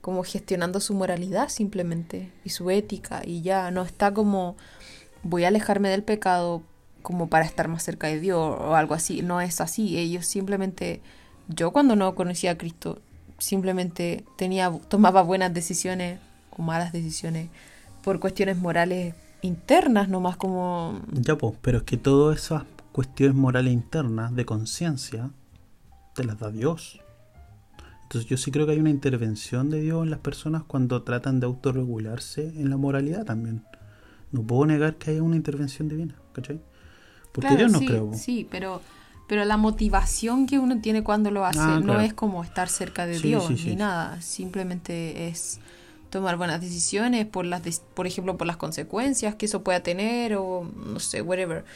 como 0.00 0.22
gestionando 0.22 0.80
su 0.80 0.94
moralidad 0.94 1.48
simplemente 1.48 2.32
y 2.44 2.50
su 2.50 2.70
ética 2.70 3.22
y 3.24 3.42
ya 3.42 3.70
no 3.70 3.82
está 3.82 4.14
como 4.14 4.56
voy 5.22 5.44
a 5.44 5.48
alejarme 5.48 5.88
del 5.88 6.02
pecado 6.02 6.62
como 7.02 7.28
para 7.28 7.44
estar 7.44 7.68
más 7.68 7.82
cerca 7.82 8.06
de 8.06 8.20
Dios 8.20 8.38
o 8.38 8.74
algo 8.74 8.94
así, 8.94 9.22
no 9.22 9.40
es 9.40 9.60
así, 9.60 9.98
ellos 9.98 10.26
simplemente 10.26 11.00
yo 11.48 11.72
cuando 11.72 11.96
no 11.96 12.14
conocía 12.14 12.52
a 12.52 12.58
Cristo 12.58 13.00
simplemente 13.38 14.24
tenía 14.36 14.70
tomaba 14.88 15.22
buenas 15.22 15.54
decisiones 15.54 16.18
o 16.50 16.62
malas 16.62 16.92
decisiones 16.92 17.48
por 18.02 18.20
cuestiones 18.20 18.56
morales 18.56 19.14
internas 19.42 20.08
nomás 20.08 20.36
como 20.36 21.00
Ya, 21.12 21.36
pues, 21.36 21.54
pero 21.62 21.78
es 21.78 21.84
que 21.84 21.96
todas 21.96 22.38
esas 22.38 22.64
cuestiones 22.92 23.36
morales 23.36 23.72
internas 23.72 24.34
de 24.34 24.44
conciencia 24.44 25.30
te 26.14 26.24
las 26.24 26.38
da 26.38 26.50
Dios. 26.50 27.00
Entonces 28.04 28.28
yo 28.28 28.36
sí 28.36 28.50
creo 28.50 28.66
que 28.66 28.72
hay 28.72 28.78
una 28.80 28.90
intervención 28.90 29.68
de 29.70 29.80
Dios 29.82 30.02
en 30.02 30.10
las 30.10 30.20
personas 30.20 30.62
cuando 30.64 31.02
tratan 31.02 31.40
de 31.40 31.46
autorregularse 31.46 32.46
en 32.56 32.70
la 32.70 32.76
moralidad 32.76 33.24
también. 33.24 33.64
No 34.32 34.42
puedo 34.42 34.66
negar 34.66 34.96
que 34.96 35.10
haya 35.10 35.22
una 35.22 35.36
intervención 35.36 35.88
divina, 35.88 36.14
¿cachai? 36.32 36.60
Porque 37.32 37.48
Claro, 37.48 37.58
Dios 37.58 37.72
no 37.72 37.78
sí, 37.80 37.86
creo. 37.86 38.12
sí, 38.14 38.48
pero 38.50 38.80
pero 39.28 39.44
la 39.44 39.58
motivación 39.58 40.46
que 40.46 40.58
uno 40.58 40.80
tiene 40.80 41.04
cuando 41.04 41.30
lo 41.30 41.44
hace 41.44 41.60
Ah, 41.60 41.80
no 41.84 42.00
es 42.00 42.14
como 42.14 42.42
estar 42.42 42.70
cerca 42.70 43.04
de 43.04 43.18
Sí, 43.18 43.28
Dios 43.28 43.50
sí, 43.50 43.66
ni 43.66 43.76
nada, 43.76 44.22
simplemente 44.22 45.28
es 45.28 45.60
tomar 46.08 46.38
buenas 46.38 46.62
decisiones 46.62 47.26
por 47.26 47.44
las 47.44 47.62
des- 47.62 47.82
por 47.92 48.06
ejemplo 48.06 48.38
por 48.38 48.46
las 48.46 48.56
consecuencias 48.56 49.34
que 49.34 49.44
eso 49.44 49.62
pueda 49.62 49.80
tener 49.82 50.34
o 50.36 50.66
no 50.74 50.98
sé, 50.98 51.20
whatever. 51.20 51.66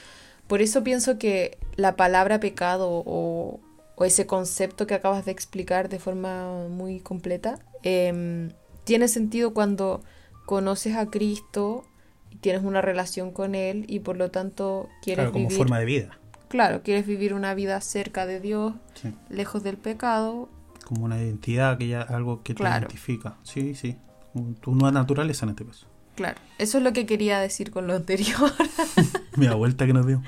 Por 0.53 0.61
eso 0.61 0.85
pienso 0.85 1.17
que 1.19 1.57
la 1.77 1.97
palabra 1.97 2.39
pecado 2.39 2.87
o, 2.91 3.59
o 3.97 4.05
ese 4.05 4.27
concepto 4.27 4.87
que 4.87 4.93
acabas 4.93 5.25
de 5.25 5.33
explicar 5.33 5.89
de 5.89 5.99
forma 5.99 6.69
muy 6.69 7.01
completa 7.01 7.59
em, 7.83 8.51
tiene 8.85 9.09
sentido 9.09 9.55
cuando 9.55 10.03
conoces 10.45 10.95
a 10.97 11.07
Cristo 11.07 11.85
y 12.29 12.37
tienes 12.37 12.65
una 12.65 12.83
relación 12.83 13.31
con 13.31 13.55
Él 13.55 13.87
y 13.89 14.01
por 14.01 14.19
lo 14.19 14.31
tanto 14.31 14.91
quieres 15.01 15.23
Claro, 15.23 15.33
como 15.33 15.45
vivir 15.49 15.57
forma 15.57 15.79
de 15.79 15.85
vida. 15.87 16.19
Claro, 16.49 16.83
quieres 16.83 17.07
vivir 17.07 17.33
una 17.33 17.55
vida 17.55 17.81
cerca 17.81 18.27
de 18.27 18.39
Dios, 18.39 18.75
Sí. 18.93 19.15
lejos 19.31 19.63
del 19.63 19.79
pecado. 19.79 20.51
Como 20.85 21.07
una 21.07 21.17
identidad, 21.19 21.79
que 21.79 21.89
ya, 21.89 22.03
algo 22.03 22.43
que 22.43 22.53
te 22.53 22.59
Claro. 22.59 22.89
identifica. 22.89 23.39
Sí, 23.43 23.75
sí. 23.75 23.97
Tu 24.61 24.75
nueva 24.75 24.93
naturaleza 24.93 25.47
en 25.47 25.51
este 25.53 25.65
caso. 25.65 25.87
Claro, 26.15 26.39
eso 26.59 26.79
es 26.79 26.85
lo 26.85 26.93
que 26.93 27.07
quería 27.07 27.39
decir 27.41 27.71
con 27.71 27.87
lo 27.87 27.95
anterior. 27.95 28.53
Mira, 29.37 29.55
vuelta 29.55 29.87
que 29.87 29.93
nos 29.95 30.07
dio. 30.07 30.23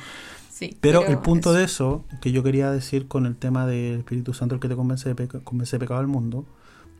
sí. 0.50 0.76
Pero, 0.80 1.04
el 1.06 1.18
punto 1.18 1.50
eso. 1.50 1.58
de 1.58 1.64
eso 1.64 2.04
que 2.22 2.32
yo 2.32 2.42
quería 2.42 2.70
decir 2.70 3.06
con 3.06 3.26
el 3.26 3.36
tema 3.36 3.66
del 3.66 3.98
Espíritu 3.98 4.32
Santo, 4.34 4.54
el 4.54 4.60
que 4.60 4.68
te 4.68 4.76
convence 4.76 5.08
de, 5.08 5.14
peca- 5.14 5.40
convence 5.44 5.76
de 5.76 5.80
pecado 5.80 6.00
al 6.00 6.06
mundo, 6.06 6.46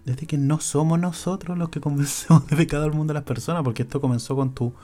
es 0.05 0.19
de 0.19 0.27
que 0.27 0.37
no 0.37 0.61
somos 0.61 0.99
nosotros 0.99 1.57
los 1.57 1.71
que 1.71 1.81
convencemos 1.81 2.47
de 2.47 2.57
pecado 2.57 2.85
al 2.85 2.93
mundo 2.93 3.13
a 3.13 3.15
las 3.15 3.23
personas, 3.25 3.63
porque 3.63 3.83
esto 3.85 4.01
comenzó 4.03 4.37
con 4.37 4.55
tu, 4.55 4.75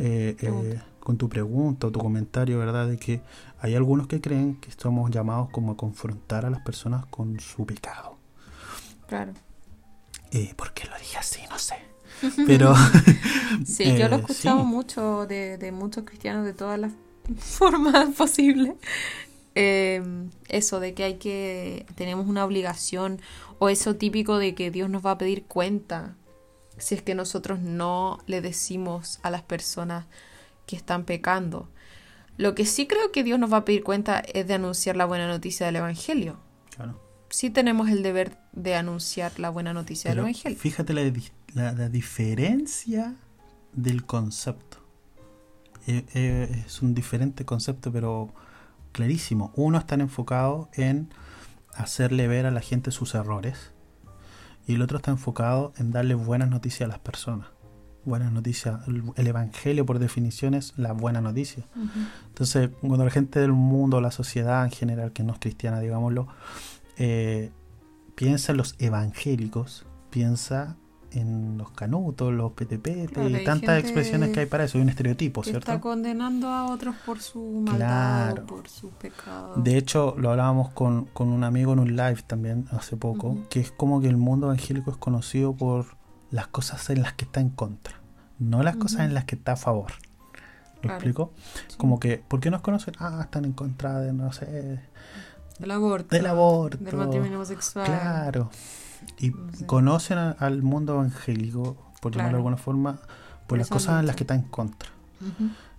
eh, 0.00 0.30
eh, 0.30 0.36
Pregunta. 0.40 0.86
con 0.98 1.16
tu 1.16 1.28
pregunta 1.28 1.86
o 1.86 1.90
tu 1.92 2.00
comentario, 2.00 2.58
¿verdad? 2.58 2.88
De 2.88 2.96
que 2.98 3.20
hay 3.60 3.76
algunos 3.76 4.08
que 4.08 4.20
creen 4.20 4.56
que 4.56 4.70
estamos 4.70 5.08
llamados 5.12 5.50
como 5.50 5.70
a 5.72 5.76
confrontar 5.76 6.46
a 6.46 6.50
las 6.50 6.62
personas 6.62 7.06
con 7.06 7.38
su 7.38 7.64
pecado. 7.64 8.16
Claro. 9.06 9.34
Eh, 10.32 10.52
¿Por 10.56 10.72
qué 10.72 10.88
lo 10.88 10.98
dije 10.98 11.16
así? 11.18 11.40
No 11.48 11.58
sé. 11.58 11.74
Pero 12.46 12.74
Sí, 13.64 13.94
yo 13.94 14.08
lo 14.08 14.16
he 14.16 14.18
Eh, 14.18 14.20
escuchado 14.20 14.60
sí. 14.60 14.64
mucho 14.64 15.26
de, 15.26 15.58
de 15.58 15.72
muchos 15.72 16.04
cristianos 16.04 16.44
de 16.44 16.52
todas 16.54 16.78
las 16.78 16.92
formas 17.38 18.14
posibles. 18.16 18.74
Eh, 19.54 20.02
eso 20.48 20.80
de 20.80 20.94
que 20.94 21.04
hay 21.04 21.14
que, 21.18 21.86
tenemos 21.96 22.26
una 22.28 22.44
obligación, 22.44 23.20
o 23.58 23.68
eso 23.68 23.96
típico 23.96 24.38
de 24.38 24.54
que 24.54 24.70
Dios 24.70 24.88
nos 24.90 25.04
va 25.04 25.12
a 25.12 25.18
pedir 25.18 25.44
cuenta 25.46 26.16
si 26.78 26.94
es 26.94 27.02
que 27.02 27.14
nosotros 27.14 27.60
no 27.60 28.18
le 28.26 28.40
decimos 28.40 29.20
a 29.22 29.30
las 29.30 29.42
personas 29.42 30.06
que 30.66 30.76
están 30.76 31.04
pecando. 31.04 31.68
Lo 32.36 32.54
que 32.54 32.66
sí 32.66 32.86
creo 32.86 33.12
que 33.12 33.24
Dios 33.24 33.38
nos 33.38 33.52
va 33.52 33.58
a 33.58 33.64
pedir 33.64 33.84
cuenta 33.84 34.20
es 34.20 34.46
de 34.48 34.54
anunciar 34.54 34.96
la 34.96 35.06
buena 35.06 35.28
noticia 35.28 35.66
del 35.66 35.76
Evangelio. 35.76 36.38
Claro. 36.70 37.00
Sí 37.30 37.50
tenemos 37.50 37.88
el 37.90 38.02
deber 38.02 38.38
de 38.52 38.74
anunciar 38.76 39.38
la 39.40 39.50
buena 39.50 39.72
noticia 39.72 40.10
Pero 40.10 40.22
del 40.24 40.32
Evangelio. 40.32 40.58
fíjate 40.58 40.92
la, 40.94 41.02
la- 41.54 41.72
la 41.72 41.88
diferencia 41.88 43.14
del 43.72 44.04
concepto. 44.04 44.78
Eh, 45.86 46.04
eh, 46.14 46.62
es 46.66 46.82
un 46.82 46.94
diferente 46.94 47.44
concepto, 47.44 47.90
pero 47.92 48.30
clarísimo. 48.92 49.52
Uno 49.56 49.78
está 49.78 49.94
enfocado 49.94 50.68
en 50.74 51.08
hacerle 51.74 52.28
ver 52.28 52.46
a 52.46 52.50
la 52.50 52.60
gente 52.60 52.90
sus 52.90 53.14
errores 53.14 53.72
y 54.66 54.74
el 54.74 54.82
otro 54.82 54.98
está 54.98 55.10
enfocado 55.10 55.72
en 55.78 55.90
darle 55.90 56.14
buenas 56.14 56.50
noticias 56.50 56.82
a 56.88 56.92
las 56.92 56.98
personas. 56.98 57.48
Buenas 58.04 58.32
noticias. 58.32 58.80
El, 58.88 59.04
el 59.16 59.26
evangelio, 59.26 59.84
por 59.86 59.98
definición, 59.98 60.54
es 60.54 60.72
la 60.76 60.92
buena 60.92 61.20
noticia. 61.20 61.64
Entonces, 62.28 62.70
cuando 62.80 63.04
la 63.04 63.10
gente 63.10 63.40
del 63.40 63.52
mundo, 63.52 64.00
la 64.00 64.10
sociedad 64.10 64.64
en 64.64 64.70
general, 64.70 65.12
que 65.12 65.22
no 65.22 65.32
es 65.34 65.38
cristiana, 65.38 65.80
digámoslo, 65.80 66.26
eh, 66.96 67.50
piensa 68.14 68.52
en 68.52 68.58
los 68.58 68.74
evangélicos, 68.78 69.84
piensa 70.10 70.76
en 71.12 71.58
los 71.58 71.70
canutos, 71.72 72.32
los 72.32 72.52
PTP 72.52 73.10
Claro, 73.12 73.28
y 73.28 73.44
tantas 73.44 73.78
expresiones 73.80 74.30
que 74.30 74.40
hay 74.40 74.46
para 74.46 74.64
eso, 74.64 74.78
hay 74.78 74.82
un 74.82 74.88
estereotipo, 74.90 75.42
que 75.42 75.50
¿cierto? 75.50 75.70
está 75.72 75.80
condenando 75.80 76.48
a 76.48 76.66
otros 76.72 76.94
por 77.04 77.20
su 77.20 77.40
maldad 77.66 77.76
Claro. 78.34 78.46
por 78.46 78.68
su 78.68 78.90
pecado. 78.90 79.54
De 79.56 79.76
hecho, 79.76 80.14
lo 80.18 80.30
hablábamos 80.30 80.70
con, 80.70 81.06
con 81.06 81.28
un 81.28 81.44
amigo 81.44 81.72
en 81.72 81.78
un 81.80 81.96
live 81.96 82.22
también 82.26 82.66
hace 82.70 82.96
poco, 82.96 83.38
que 83.50 83.60
es 83.60 83.70
como 83.72 84.00
que 84.00 84.08
el 84.08 84.16
mundo 84.16 84.46
evangélico 84.46 84.90
es 84.90 84.96
conocido 84.96 85.54
por 85.54 85.86
las 86.30 86.46
cosas 86.46 86.88
en 86.90 87.02
las 87.02 87.12
que 87.14 87.24
está 87.24 87.40
en 87.40 87.50
contra, 87.50 87.94
no 88.38 88.62
las 88.62 88.76
cosas 88.76 89.00
en 89.00 89.14
las 89.14 89.24
que 89.24 89.34
está 89.36 89.52
a 89.52 89.56
favor. 89.56 89.92
¿Lo 90.76 90.82
Claro. 90.82 90.94
explico? 90.96 91.32
Sí. 91.68 91.76
Como 91.76 92.00
que, 92.00 92.22
¿por 92.26 92.40
qué 92.40 92.50
nos 92.50 92.62
conocen? 92.62 92.94
Ah, 93.00 93.18
están 93.22 93.44
en 93.44 93.52
contra 93.52 93.98
de, 94.00 94.12
no 94.14 94.32
sé, 94.32 94.80
del 95.58 95.70
aborto. 95.72 96.14
del 96.16 96.24
aborto. 96.26 96.82
Del 96.82 96.96
matrimonio 96.96 97.36
homosexual. 97.36 97.84
Claro. 97.84 98.48
Y 99.18 99.30
No 99.30 99.52
sé. 99.52 99.66
conocen 99.66 100.18
a- 100.18 100.30
al 100.32 100.62
mundo 100.62 100.94
evangélico, 100.94 101.76
por 102.00 102.12
llamarlo 102.12 102.36
de 102.36 102.40
alguna 102.40 102.56
forma, 102.56 102.96
por, 102.96 103.46
Por 103.48 103.58
las 103.58 103.68
cosas 103.68 104.00
en 104.00 104.06
las 104.06 104.16
que 104.16 104.22
está 104.24 104.34
en 104.34 104.42
contra. 104.42 104.88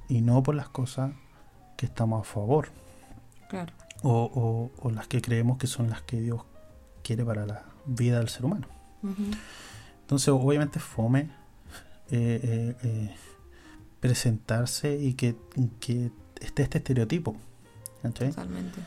Y 0.09 0.21
no 0.21 0.43
por 0.43 0.55
las 0.55 0.69
cosas 0.69 1.11
que 1.77 1.85
estamos 1.85 2.21
a 2.21 2.23
favor. 2.31 2.69
Claro. 3.49 3.73
O, 4.03 4.11
o- 4.33 4.87
o 4.87 4.91
las 4.91 5.07
que 5.07 5.21
creemos 5.21 5.57
que 5.57 5.67
son 5.67 5.89
las 5.89 6.01
que 6.01 6.19
Dios 6.21 6.41
quiere 7.03 7.23
para 7.25 7.45
la 7.45 7.63
vida 7.85 8.19
del 8.19 8.29
ser 8.29 8.45
humano. 8.45 8.67
Entonces, 10.01 10.29
obviamente, 10.29 10.79
fome 10.79 11.29
eh, 12.13 12.75
eh, 12.83 13.15
presentarse 13.99 14.95
y 14.99 15.13
que, 15.13 15.35
que 15.79 16.11
esté 16.39 16.63
este 16.63 16.79
estereotipo. 16.79 17.35
Totalmente. 18.01 18.79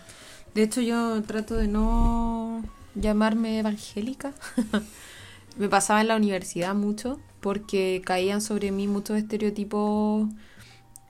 De 0.55 0.62
hecho, 0.62 0.80
yo 0.80 1.22
trato 1.22 1.55
de 1.57 1.68
no 1.68 2.62
llamarme 2.95 3.59
evangélica. 3.59 4.32
me 5.59 5.68
pasaba 5.68 6.01
en 6.01 6.09
la 6.09 6.16
universidad 6.16 6.74
mucho 6.74 7.20
porque 7.40 8.03
caían 8.05 8.40
sobre 8.40 8.72
mí 8.72 8.88
muchos 8.88 9.18
estereotipos 9.18 10.28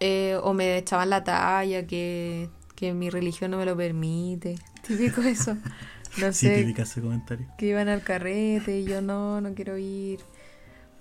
eh, 0.01 0.39
o 0.43 0.53
me 0.53 0.77
echaban 0.77 1.11
la 1.11 1.25
talla 1.25 1.87
que, 1.87 2.51
mi 2.81 3.09
religión 3.09 3.51
no 3.51 3.57
me 3.57 3.65
lo 3.65 3.77
permite. 3.77 4.59
Típico 4.87 5.23
eso. 5.23 5.57
No 6.17 6.33
sé. 6.33 6.59
típica 6.59 6.83
ese 6.83 7.01
comentario. 7.01 7.49
Que 7.59 7.67
iban 7.67 7.89
al 7.89 8.01
carrete 8.01 8.79
y 8.79 8.85
yo 8.85 9.03
no, 9.03 9.41
no 9.41 9.53
quiero 9.55 9.77
ir. 9.79 10.21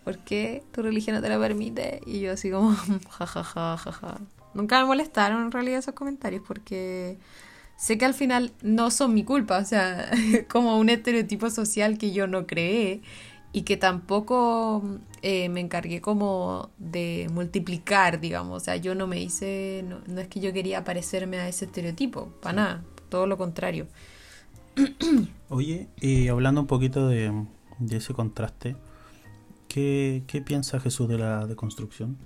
¿Por 0.03 0.17
qué 0.17 0.63
tu 0.71 0.81
religión 0.81 1.15
no 1.15 1.21
te 1.21 1.29
lo 1.29 1.39
permite? 1.39 2.01
Y 2.07 2.19
yo 2.19 2.31
así 2.31 2.49
como, 2.49 2.75
jajaja, 3.11 3.77
jaja. 3.77 4.17
Nunca 4.55 4.79
me 4.79 4.85
molestaron 4.85 5.43
en 5.43 5.51
realidad 5.51 5.77
esos 5.77 5.93
comentarios 5.93 6.41
porque 6.47 7.19
sé 7.77 7.97
que 7.97 8.05
al 8.05 8.13
final 8.13 8.51
no 8.61 8.91
son 8.91 9.13
mi 9.13 9.23
culpa, 9.23 9.57
o 9.57 9.65
sea, 9.65 10.09
como 10.49 10.77
un 10.77 10.89
estereotipo 10.89 11.49
social 11.49 11.97
que 11.97 12.11
yo 12.11 12.27
no 12.27 12.47
creé 12.47 13.01
y 13.51 13.61
que 13.61 13.77
tampoco 13.77 14.83
eh, 15.21 15.47
me 15.49 15.59
encargué 15.59 16.01
como 16.01 16.71
de 16.79 17.29
multiplicar, 17.31 18.19
digamos, 18.19 18.61
o 18.61 18.65
sea, 18.65 18.75
yo 18.77 18.95
no 18.95 19.05
me 19.05 19.21
hice, 19.21 19.85
no, 19.87 20.19
es 20.19 20.27
que 20.27 20.39
yo 20.39 20.51
quería 20.51 20.83
parecerme 20.83 21.37
a 21.37 21.47
ese 21.47 21.65
estereotipo, 21.65 22.29
para 22.41 22.55
nada, 22.55 22.83
todo 23.09 23.27
lo 23.27 23.37
contrario. 23.37 23.87
Oye, 25.49 25.87
y 26.01 26.27
hablando 26.29 26.61
un 26.61 26.67
poquito 26.67 27.07
de, 27.07 27.31
ese 27.91 28.13
contraste, 28.13 28.75
¿qué, 29.67 30.23
¿qué, 30.25 30.41
piensa 30.41 30.79
Jesús 30.79 31.07
de 31.07 31.19
la 31.19 31.45
deconstrucción? 31.45 32.17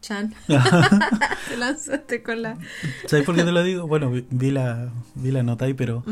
Chan. 0.00 0.34
te 1.48 1.56
lanzaste 1.56 2.22
con 2.22 2.42
la. 2.42 2.58
¿Sabes 3.06 3.24
por 3.24 3.34
qué 3.34 3.44
te 3.44 3.52
lo 3.52 3.62
digo? 3.62 3.86
Bueno, 3.86 4.10
vi 4.10 4.50
la, 4.50 4.92
vi 5.14 5.30
la 5.30 5.42
nota 5.42 5.64
ahí, 5.64 5.74
pero 5.74 6.04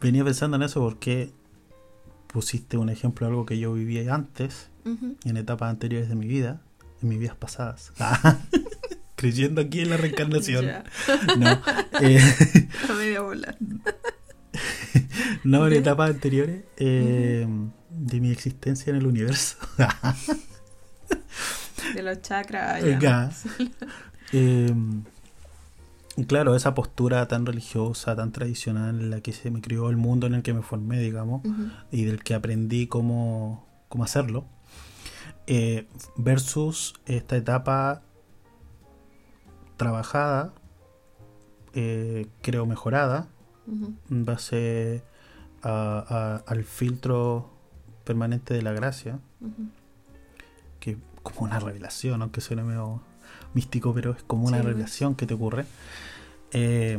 venía 0.00 0.24
pensando 0.24 0.56
en 0.56 0.62
eso 0.62 0.80
porque 0.80 1.32
pusiste 2.26 2.76
un 2.76 2.88
ejemplo 2.88 3.26
de 3.26 3.30
algo 3.30 3.46
que 3.46 3.58
yo 3.58 3.72
viví 3.72 4.06
antes, 4.08 4.70
en 5.24 5.36
etapas 5.36 5.70
anteriores 5.70 6.08
de 6.08 6.14
mi 6.14 6.26
vida, 6.26 6.60
en 7.02 7.08
mis 7.08 7.18
vidas 7.18 7.36
pasadas. 7.36 7.92
creyendo 9.22 9.60
aquí 9.60 9.80
en 9.80 9.90
la 9.90 9.96
reencarnación. 9.96 10.66
No. 11.38 11.62
Eh, 12.00 12.20
no, 15.44 15.66
en 15.66 15.72
etapas 15.74 16.10
anteriores 16.10 16.64
eh, 16.76 17.46
de 17.88 18.20
mi 18.20 18.32
existencia 18.32 18.90
en 18.90 18.96
el 18.96 19.06
universo. 19.06 19.56
De 21.94 22.02
los 22.02 22.22
chakras. 22.22 22.82
Eh, 24.32 24.74
claro, 26.26 26.54
esa 26.54 26.74
postura 26.74 27.26
tan 27.28 27.46
religiosa, 27.46 28.16
tan 28.16 28.32
tradicional 28.32 29.00
en 29.00 29.10
la 29.10 29.20
que 29.20 29.32
se 29.32 29.50
me 29.50 29.60
crió 29.60 29.90
el 29.90 29.96
mundo 29.96 30.26
en 30.26 30.34
el 30.34 30.42
que 30.42 30.54
me 30.54 30.62
formé, 30.62 30.98
digamos, 31.00 31.42
y 31.90 32.04
del 32.04 32.22
que 32.22 32.34
aprendí 32.34 32.86
cómo, 32.86 33.66
cómo 33.88 34.04
hacerlo, 34.04 34.44
eh, 35.46 35.86
versus 36.16 36.94
esta 37.06 37.36
etapa 37.36 38.02
trabajada, 39.76 40.54
eh, 41.74 42.26
creo 42.42 42.66
mejorada, 42.66 43.28
en 44.10 44.24
base 44.24 45.02
al 45.62 46.64
filtro 46.64 47.50
permanente 48.04 48.54
de 48.54 48.62
la 48.62 48.72
gracia, 48.72 49.20
que 50.80 50.98
como 51.22 51.40
una 51.40 51.58
revelación, 51.58 52.22
aunque 52.22 52.40
suene 52.40 52.62
medio 52.62 53.02
místico, 53.54 53.94
pero 53.94 54.12
es 54.12 54.22
como 54.22 54.46
una 54.46 54.62
revelación 54.62 55.14
que 55.14 55.26
te 55.26 55.34
ocurre. 55.34 55.66
Eh, 56.52 56.98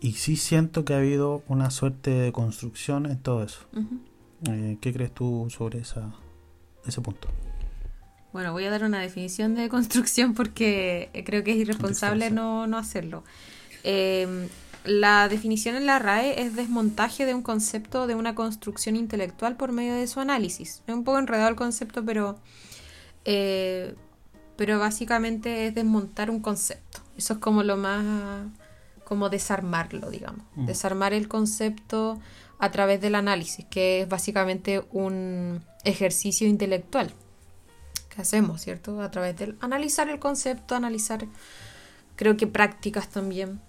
y 0.00 0.12
sí 0.12 0.36
siento 0.36 0.84
que 0.84 0.94
ha 0.94 0.98
habido 0.98 1.42
una 1.48 1.70
suerte 1.70 2.10
de 2.10 2.32
construcción 2.32 3.06
en 3.06 3.18
todo 3.18 3.42
eso. 3.42 3.60
Eh, 4.48 4.76
¿Qué 4.80 4.92
crees 4.92 5.12
tú 5.12 5.48
sobre 5.50 5.78
esa, 5.80 6.12
ese 6.86 7.00
punto? 7.00 7.28
Bueno, 8.32 8.52
voy 8.52 8.64
a 8.64 8.70
dar 8.70 8.84
una 8.84 9.00
definición 9.00 9.54
de 9.54 9.68
construcción 9.68 10.34
porque 10.34 11.10
creo 11.24 11.44
que 11.44 11.52
es 11.52 11.56
irresponsable 11.56 12.30
no, 12.30 12.66
no 12.66 12.76
hacerlo. 12.76 13.24
Em, 13.84 14.48
la 14.84 15.28
definición 15.28 15.76
en 15.76 15.86
la 15.86 15.98
RAE 15.98 16.42
es 16.42 16.56
desmontaje 16.56 17.24
de 17.24 17.32
un 17.32 17.42
concepto 17.42 18.06
de 18.06 18.14
una 18.14 18.34
construcción 18.34 18.96
intelectual 18.96 19.56
por 19.56 19.72
medio 19.72 19.94
de 19.94 20.06
su 20.06 20.20
análisis. 20.20 20.82
Es 20.86 20.94
un 20.94 21.04
poco 21.04 21.18
enredado 21.18 21.48
el 21.48 21.56
concepto, 21.56 22.04
pero 22.04 22.38
eh, 23.24 23.94
pero 24.56 24.78
básicamente 24.78 25.66
es 25.66 25.74
desmontar 25.74 26.30
un 26.30 26.40
concepto. 26.40 27.00
Eso 27.16 27.34
es 27.34 27.38
como 27.38 27.62
lo 27.62 27.76
más, 27.76 28.46
como 29.04 29.28
desarmarlo, 29.28 30.10
digamos. 30.10 30.44
Mm. 30.54 30.66
Desarmar 30.66 31.12
el 31.12 31.28
concepto 31.28 32.20
a 32.58 32.70
través 32.70 33.00
del 33.00 33.14
análisis, 33.14 33.66
que 33.66 34.02
es 34.02 34.08
básicamente 34.08 34.84
un 34.92 35.62
ejercicio 35.84 36.48
intelectual 36.48 37.12
que 38.14 38.22
hacemos, 38.22 38.60
¿cierto? 38.60 39.00
A 39.02 39.10
través 39.10 39.36
del 39.36 39.56
analizar 39.60 40.08
el 40.08 40.18
concepto, 40.18 40.74
analizar, 40.74 41.26
creo 42.16 42.36
que 42.36 42.46
prácticas 42.46 43.08
también. 43.08 43.60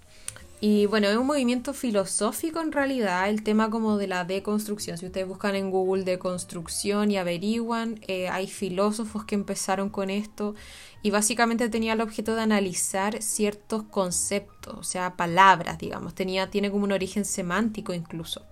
Y 0.58 0.86
bueno, 0.86 1.08
es 1.08 1.16
un 1.18 1.26
movimiento 1.26 1.74
filosófico 1.74 2.62
en 2.62 2.72
realidad, 2.72 3.28
el 3.28 3.42
tema 3.42 3.68
como 3.68 3.98
de 3.98 4.06
la 4.06 4.24
deconstrucción. 4.24 4.96
Si 4.96 5.04
ustedes 5.04 5.28
buscan 5.28 5.54
en 5.54 5.70
Google 5.70 6.04
deconstrucción 6.04 7.10
y 7.10 7.18
averiguan, 7.18 8.00
eh, 8.08 8.28
hay 8.28 8.46
filósofos 8.46 9.26
que 9.26 9.34
empezaron 9.34 9.90
con 9.90 10.08
esto 10.08 10.54
y 11.02 11.10
básicamente 11.10 11.68
tenía 11.68 11.92
el 11.92 12.00
objeto 12.00 12.34
de 12.34 12.40
analizar 12.40 13.22
ciertos 13.22 13.82
conceptos, 13.82 14.74
o 14.78 14.82
sea, 14.82 15.14
palabras, 15.14 15.76
digamos. 15.76 16.14
Tenía, 16.14 16.48
tiene 16.48 16.70
como 16.70 16.84
un 16.84 16.92
origen 16.92 17.26
semántico 17.26 17.92
incluso, 17.92 18.46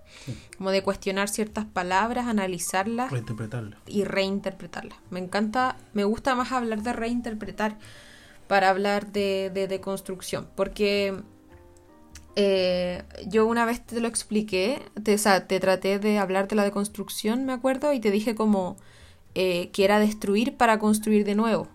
como 0.57 0.69
de 0.69 0.83
cuestionar 0.83 1.27
ciertas 1.27 1.65
palabras, 1.65 2.27
analizarlas 2.27 3.11
y 3.87 4.03
reinterpretarlas. 4.03 4.99
Me 5.09 5.19
encanta, 5.19 5.75
me 5.93 6.03
gusta 6.03 6.35
más 6.35 6.51
hablar 6.51 6.83
de 6.83 6.93
reinterpretar 6.93 7.79
para 8.47 8.69
hablar 8.69 9.11
de, 9.11 9.49
de 9.51 9.67
deconstrucción, 9.67 10.47
porque 10.55 11.19
eh, 12.35 13.03
yo 13.27 13.45
una 13.45 13.65
vez 13.65 13.85
te 13.85 13.99
lo 13.99 14.07
expliqué, 14.07 14.81
te, 15.03 15.15
o 15.15 15.17
sea, 15.17 15.47
te 15.47 15.59
traté 15.59 15.99
de 15.99 16.19
hablar 16.19 16.47
de 16.47 16.55
la 16.55 16.63
deconstrucción, 16.63 17.45
me 17.45 17.53
acuerdo, 17.53 17.93
y 17.93 17.99
te 17.99 18.11
dije 18.11 18.35
como 18.35 18.77
eh, 19.33 19.69
que 19.71 19.85
era 19.85 19.99
destruir 19.99 20.57
para 20.57 20.79
construir 20.79 21.25
de 21.25 21.35
nuevo. 21.35 21.67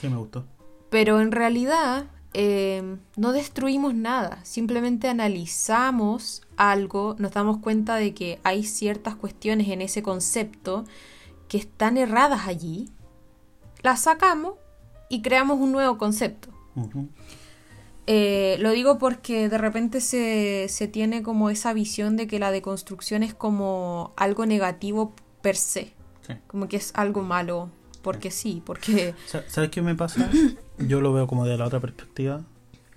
Sí, 0.00 0.08
me 0.08 0.16
gustó. 0.16 0.46
Pero 0.90 1.20
en 1.20 1.32
realidad 1.32 2.06
eh, 2.32 2.96
no 3.16 3.32
destruimos 3.32 3.94
nada, 3.94 4.38
simplemente 4.44 5.08
analizamos 5.08 6.42
algo, 6.56 7.16
nos 7.18 7.32
damos 7.32 7.58
cuenta 7.58 7.96
de 7.96 8.14
que 8.14 8.40
hay 8.44 8.64
ciertas 8.64 9.16
cuestiones 9.16 9.68
en 9.68 9.82
ese 9.82 10.02
concepto 10.02 10.84
que 11.48 11.58
están 11.58 11.96
erradas 11.96 12.46
allí, 12.46 12.90
las 13.82 14.02
sacamos 14.02 14.54
y 15.08 15.22
creamos 15.22 15.58
un 15.58 15.72
nuevo 15.72 15.98
concepto. 15.98 16.48
Eh, 18.06 18.56
lo 18.60 18.70
digo 18.70 18.98
porque 18.98 19.48
de 19.48 19.58
repente 19.58 20.00
se, 20.00 20.66
se, 20.68 20.88
tiene 20.88 21.22
como 21.22 21.48
esa 21.48 21.72
visión 21.72 22.16
de 22.16 22.26
que 22.26 22.38
la 22.38 22.50
deconstrucción 22.50 23.22
es 23.22 23.34
como 23.34 24.12
algo 24.16 24.46
negativo 24.46 25.14
per 25.40 25.56
se. 25.56 25.92
Como 26.46 26.68
que 26.68 26.76
es 26.76 26.92
algo 26.94 27.22
malo. 27.22 27.70
Porque 28.02 28.30
sí, 28.30 28.62
porque... 28.64 29.14
¿Sabes 29.48 29.70
qué 29.70 29.82
me 29.82 29.94
pasa? 29.94 30.30
yo 30.78 31.00
lo 31.00 31.12
veo 31.12 31.26
como 31.26 31.46
de 31.46 31.56
la 31.56 31.66
otra 31.66 31.80
perspectiva. 31.80 32.42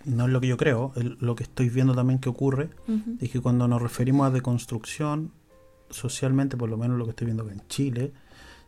No 0.04 0.26
es 0.26 0.32
lo 0.32 0.40
que 0.40 0.48
yo 0.48 0.58
creo, 0.58 0.94
es 0.96 1.04
lo 1.22 1.36
que 1.36 1.44
estoy 1.44 1.70
viendo 1.70 1.94
también 1.94 2.20
que 2.20 2.30
ocurre. 2.30 2.70
Es 3.20 3.30
que 3.30 3.42
cuando 3.42 3.68
nos 3.68 3.82
referimos 3.82 4.28
a 4.28 4.30
deconstrucción, 4.30 5.34
socialmente, 5.90 6.56
por 6.56 6.70
lo 6.70 6.78
menos 6.78 6.98
lo 6.98 7.04
que 7.04 7.12
estoy 7.12 7.26
viendo 7.26 7.44
acá 7.44 7.52
en 7.52 7.68
Chile, 7.68 8.14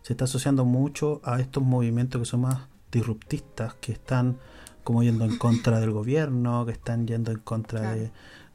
se 0.02 0.14
está 0.14 0.26
asociando 0.26 0.66
mucho 0.66 1.22
a 1.24 1.40
estos 1.40 1.64
movimientos 1.64 2.20
que 2.20 2.26
son 2.26 2.42
más 2.42 2.68
disruptistas, 2.92 3.76
que 3.76 3.94
están 3.94 4.38
como 4.90 5.04
yendo 5.04 5.24
en 5.24 5.38
contra 5.38 5.80
del 5.80 5.92
gobierno, 5.92 6.66
que 6.66 6.72
están 6.72 7.06
yendo 7.06 7.30
en 7.30 7.38
contra 7.38 7.96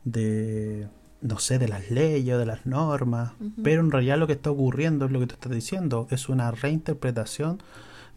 de, 0.03 0.89
no 1.20 1.39
sé, 1.39 1.61
de 1.61 1.68
las 1.68 1.93
leyes 1.93 2.35
o 2.35 2.39
de 2.39 2.45
las 2.45 2.66
normas, 2.66 3.35
pero 3.62 3.82
en 3.82 3.93
realidad 3.93 4.18
lo 4.18 4.26
que 4.26 4.32
está 4.32 4.51
ocurriendo 4.51 5.05
es 5.05 5.12
lo 5.12 5.20
que 5.20 5.28
tú 5.28 5.35
estás 5.35 5.53
diciendo, 5.53 6.09
es 6.11 6.28
una 6.28 6.51
reinterpretación 6.51 7.62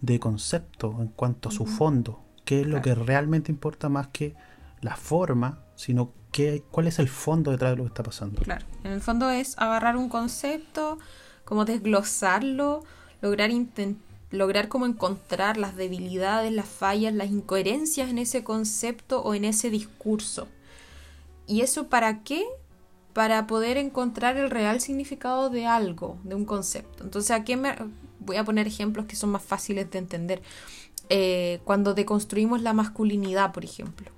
de 0.02 0.20
conceptos 0.20 0.96
en 1.00 1.10
cuanto 1.10 1.50
a 1.50 1.52
su 1.52 1.68
fondo, 1.68 2.20
que 2.44 2.62
es 2.62 2.66
lo 2.66 2.82
que 2.82 2.96
realmente 2.96 3.52
importa 3.52 3.88
más 3.88 4.08
que 4.08 4.34
la 4.82 4.96
forma, 4.96 5.60
sino 5.76 6.12
que, 6.32 6.64
cuál 6.72 6.88
es 6.88 6.98
el 6.98 7.10
fondo 7.10 7.52
detrás 7.52 7.74
de 7.74 7.78
lo 7.78 7.84
que 7.84 7.90
está 7.90 8.02
pasando. 8.02 8.42
Claro, 8.42 8.66
en 8.84 8.94
el 8.94 9.02
fondo 9.02 9.30
es 9.30 9.56
agarrar 9.60 9.96
un 9.96 10.10
concepto, 10.10 10.98
como 11.46 11.66
desglosarlo, 11.66 12.84
lograr 13.22 13.52
intentar 13.52 14.07
lograr 14.30 14.68
como 14.68 14.86
encontrar 14.86 15.58
las 15.58 15.76
debilidades, 15.76 16.52
las 16.52 16.68
fallas, 16.68 17.14
las 17.14 17.30
incoherencias 17.30 18.10
en 18.10 18.18
ese 18.18 18.44
concepto 18.44 19.22
o 19.22 19.34
en 19.34 19.46
ese 19.46 19.70
discurso. 19.70 20.48
¿Y 21.48 21.62
eso 21.62 21.88
para 21.88 22.24
qué? 22.24 22.44
Para 23.14 23.48
poder 23.48 23.78
encontrar 23.78 24.38
el 24.38 24.50
real 24.50 24.82
significado 24.82 25.50
de 25.50 25.66
algo, 25.66 26.18
de 26.24 26.36
un 26.36 26.46
concepto. 26.46 27.04
Entonces, 27.04 27.32
¿a 27.32 27.44
qué 27.44 27.56
me 27.56 27.76
voy 28.28 28.38
a 28.38 28.44
poner 28.44 28.68
ejemplos 28.68 29.06
que 29.06 29.16
son 29.16 29.32
más 29.32 29.44
fáciles 29.44 29.90
de 29.90 29.98
entender. 29.98 30.42
Eh, 31.10 31.62
cuando 31.64 31.94
deconstruimos 31.94 32.62
la 32.62 32.74
masculinidad, 32.74 33.54
por 33.54 33.64
ejemplo. 33.64 34.12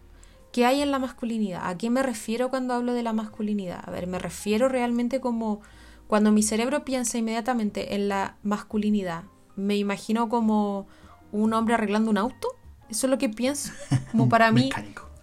¿Qué 0.52 0.66
hay 0.66 0.82
en 0.82 0.92
la 0.92 1.00
masculinidad? 1.00 1.62
¿A 1.64 1.78
qué 1.78 1.92
me 1.92 2.02
refiero 2.02 2.50
cuando 2.50 2.74
hablo 2.74 2.94
de 2.94 3.04
la 3.04 3.14
masculinidad? 3.14 3.84
A 3.86 3.92
ver, 3.92 4.08
me 4.08 4.18
refiero 4.18 4.68
realmente 4.68 5.22
como 5.22 5.62
cuando 6.08 6.32
mi 6.32 6.42
cerebro 6.42 6.84
piensa 6.84 7.20
inmediatamente 7.20 7.94
en 7.94 8.10
la 8.10 8.36
masculinidad, 8.42 9.26
me 9.60 9.78
imagino 9.78 10.30
como 10.30 10.88
un 11.32 11.54
hombre 11.54 11.76
arreglando 11.76 12.10
un 12.10 12.18
auto. 12.18 12.48
Eso 12.90 13.08
es 13.08 13.12
lo 13.12 13.18
que 13.18 13.30
pienso. 13.30 13.72
Como 14.12 14.30
para 14.30 14.52
mí, 14.52 14.72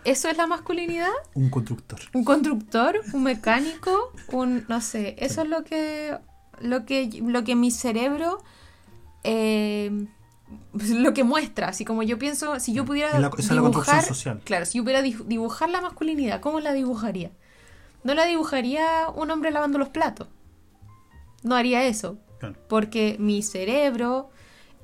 ¿eso 0.05 0.29
es 0.29 0.37
la 0.37 0.47
masculinidad? 0.47 1.11
Un 1.35 1.51
constructor. 1.51 1.99
Un 2.15 2.25
constructor, 2.25 3.01
un 3.13 3.25
mecánico, 3.25 4.13
un 4.31 4.65
no 4.69 4.81
sé, 4.81 5.17
eso 5.19 5.43
es 5.43 5.49
lo 5.49 5.65
que 5.65 6.17
lo 6.61 6.87
que 6.87 7.23
lo 7.23 7.43
que 7.43 7.57
mi 7.57 7.73
cerebro 7.73 8.43
eh, 9.25 10.07
lo 10.73 11.13
que 11.13 11.25
muestra, 11.25 11.69
así 11.69 11.85
como 11.85 12.05
yo 12.05 12.19
pienso, 12.19 12.61
si 12.61 12.73
yo 12.73 12.85
pudiera 12.85 13.11
dibujar, 13.19 14.05
social. 14.05 14.41
claro, 14.45 14.65
si 14.65 14.79
yo 14.79 14.85
pudiera 14.85 15.03
dibujar 15.03 15.71
la 15.71 15.81
masculinidad, 15.81 16.41
¿cómo 16.41 16.61
la 16.61 16.73
dibujaría? 16.73 17.33
No 18.05 18.15
la 18.15 18.27
dibujaría 18.27 19.09
un 19.15 19.31
hombre 19.33 19.51
lavando 19.51 19.79
los 19.79 19.89
platos. 19.89 20.29
No 21.43 21.57
haría 21.57 21.85
eso, 21.85 22.19
porque 22.69 23.17
mi 23.19 23.43
cerebro 23.43 24.31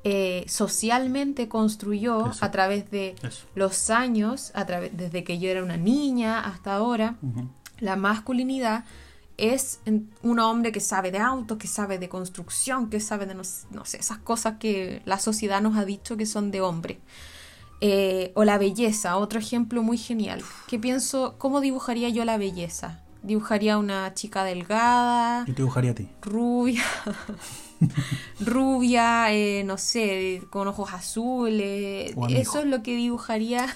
eh, 0.05 0.45
socialmente 0.49 1.49
construyó 1.49 2.33
a 2.41 2.51
través 2.51 2.91
de 2.91 3.15
los 3.55 3.91
años, 3.91 4.51
a 4.55 4.67
través 4.67 4.97
desde 4.97 5.23
que 5.23 5.39
yo 5.39 5.49
era 5.49 5.63
una 5.63 5.77
niña 5.77 6.41
hasta 6.41 6.75
ahora, 6.75 7.17
la 7.79 7.97
masculinidad 7.97 8.85
es 9.37 9.81
un 10.23 10.39
hombre 10.39 10.73
que 10.73 10.81
sabe 10.81 11.11
de 11.11 11.19
autos, 11.19 11.59
que 11.59 11.69
sabe 11.69 11.99
de 11.99 12.09
construcción, 12.09 12.91
que 12.91 13.01
sabe 13.01 13.27
de, 13.27 13.35
no, 13.35 13.45
sé, 13.45 13.99
esas 13.99 14.19
cosas 14.19 14.57
que 14.59 15.03
la 15.05 15.19
sociedad 15.19 15.61
nos 15.61 15.77
ha 15.77 15.85
dicho 15.85 16.17
que 16.17 16.27
son 16.27 16.51
de 16.51 16.61
hombre. 16.61 17.01
Eh, 17.81 18.31
o 18.37 18.45
la 18.45 18.59
belleza, 18.59 19.17
otro 19.17 19.41
ejemplo 19.41 19.83
muy 19.83 19.99
genial. 19.99 20.43
¿Qué 20.69 20.79
pienso? 20.79 21.35
¿Cómo 21.39 21.61
dibujaría 21.61 22.09
yo 22.11 22.25
la 22.25 22.39
belleza? 22.39 23.02
Dibujaría 23.23 23.79
una 23.79 24.15
chica 24.15 24.45
delgada. 24.45 25.45
¿Y 25.47 25.53
te 25.53 25.63
dibujaría 25.63 25.93
a 25.93 25.95
ti? 25.95 26.09
Rubia. 26.23 26.85
rubia, 28.41 29.33
eh, 29.33 29.65
no 29.65 29.79
sé, 29.79 30.43
con 30.51 30.69
ojos 30.69 30.93
azules. 30.93 32.15
Eso 32.31 32.61
es 32.61 32.67
lo 32.67 32.83
que 32.83 32.97
dibujaría 32.97 33.67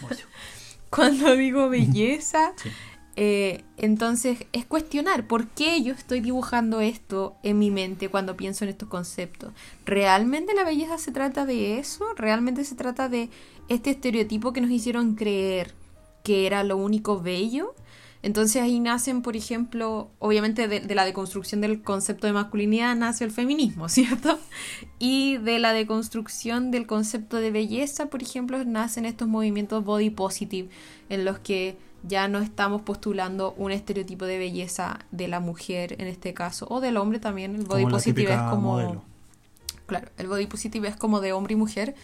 cuando 0.91 1.37
digo 1.37 1.69
belleza. 1.69 2.53
sí. 2.57 2.71
Eh, 3.19 3.65
entonces 3.79 4.45
es 4.53 4.67
cuestionar 4.67 5.27
por 5.27 5.49
qué 5.49 5.83
yo 5.83 5.95
estoy 5.95 6.21
dibujando 6.21 6.83
esto 6.83 7.35
en 7.43 7.59
mi 7.59 7.71
mente 7.71 8.11
cuando 8.11 8.37
pienso 8.37 8.65
en 8.65 8.71
estos 8.71 8.91
conceptos. 8.91 9.55
¿Realmente 9.87 10.55
la 10.55 10.65
belleza 10.65 10.99
se 10.99 11.13
trata 11.13 11.47
de 11.47 11.79
eso? 11.79 12.05
¿Realmente 12.17 12.63
se 12.65 12.75
trata 12.75 13.09
de 13.09 13.31
este 13.69 13.91
estereotipo 13.91 14.53
que 14.53 14.61
nos 14.61 14.71
hicieron 14.71 15.15
creer 15.15 15.73
que 16.25 16.47
era 16.47 16.63
lo 16.63 16.77
único 16.77 17.19
bello? 17.19 17.75
Entonces 18.23 18.63
ahí 18.63 18.81
nacen, 18.81 19.23
por 19.23 19.37
ejemplo, 19.37 20.11
obviamente 20.19 20.69
de, 20.69 20.81
de, 20.81 20.95
la 20.95 21.05
deconstrucción 21.05 21.61
del 21.61 21.83
concepto 21.83 22.27
de 22.27 22.33
masculinidad 22.33 22.97
nace 22.97 23.25
el 23.25 23.31
feminismo, 23.31 23.89
¿cierto? 23.91 24.39
Y 24.99 25.37
de 25.39 25.59
la 25.59 25.73
deconstrucción 25.73 26.71
del 26.71 26.87
concepto 26.87 27.37
de 27.37 27.51
belleza, 27.51 28.07
por 28.07 28.23
ejemplo, 28.23 28.65
nacen 28.65 29.05
estos 29.05 29.29
movimientos 29.29 29.85
body 29.85 30.11
positive 30.11 30.69
en 31.09 31.25
los 31.25 31.39
que 31.39 31.77
ya 32.07 32.29
no 32.29 32.39
estamos 32.39 32.83
postulando 32.83 33.55
un 33.57 33.73
estereotipo 33.73 34.27
de 34.27 34.39
belleza 34.39 35.01
de 35.11 35.29
la 35.29 35.41
mujer 35.41 35.97
en 36.01 36.07
este 36.07 36.35
caso, 36.35 36.67
o 36.71 36.81
del 36.81 36.97
hombre 36.97 37.19
también. 37.19 37.55
El 37.55 37.65
body 37.65 37.87
positive 37.87 38.33
es 38.33 38.41
como. 38.43 39.05
Claro, 39.87 40.09
el 40.17 40.27
body 40.27 40.47
positive 40.47 40.89
es 40.89 40.97
como 40.97 41.21
de 41.21 41.33
hombre 41.33 41.55
y 41.55 41.57
mujer. 41.57 41.95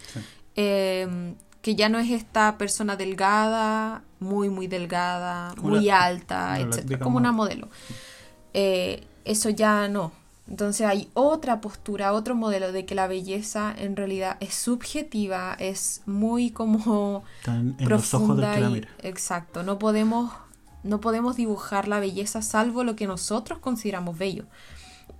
Em, 0.55 1.35
que 1.63 1.75
ya 1.75 1.87
no 1.87 1.97
es 1.97 2.11
esta 2.11 2.57
persona 2.57 2.97
delgada, 2.97 4.03
muy, 4.19 4.49
muy 4.49 4.67
delgada, 4.67 5.55
muy 5.61 5.89
alta, 5.89 6.59
etc. 6.59 6.99
Como 7.01 7.15
una 7.15 7.31
modelo. 7.31 7.69
Eh, 8.53 9.07
eso 9.23 9.49
ya 9.49 9.87
no. 9.87 10.11
Entonces 10.45 10.85
hay 10.85 11.09
otra 11.13 11.61
postura, 11.61 12.11
otro 12.11 12.35
modelo 12.35 12.73
de 12.73 12.85
que 12.85 12.95
la 12.95 13.07
belleza 13.07 13.73
en 13.77 13.95
realidad 13.95 14.35
es 14.41 14.55
subjetiva, 14.55 15.55
es 15.57 16.01
muy 16.05 16.51
como 16.51 17.23
en 17.47 17.77
los 17.87 18.13
ojos 18.13 18.35
del 18.35 18.53
que 18.55 18.59
la 18.59 18.69
mira. 18.69 18.89
exacto, 19.01 19.63
no 19.63 19.79
podemos 19.79 20.31
no 20.83 20.99
podemos 20.99 21.37
dibujar 21.37 21.87
la 21.87 22.01
belleza 22.01 22.41
salvo 22.41 22.83
lo 22.83 22.97
que 22.97 23.07
nosotros 23.07 23.59
consideramos 23.59 24.17
bello. 24.17 24.43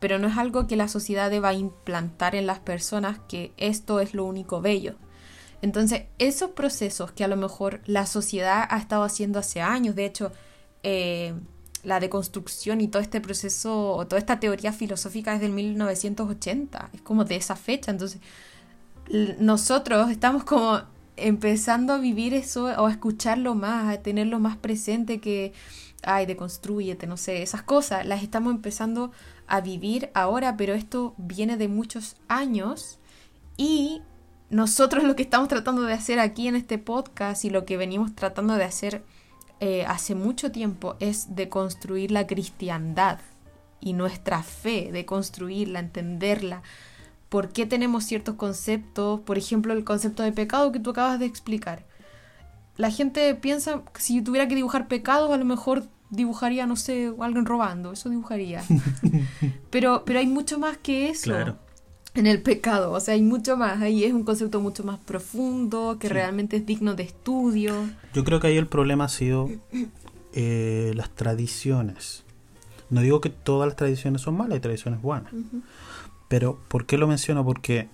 Pero 0.02 0.20
no 0.20 0.28
es 0.28 0.38
algo 0.38 0.68
que 0.68 0.76
la 0.76 0.89
sociedad 0.89 1.32
deba 1.32 1.54
implantar 1.54 2.36
en 2.36 2.48
las 2.48 2.60
personas 2.60 3.20
que 3.30 3.54
esto 3.56 4.02
es 4.02 4.14
lo 4.14 4.26
único 4.26 4.60
bello. 4.60 4.96
Entonces, 5.64 6.07
esos 6.20 6.51
procesos 6.51 7.14
que 7.14 7.24
a 7.24 7.30
lo 7.30 7.38
mejor 7.38 7.80
la 7.86 8.05
sociedad 8.05 8.68
ha 8.70 8.78
estado 8.78 9.03
haciendo 9.03 9.39
hace 9.39 9.61
años, 9.61 9.95
de 9.95 10.03
hecho, 10.03 10.34
eh, 10.84 11.34
la 11.84 12.01
deconstrucción 12.01 12.82
y 12.82 12.89
todo 12.89 13.01
este 13.01 13.22
proceso 13.22 13.91
o 13.93 14.05
toda 14.05 14.20
esta 14.20 14.41
teoría 14.41 14.74
filosófica 14.74 15.34
es 15.34 15.39
del 15.39 15.53
1980, 15.53 16.89
es 16.91 17.01
como 17.01 17.24
de 17.24 17.38
esa 17.38 17.55
fecha, 17.55 17.91
entonces 17.91 18.20
nosotros 19.39 20.11
estamos 20.11 20.43
como 20.43 20.82
empezando 21.16 21.93
a 21.93 21.97
vivir 21.97 22.34
eso 22.34 22.66
o 22.66 22.86
a 22.88 22.91
escucharlo 22.91 23.55
más, 23.55 23.88
a 23.88 24.01
tenerlo 24.01 24.39
más 24.41 24.57
presente 24.57 25.22
que, 25.22 25.53
ay, 26.01 26.26
deconstruyete, 26.26 27.07
no 27.07 27.16
sé, 27.16 27.41
esas 27.41 27.64
cosas, 27.64 28.05
las 28.05 28.22
estamos 28.22 28.53
empezando 28.53 29.14
a 29.47 29.61
vivir 29.61 30.09
ahora, 30.14 30.57
pero 30.57 30.74
esto 30.74 31.14
viene 31.18 31.55
de 31.55 31.70
muchos 31.70 32.18
años 32.28 32.99
y 33.55 34.01
nosotros 34.54 35.04
lo 35.04 35.16
que 35.16 35.24
estamos 35.24 35.47
tratando 35.47 35.82
de 35.82 35.93
hacer 35.93 36.20
aquí 36.20 36.47
en 36.47 36.56
este 36.56 36.78
podcast 36.78 37.43
y 37.43 37.49
lo 37.49 37.66
que 37.66 37.76
venimos 37.76 38.14
tratando 38.14 38.54
de 38.54 38.64
hacer 38.64 39.04
eh, 39.60 39.84
hace 39.86 40.14
mucho 40.14 40.51
tiempo 40.51 40.95
es 40.99 41.36
de 41.36 41.49
construir 41.49 42.12
la 42.12 42.28
cristiandad 42.28 43.20
y 43.80 43.93
nuestra 43.93 44.43
fe, 44.43 44.91
de 44.91 45.06
construirla, 45.06 45.80
entenderla. 45.80 46.62
¿Por 47.30 47.49
qué 47.49 47.66
tenemos 47.66 48.04
ciertos 48.04 48.36
conceptos? 48.36 49.22
Por 49.22 49.39
ejemplo, 49.39 49.74
el 49.74 49.84
concepto 49.84 50.22
de 50.22 50.32
pecado 50.32 50.72
que 50.72 50.80
tú 50.80 50.91
acabas 50.91 51.20
de 51.20 51.26
explicar. 51.26 51.86
La 52.78 52.91
gente 52.91 53.34
piensa 53.36 53.82
que 53.91 54.01
si 54.01 54.22
tuviera 54.22 54.47
que 54.47 54.56
dibujar 54.56 54.88
pecados, 54.88 55.32
a 55.32 55.38
lo 55.38 55.45
mejor 55.45 55.88
dibujaría, 56.12 56.68
no 56.68 56.76
sé, 56.76 57.12
alguien 57.20 57.45
robando, 57.45 57.91
eso 57.93 58.10
dibujaría. 58.10 58.64
pero, 59.72 60.04
pero 60.06 60.20
hay 60.20 60.28
mucho 60.28 60.60
más 60.60 60.78
que 60.78 61.10
eso. 61.10 61.24
Claro 61.32 61.58
en 62.16 62.28
el 62.28 62.41
pecado. 62.41 62.91
O 62.91 62.99
sea, 62.99 63.14
hay 63.14 63.22
mucho 63.22 63.57
más. 63.57 63.82
Ahí 63.82 64.03
es 64.03 64.14
un 64.14 64.24
concepto 64.24 64.59
mucho 64.61 64.84
más 64.84 64.99
profundo, 64.99 65.97
que 65.99 66.09
realmente 66.09 66.57
es 66.57 66.66
digno 66.66 66.95
de 66.95 67.03
estudio. 67.03 67.89
Yo 68.14 68.24
creo 68.24 68.39
que 68.39 68.47
ahí 68.47 68.57
el 68.57 68.68
problema 68.68 69.05
ha 69.05 69.09
sido 69.09 69.49
eh, 70.34 70.91
las 70.95 71.09
tradiciones. 71.09 72.24
No 72.89 73.01
digo 73.01 73.22
que 73.22 73.30
todas 73.30 73.68
las 73.68 73.76
tradiciones 73.76 74.22
son 74.22 74.38
malas, 74.38 74.55
hay 74.55 74.59
tradiciones 74.59 75.01
buenas. 75.01 75.34
Pero, 76.28 76.59
¿por 76.68 76.86
qué 76.86 76.97
lo 76.97 77.07
menciono? 77.07 77.43
Porque 77.43 77.88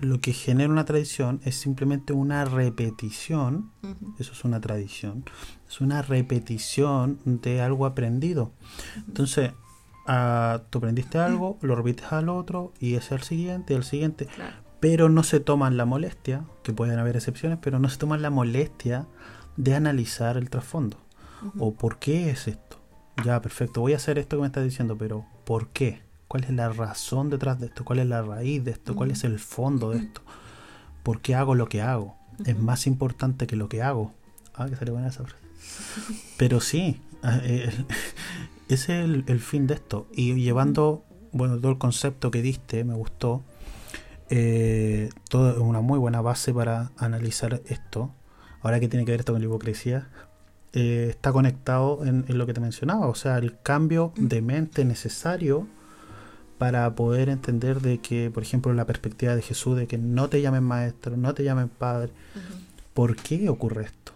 lo 0.00 0.20
que 0.20 0.32
genera 0.32 0.72
una 0.72 0.84
tradición 0.84 1.40
es 1.44 1.54
simplemente 1.56 2.12
una 2.12 2.44
repetición, 2.44 3.70
eso 4.18 4.32
es 4.32 4.44
una 4.44 4.60
tradición, 4.60 5.24
es 5.68 5.80
una 5.80 6.02
repetición 6.02 7.18
de 7.24 7.60
algo 7.60 7.86
aprendido. 7.86 8.52
Entonces, 9.06 9.52
tú 10.04 10.78
aprendiste 10.78 11.18
algo, 11.18 11.58
lo 11.62 11.74
repites 11.74 12.12
al 12.12 12.28
otro 12.28 12.72
y 12.80 12.94
es 12.94 13.12
el 13.12 13.22
siguiente, 13.22 13.74
el 13.74 13.84
siguiente. 13.84 14.28
Pero 14.80 15.08
no 15.08 15.22
se 15.22 15.40
toman 15.40 15.76
la 15.76 15.84
molestia, 15.84 16.44
que 16.62 16.72
pueden 16.72 16.98
haber 16.98 17.16
excepciones, 17.16 17.58
pero 17.62 17.78
no 17.78 17.88
se 17.88 17.98
toman 17.98 18.22
la 18.22 18.30
molestia 18.30 19.06
de 19.56 19.74
analizar 19.74 20.36
el 20.36 20.50
trasfondo. 20.50 20.98
O 21.58 21.74
por 21.74 21.98
qué 21.98 22.30
es 22.30 22.48
esto. 22.48 22.80
Ya, 23.24 23.40
perfecto, 23.40 23.80
voy 23.80 23.92
a 23.92 23.96
hacer 23.96 24.18
esto 24.18 24.36
que 24.36 24.42
me 24.42 24.46
estás 24.46 24.64
diciendo, 24.64 24.96
pero 24.96 25.26
¿por 25.44 25.68
qué? 25.68 26.02
¿Cuál 26.28 26.44
es 26.44 26.50
la 26.50 26.70
razón 26.70 27.28
detrás 27.28 27.60
de 27.60 27.66
esto? 27.66 27.84
¿Cuál 27.84 27.98
es 27.98 28.06
la 28.06 28.22
raíz 28.22 28.64
de 28.64 28.70
esto? 28.70 28.96
¿Cuál 28.96 29.10
es 29.10 29.22
el 29.24 29.38
fondo 29.38 29.90
de 29.90 29.98
esto? 29.98 30.22
¿Por 31.02 31.20
qué 31.20 31.34
hago 31.34 31.54
lo 31.54 31.68
que 31.68 31.82
hago? 31.82 32.16
Es 32.46 32.58
más 32.58 32.86
importante 32.86 33.46
que 33.46 33.54
lo 33.54 33.68
que 33.68 33.82
hago. 33.82 34.12
Ah, 34.54 34.66
que 34.66 34.76
sale 34.76 34.92
buena 34.92 35.08
esa 35.08 35.24
frase. 35.24 35.42
Pero 36.38 36.60
sí, 36.60 37.00
ah, 37.22 37.38
eh, 37.42 37.70
ese 38.68 39.04
es 39.04 39.10
el, 39.26 39.40
fin 39.40 39.66
de 39.66 39.74
esto. 39.74 40.06
Y 40.12 40.34
llevando, 40.34 41.04
bueno, 41.32 41.58
todo 41.58 41.72
el 41.72 41.78
concepto 41.78 42.30
que 42.30 42.42
diste, 42.42 42.84
me 42.84 42.94
gustó. 42.94 43.42
Eh, 44.30 45.10
todo 45.28 45.50
es 45.50 45.58
una 45.58 45.80
muy 45.80 45.98
buena 45.98 46.20
base 46.20 46.54
para 46.54 46.92
analizar 46.96 47.62
esto. 47.66 48.14
Ahora 48.62 48.80
que 48.80 48.88
tiene 48.88 49.04
que 49.04 49.12
ver 49.12 49.20
esto 49.20 49.32
con 49.32 49.42
la 49.42 49.46
hipocresía, 49.46 50.08
eh, 50.74 51.08
está 51.10 51.32
conectado 51.32 52.04
en, 52.06 52.24
lo 52.28 52.46
que 52.46 52.54
te 52.54 52.60
mencionaba, 52.60 53.06
o 53.06 53.14
sea, 53.14 53.36
el 53.36 53.60
cambio 53.60 54.12
de 54.16 54.40
mente 54.40 54.86
necesario 54.86 55.66
para 56.56 56.94
poder 56.94 57.28
entender 57.28 57.80
de 57.82 57.98
que, 57.98 58.30
por 58.30 58.42
ejemplo, 58.42 58.72
la 58.72 58.86
perspectiva 58.86 59.36
de 59.36 59.42
Jesús, 59.42 59.76
de 59.76 59.86
que 59.86 59.98
no 59.98 60.28
te 60.30 60.40
llamen 60.40 60.64
maestro, 60.64 61.16
no 61.18 61.34
te 61.34 61.44
llamen 61.44 61.68
padre, 61.68 62.12
¿por 62.94 63.16
qué 63.16 63.50
ocurre 63.50 63.84
esto? 63.84 64.12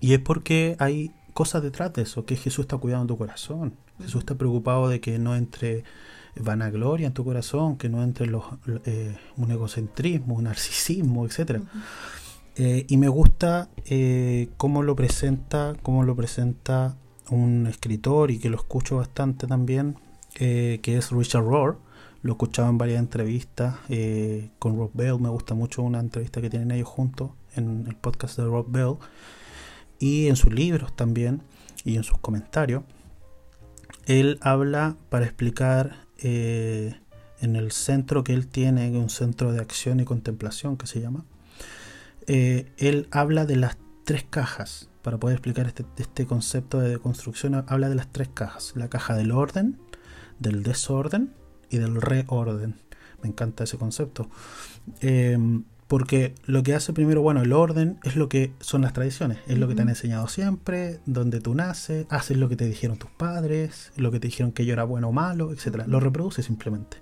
Y 0.00 0.12
es 0.12 0.20
porque 0.20 0.76
hay 0.78 1.10
cosas 1.38 1.62
detrás 1.62 1.92
de 1.92 2.02
eso, 2.02 2.24
que 2.24 2.34
Jesús 2.34 2.64
está 2.64 2.78
cuidando 2.78 3.06
tu 3.06 3.16
corazón. 3.16 3.74
Jesús 3.98 4.22
está 4.22 4.34
preocupado 4.34 4.88
de 4.88 5.00
que 5.00 5.20
no 5.20 5.36
entre 5.36 5.84
vanagloria 6.34 7.06
en 7.06 7.12
tu 7.12 7.24
corazón, 7.24 7.76
que 7.76 7.88
no 7.88 8.02
entre 8.02 8.26
los, 8.26 8.42
eh, 8.84 9.16
un 9.36 9.48
egocentrismo, 9.52 10.34
un 10.34 10.44
narcisismo, 10.44 11.24
etcétera. 11.26 11.62
Eh, 12.56 12.86
y 12.88 12.96
me 12.96 13.06
gusta 13.06 13.68
eh, 13.84 14.48
cómo 14.56 14.82
lo 14.82 14.96
presenta, 14.96 15.76
cómo 15.80 16.02
lo 16.02 16.16
presenta 16.16 16.96
un 17.30 17.68
escritor 17.68 18.32
y 18.32 18.40
que 18.40 18.50
lo 18.50 18.56
escucho 18.56 18.96
bastante 18.96 19.46
también, 19.46 19.94
que 20.34 20.80
es 20.84 21.12
Richard 21.12 21.44
Rohr. 21.44 21.78
Lo 22.22 22.32
he 22.32 22.34
escuchado 22.34 22.68
en 22.68 22.78
varias 22.78 22.98
entrevistas 22.98 23.76
con 24.58 24.76
Rob 24.76 24.90
Bell. 24.92 25.20
Me 25.20 25.28
gusta 25.28 25.54
mucho 25.54 25.84
una 25.84 26.00
entrevista 26.00 26.40
que 26.40 26.50
tienen 26.50 26.72
ellos 26.72 26.88
juntos 26.88 27.30
en 27.54 27.86
el 27.86 27.94
podcast 27.94 28.38
de 28.38 28.44
Rob 28.44 28.66
Bell. 28.68 28.96
Y 29.98 30.28
en 30.28 30.36
sus 30.36 30.52
libros 30.52 30.94
también 30.94 31.42
y 31.84 31.96
en 31.96 32.04
sus 32.04 32.18
comentarios. 32.18 32.84
Él 34.06 34.38
habla 34.40 34.96
para 35.10 35.26
explicar 35.26 36.06
eh, 36.18 36.94
en 37.40 37.56
el 37.56 37.72
centro 37.72 38.24
que 38.24 38.32
él 38.32 38.46
tiene, 38.46 38.90
un 38.90 39.10
centro 39.10 39.52
de 39.52 39.60
acción 39.60 40.00
y 40.00 40.04
contemplación 40.04 40.76
que 40.76 40.86
se 40.86 41.00
llama, 41.00 41.24
eh, 42.26 42.72
él 42.78 43.08
habla 43.10 43.46
de 43.46 43.56
las 43.56 43.78
tres 44.04 44.24
cajas. 44.28 44.90
Para 45.02 45.18
poder 45.18 45.36
explicar 45.36 45.66
este, 45.66 45.84
este 45.96 46.26
concepto 46.26 46.80
de 46.80 46.98
construcción, 46.98 47.64
habla 47.66 47.88
de 47.88 47.94
las 47.94 48.12
tres 48.12 48.28
cajas. 48.32 48.72
La 48.74 48.88
caja 48.88 49.14
del 49.14 49.30
orden, 49.32 49.78
del 50.38 50.62
desorden 50.62 51.32
y 51.70 51.78
del 51.78 52.00
reorden. 52.00 52.76
Me 53.22 53.28
encanta 53.28 53.64
ese 53.64 53.78
concepto. 53.78 54.28
Eh, 55.00 55.38
porque 55.88 56.34
lo 56.44 56.62
que 56.62 56.74
hace 56.74 56.92
primero, 56.92 57.22
bueno, 57.22 57.40
el 57.40 57.52
orden 57.54 57.98
es 58.04 58.14
lo 58.14 58.28
que 58.28 58.52
son 58.60 58.82
las 58.82 58.92
tradiciones, 58.92 59.38
es 59.46 59.58
lo 59.58 59.68
que 59.68 59.74
te 59.74 59.82
han 59.82 59.88
enseñado 59.88 60.28
siempre, 60.28 61.00
donde 61.06 61.40
tú 61.40 61.54
naces, 61.54 62.06
haces 62.10 62.36
lo 62.36 62.50
que 62.50 62.56
te 62.56 62.66
dijeron 62.66 62.98
tus 62.98 63.10
padres, 63.10 63.90
lo 63.96 64.12
que 64.12 64.20
te 64.20 64.28
dijeron 64.28 64.52
que 64.52 64.66
yo 64.66 64.74
era 64.74 64.84
bueno 64.84 65.08
o 65.08 65.12
malo, 65.12 65.50
etcétera. 65.50 65.86
Lo 65.86 65.98
reproduces 65.98 66.44
simplemente. 66.44 66.98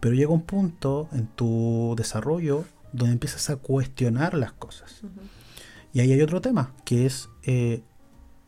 Pero 0.00 0.14
llega 0.14 0.32
un 0.32 0.42
punto 0.42 1.08
en 1.12 1.28
tu 1.28 1.94
desarrollo 1.96 2.64
donde 2.92 3.12
empiezas 3.12 3.48
a 3.48 3.56
cuestionar 3.56 4.34
las 4.34 4.52
cosas. 4.52 5.02
Y 5.92 6.00
ahí 6.00 6.12
hay 6.12 6.20
otro 6.20 6.40
tema, 6.40 6.74
que 6.84 7.06
es 7.06 7.28
eh, 7.44 7.82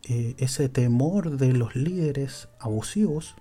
eh, 0.08 0.34
ese 0.38 0.68
temor 0.68 1.36
de 1.36 1.52
los 1.52 1.76
líderes 1.76 2.48
abusivos, 2.58 3.36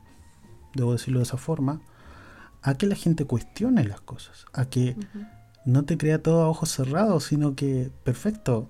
debo 0.75 0.93
decirlo 0.93 1.19
de 1.19 1.23
esa 1.23 1.37
forma, 1.37 1.81
a 2.61 2.75
que 2.75 2.85
la 2.85 2.95
gente 2.95 3.25
cuestione 3.25 3.83
las 3.85 4.01
cosas, 4.01 4.45
a 4.53 4.65
que 4.65 4.95
no 5.65 5.85
te 5.85 5.97
crea 5.97 6.21
todo 6.21 6.41
a 6.41 6.49
ojos 6.49 6.69
cerrados, 6.69 7.25
sino 7.25 7.55
que, 7.55 7.91
perfecto, 8.03 8.69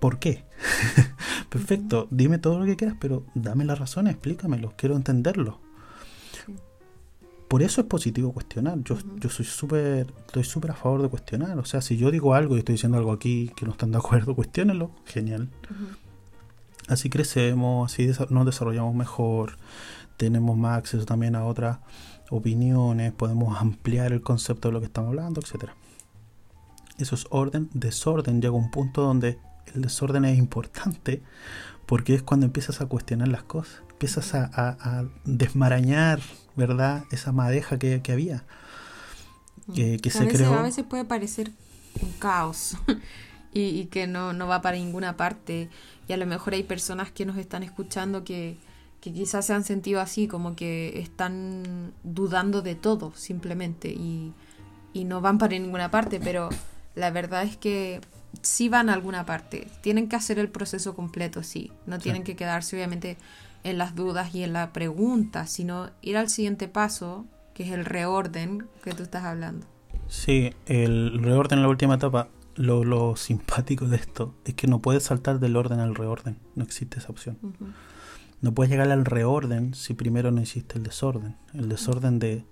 ¿por 0.00 0.18
qué? 0.18 0.44
perfecto, 1.50 2.08
dime 2.10 2.38
todo 2.38 2.58
lo 2.58 2.64
que 2.66 2.76
quieras, 2.76 2.96
pero 3.00 3.24
dame 3.34 3.64
las 3.64 3.78
razones, 3.78 4.14
explícamelo, 4.14 4.74
quiero 4.76 4.96
entenderlo. 4.96 5.60
Por 7.48 7.62
eso 7.62 7.80
es 7.80 7.86
positivo 7.86 8.32
cuestionar. 8.32 8.82
Yo, 8.82 8.98
yo 9.16 9.30
soy 9.30 9.44
súper, 9.44 10.12
estoy 10.26 10.42
súper 10.42 10.72
a 10.72 10.74
favor 10.74 11.02
de 11.02 11.08
cuestionar. 11.08 11.56
O 11.58 11.64
sea, 11.64 11.80
si 11.80 11.96
yo 11.96 12.10
digo 12.10 12.34
algo 12.34 12.56
y 12.56 12.58
estoy 12.58 12.72
diciendo 12.74 12.98
algo 12.98 13.12
aquí 13.12 13.52
que 13.54 13.64
no 13.64 13.72
están 13.72 13.92
de 13.92 13.98
acuerdo, 13.98 14.34
cuestionenlo. 14.36 14.90
Genial. 15.04 15.48
Así 16.88 17.08
crecemos, 17.08 17.92
así 17.92 18.10
nos 18.30 18.46
desarrollamos 18.46 18.94
mejor, 18.94 19.58
tenemos 20.16 20.56
más 20.56 20.78
acceso 20.78 21.04
también 21.04 21.36
a 21.36 21.44
otras 21.44 21.78
opiniones, 22.30 23.12
podemos 23.12 23.60
ampliar 23.60 24.12
el 24.12 24.22
concepto 24.22 24.68
de 24.68 24.72
lo 24.72 24.80
que 24.80 24.86
estamos 24.86 25.08
hablando, 25.08 25.40
etc. 25.40 25.70
Eso 26.98 27.14
es 27.14 27.26
orden, 27.30 27.68
desorden. 27.72 28.40
Llega 28.40 28.54
un 28.54 28.70
punto 28.70 29.02
donde 29.02 29.38
el 29.74 29.82
desorden 29.82 30.24
es 30.24 30.38
importante 30.38 31.22
porque 31.86 32.14
es 32.14 32.22
cuando 32.22 32.46
empiezas 32.46 32.80
a 32.80 32.86
cuestionar 32.86 33.28
las 33.28 33.44
cosas, 33.44 33.82
empiezas 33.90 34.34
a, 34.34 35.04
desmarañar, 35.24 36.20
¿verdad? 36.56 37.04
Esa 37.12 37.32
madeja 37.32 37.78
que, 37.78 38.02
había, 38.10 38.44
que, 39.74 40.10
se 40.10 40.26
creó. 40.28 40.54
A 40.54 40.62
veces 40.62 40.84
puede 40.84 41.04
parecer 41.04 41.52
un 42.02 42.12
caos 42.12 42.76
y, 43.52 43.60
y, 43.60 43.86
que 43.86 44.06
no, 44.06 44.32
no 44.32 44.48
va 44.48 44.62
para 44.62 44.76
ninguna 44.76 45.16
parte. 45.16 45.70
Y 46.08 46.12
a 46.12 46.16
lo 46.16 46.26
mejor 46.26 46.54
hay 46.54 46.64
personas 46.64 47.12
que 47.12 47.24
nos 47.24 47.36
están 47.36 47.62
escuchando 47.62 48.24
que, 48.24 48.58
que 49.06 49.12
quizás 49.12 49.46
se 49.46 49.52
han 49.52 49.62
sentido 49.62 50.00
así, 50.00 50.26
como 50.26 50.56
que 50.56 50.98
están 50.98 51.92
dudando 52.02 52.60
de 52.60 52.74
todo 52.74 53.12
simplemente 53.14 53.88
y, 53.88 54.32
no 55.04 55.20
van 55.20 55.38
para 55.38 55.56
ninguna 55.56 55.92
parte, 55.92 56.18
pero 56.18 56.48
la 56.96 57.10
verdad 57.10 57.44
es 57.44 57.56
que 57.56 58.00
sí 58.42 58.68
van 58.68 58.88
a 58.88 58.94
alguna 58.94 59.24
parte. 59.24 59.68
Tienen 59.80 60.08
que 60.08 60.16
hacer 60.16 60.40
el 60.40 60.48
proceso 60.48 60.96
completo, 60.96 61.44
sí. 61.44 61.70
No 61.86 62.00
tienen 62.00 62.24
que 62.24 62.34
quedarse 62.34 62.74
obviamente 62.74 63.16
en 63.62 63.78
las 63.78 63.94
dudas 63.94 64.34
y 64.34 64.42
en 64.42 64.54
la 64.54 64.72
pregunta, 64.72 65.46
sino 65.46 65.90
ir 66.00 66.16
al 66.16 66.28
siguiente 66.28 66.66
paso, 66.66 67.26
que 67.54 67.62
es 67.62 67.70
el 67.70 67.84
reorden 67.84 68.66
que 68.82 68.92
tú 68.92 69.04
estás 69.04 69.22
hablando. 69.22 69.66
Sí, 70.08 70.52
el 70.64 71.22
reorden 71.22 71.58
en 71.58 71.62
la 71.62 71.68
última 71.68 71.94
etapa, 71.94 72.28
lo, 72.56 72.82
lo 72.82 73.14
simpático 73.14 73.86
de 73.86 73.98
esto 73.98 74.34
es 74.46 74.54
que 74.54 74.66
no 74.66 74.80
puedes 74.80 75.04
saltar 75.04 75.38
del 75.38 75.56
orden 75.56 75.78
al 75.78 75.94
reorden, 75.94 76.38
no 76.56 76.64
existe 76.64 76.98
esa 76.98 77.10
opción. 77.10 77.38
No 78.40 78.52
puedes 78.52 78.70
llegar 78.70 78.90
al 78.90 79.04
reorden 79.04 79.74
si 79.74 79.94
primero 79.94 80.30
no 80.30 80.40
hiciste 80.40 80.78
el 80.78 80.84
desorden. 80.84 81.36
El 81.54 81.68
desorden 81.68 82.18
de, 82.18 82.44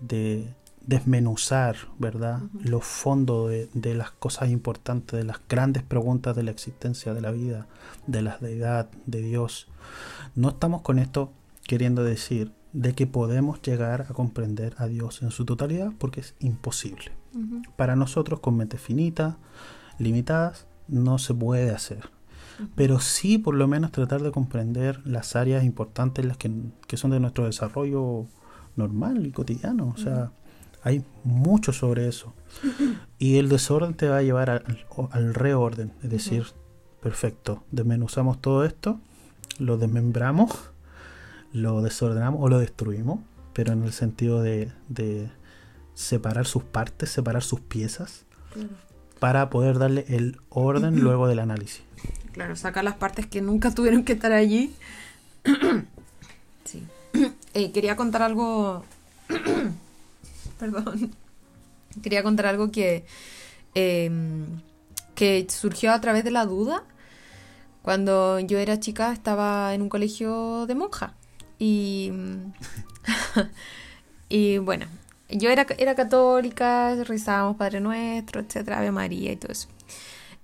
de 0.00 0.54
desmenuzar, 0.88 1.76
¿verdad? 1.98 2.40
Los 2.58 2.82
fondos 2.82 3.50
de, 3.74 3.94
las 3.94 4.10
cosas 4.10 4.48
importantes, 4.48 5.18
de 5.18 5.24
las 5.24 5.38
grandes 5.46 5.82
preguntas 5.82 6.34
de 6.34 6.42
la 6.42 6.50
existencia 6.50 7.12
de 7.12 7.20
la 7.20 7.30
vida, 7.30 7.66
de 8.06 8.22
la 8.22 8.38
deidad, 8.38 8.88
de 9.04 9.20
Dios. 9.20 9.68
No 10.34 10.48
estamos 10.48 10.80
con 10.80 10.98
esto 10.98 11.30
queriendo 11.64 12.04
decir 12.04 12.52
de 12.72 12.94
que 12.94 13.06
podemos 13.06 13.60
llegar 13.60 14.06
a 14.08 14.14
comprender 14.14 14.74
a 14.78 14.86
Dios 14.86 15.20
en 15.20 15.30
su 15.30 15.44
totalidad 15.44 15.92
porque 15.98 16.20
es 16.20 16.34
imposible. 16.38 17.12
Para 17.76 17.94
nosotros 17.94 18.40
con 18.40 18.56
mente 18.56 18.78
finita, 18.78 19.36
limitadas, 19.98 20.66
no 20.88 21.18
se 21.18 21.34
puede 21.34 21.70
hacer 21.70 22.17
pero 22.74 23.00
sí 23.00 23.38
por 23.38 23.54
lo 23.54 23.68
menos 23.68 23.92
tratar 23.92 24.22
de 24.22 24.32
comprender 24.32 25.00
las 25.06 25.36
áreas 25.36 25.64
importantes 25.64 26.24
las 26.24 26.36
que, 26.36 26.50
son 26.96 27.10
de 27.10 27.20
nuestro 27.20 27.44
desarrollo 27.46 28.26
normal 28.76 29.26
y 29.26 29.32
cotidiano. 29.32 29.92
O 29.94 29.98
sea, 29.98 30.32
hay 30.82 31.04
mucho 31.24 31.72
sobre 31.72 32.08
eso. 32.08 32.34
Y 33.20 33.38
el 33.38 33.48
desorden 33.48 33.94
te 33.94 34.08
va 34.08 34.18
a 34.18 34.22
llevar 34.22 34.48
al, 35.10 35.34
reorden, 35.34 35.92
es 36.04 36.10
decir, 36.10 36.46
perfecto, 37.02 37.64
desmenuzamos 37.72 38.40
todo 38.40 38.64
esto, 38.64 39.00
lo 39.58 39.76
desmembramos, 39.76 40.70
lo 41.52 41.82
desordenamos 41.82 42.40
o 42.40 42.48
lo 42.48 42.60
destruimos, 42.60 43.18
pero 43.54 43.72
en 43.72 43.82
el 43.82 43.92
sentido 43.92 44.40
de, 44.40 44.70
separar 45.94 46.46
sus 46.46 46.62
partes, 46.62 47.10
separar 47.10 47.42
sus 47.42 47.58
piezas, 47.58 48.24
para 49.18 49.50
poder 49.50 49.80
darle 49.80 50.04
el 50.06 50.40
orden 50.48 51.00
luego 51.02 51.26
del 51.26 51.40
análisis. 51.40 51.87
Claro, 52.38 52.54
sacar 52.54 52.84
las 52.84 52.94
partes 52.94 53.26
que 53.26 53.40
nunca 53.40 53.70
tuvieron 53.74 54.04
que 54.04 54.12
estar 54.12 54.30
allí. 54.30 54.72
sí. 56.64 56.84
Eh, 57.52 57.72
quería 57.72 57.96
contar 57.96 58.22
algo. 58.22 58.84
Perdón. 60.60 61.16
Quería 62.00 62.22
contar 62.22 62.46
algo 62.46 62.70
que. 62.70 63.04
Em, 63.74 64.60
que 65.16 65.48
surgió 65.50 65.90
a 65.90 66.00
través 66.00 66.22
de 66.22 66.30
la 66.30 66.46
duda. 66.46 66.84
Cuando 67.82 68.38
yo 68.38 68.58
era 68.58 68.78
chica 68.78 69.12
estaba 69.12 69.74
en 69.74 69.82
un 69.82 69.88
colegio 69.88 70.66
de 70.66 70.76
monja. 70.76 71.14
Y. 71.58 72.12
y 74.28 74.58
bueno, 74.58 74.86
yo 75.28 75.50
era, 75.50 75.66
era 75.76 75.96
católica, 75.96 76.94
rezábamos 77.02 77.56
Padre 77.56 77.80
Nuestro, 77.80 78.40
etcétera, 78.40 78.78
Ave 78.78 78.92
María 78.92 79.32
y 79.32 79.36
todo 79.36 79.50
eso. 79.50 79.68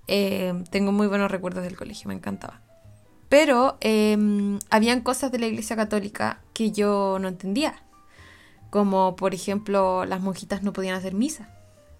Eh, 0.07 0.53
tengo 0.69 0.91
muy 0.91 1.07
buenos 1.07 1.31
recuerdos 1.31 1.63
del 1.63 1.75
colegio, 1.75 2.07
me 2.07 2.13
encantaba. 2.13 2.61
Pero 3.29 3.77
eh, 3.81 4.17
habían 4.69 5.01
cosas 5.01 5.31
de 5.31 5.39
la 5.39 5.47
iglesia 5.47 5.75
católica 5.75 6.41
que 6.53 6.71
yo 6.71 7.17
no 7.19 7.27
entendía. 7.27 7.75
Como 8.69 9.15
por 9.15 9.33
ejemplo, 9.33 10.05
las 10.05 10.21
monjitas 10.21 10.63
no 10.63 10.73
podían 10.73 10.95
hacer 10.95 11.13
misa. 11.13 11.49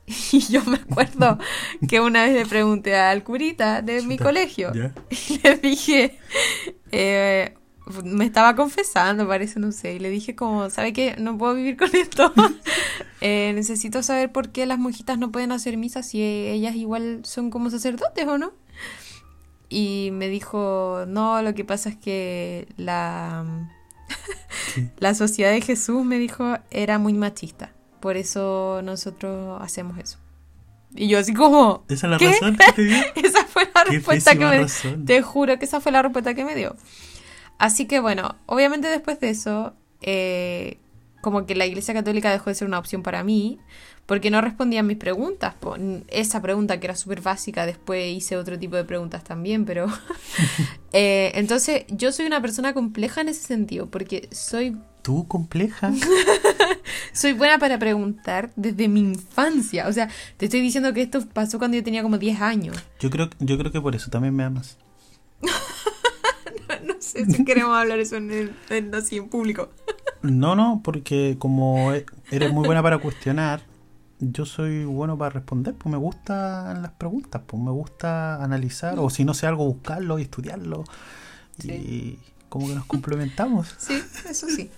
Y 0.31 0.39
yo 0.39 0.63
me 0.65 0.77
acuerdo 0.77 1.39
que 1.89 1.99
una 1.99 2.25
vez 2.25 2.33
le 2.33 2.45
pregunté 2.45 2.95
al 2.95 3.23
curita 3.23 3.81
de 3.81 4.01
mi 4.03 4.17
colegio 4.17 4.71
y 5.09 5.39
le 5.39 5.57
dije, 5.57 6.19
eh, 6.91 7.55
me 8.03 8.25
estaba 8.25 8.55
confesando, 8.55 9.27
parece, 9.27 9.59
no 9.59 9.71
sé, 9.71 9.93
y 9.95 9.99
le 9.99 10.09
dije 10.09 10.35
como, 10.35 10.69
¿sabe 10.69 10.93
qué? 10.93 11.15
No 11.19 11.37
puedo 11.37 11.53
vivir 11.53 11.77
con 11.77 11.89
esto. 11.95 12.33
Eh, 13.21 13.53
necesito 13.55 14.03
saber 14.03 14.31
por 14.31 14.49
qué 14.49 14.67
las 14.67 14.77
monjitas 14.77 15.17
no 15.17 15.31
pueden 15.31 15.51
hacer 15.51 15.77
misa 15.77 16.03
si 16.03 16.21
ellas 16.21 16.75
igual 16.75 17.21
son 17.23 17.49
como 17.49 17.71
sacerdotes 17.71 18.27
o 18.27 18.37
no. 18.37 18.53
Y 19.67 20.09
me 20.11 20.27
dijo, 20.27 21.05
no, 21.07 21.41
lo 21.41 21.55
que 21.55 21.65
pasa 21.65 21.89
es 21.89 21.95
que 21.95 22.67
la, 22.77 23.67
la 24.99 25.15
sociedad 25.15 25.49
de 25.51 25.61
Jesús, 25.61 26.05
me 26.05 26.19
dijo, 26.19 26.57
era 26.69 26.99
muy 26.99 27.13
machista. 27.13 27.73
Por 27.99 28.15
eso 28.15 28.81
nosotros 28.83 29.59
hacemos 29.59 29.97
eso. 29.97 30.19
Y 30.93 31.07
yo 31.07 31.17
así 31.17 31.33
como... 31.33 31.83
¿Esa 31.87 32.07
es 32.07 32.11
la 32.11 32.17
razón 32.19 32.57
que 32.57 32.73
te 32.73 32.83
dio? 32.83 32.97
esa 33.15 33.43
fue 33.45 33.67
la 33.73 33.83
respuesta 33.85 34.35
que 34.35 34.45
me 34.45 34.59
dio. 34.59 34.67
Te 35.05 35.21
juro 35.23 35.57
que 35.57 35.65
esa 35.65 35.81
fue 35.81 35.91
la 35.91 36.03
respuesta 36.03 36.35
que 36.35 36.45
me 36.45 36.53
dio. 36.53 36.75
Así 37.57 37.85
que 37.85 37.99
bueno, 37.99 38.35
obviamente 38.45 38.87
después 38.87 39.19
de 39.19 39.29
eso 39.29 39.73
eh, 40.01 40.77
como 41.21 41.45
que 41.45 41.55
la 41.55 41.65
Iglesia 41.65 41.93
Católica 41.93 42.29
dejó 42.31 42.51
de 42.51 42.55
ser 42.55 42.67
una 42.67 42.77
opción 42.77 43.01
para 43.01 43.23
mí, 43.23 43.57
porque 44.05 44.29
no 44.29 44.41
respondían 44.41 44.85
mis 44.85 44.97
preguntas. 44.97 45.55
Esa 46.07 46.39
pregunta 46.39 46.79
que 46.79 46.85
era 46.85 46.95
súper 46.95 47.21
básica, 47.21 47.65
después 47.65 48.15
hice 48.15 48.37
otro 48.37 48.59
tipo 48.59 48.75
de 48.75 48.83
preguntas 48.83 49.23
también, 49.23 49.65
pero... 49.65 49.87
Eh, 50.97 51.33
entonces, 51.35 51.83
yo 51.89 52.13
soy 52.13 52.25
una 52.25 52.41
persona 52.41 52.73
compleja 52.73 53.19
en 53.19 53.27
ese 53.27 53.45
sentido, 53.45 53.87
porque 53.89 54.29
soy, 54.31 54.77
¿Tú 55.01 55.27
compleja? 55.27 55.91
soy 57.11 57.33
buena 57.33 57.59
para 57.59 57.77
preguntar 57.77 58.51
desde 58.55 58.87
mi 58.87 59.01
infancia. 59.01 59.89
O 59.89 59.91
sea, 59.91 60.09
te 60.37 60.45
estoy 60.45 60.61
diciendo 60.61 60.93
que 60.93 61.01
esto 61.01 61.19
pasó 61.33 61.59
cuando 61.59 61.75
yo 61.75 61.83
tenía 61.83 62.01
como 62.01 62.17
10 62.17 62.39
años. 62.39 62.77
Yo 63.01 63.09
creo, 63.09 63.29
yo 63.39 63.57
creo 63.57 63.73
que 63.73 63.81
por 63.81 63.93
eso 63.93 64.09
también 64.09 64.33
me 64.33 64.45
amas. 64.45 64.77
Sé 67.15 67.25
si 67.31 67.45
queremos 67.45 67.75
hablar 67.75 67.99
eso 67.99 68.17
en, 68.17 68.31
el, 68.31 68.55
en- 68.69 68.93
así 68.93 69.17
en 69.17 69.29
público. 69.29 69.69
No, 70.21 70.55
no, 70.55 70.81
porque 70.83 71.35
como 71.37 71.93
e- 71.93 72.03
eres 72.31 72.51
muy 72.51 72.65
buena 72.65 72.81
para 72.81 72.97
cuestionar, 72.97 73.61
yo 74.19 74.45
soy 74.47 74.83
bueno 74.83 75.15
para 75.19 75.29
responder, 75.29 75.75
pues 75.75 75.91
me 75.91 75.99
gustan 75.99 76.81
las 76.81 76.93
preguntas, 76.93 77.43
pues 77.45 77.61
me 77.61 77.69
gusta 77.69 78.43
analizar, 78.43 78.97
o 78.97 79.11
si 79.11 79.23
no 79.23 79.35
sé 79.35 79.45
algo, 79.45 79.65
buscarlo 79.65 80.17
y 80.17 80.23
estudiarlo. 80.23 80.83
Sí. 81.59 81.71
Y 81.71 82.19
como 82.49 82.67
que 82.67 82.73
nos 82.73 82.85
complementamos. 82.85 83.75
Sí, 83.77 84.01
eso 84.27 84.47
sí. 84.47 84.71